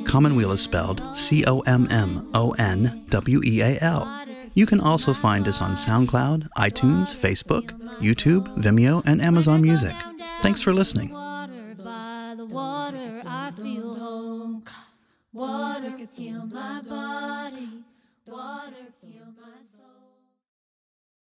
Commonweal 0.06 0.52
is 0.52 0.62
spelled 0.62 1.02
C 1.16 1.46
O 1.46 1.60
M 1.62 1.88
M 1.90 2.30
O 2.34 2.52
N 2.52 3.04
W 3.10 3.42
E 3.44 3.62
A 3.62 3.78
L. 3.82 4.08
You 4.54 4.66
can 4.66 4.80
also 4.82 5.14
find 5.14 5.48
us 5.48 5.62
on 5.62 5.76
SoundCloud, 5.76 6.50
iTunes, 6.58 7.16
Facebook, 7.16 7.72
YouTube, 8.00 8.48
Vimeo, 8.58 9.02
and 9.06 9.22
Amazon 9.22 9.62
Music. 9.62 9.96
Thanks 10.42 10.62
for 10.62 10.74
listening. 10.74 11.12
Water 15.34 15.98
my 16.52 16.82
body. 16.82 17.68
Water. 18.28 18.76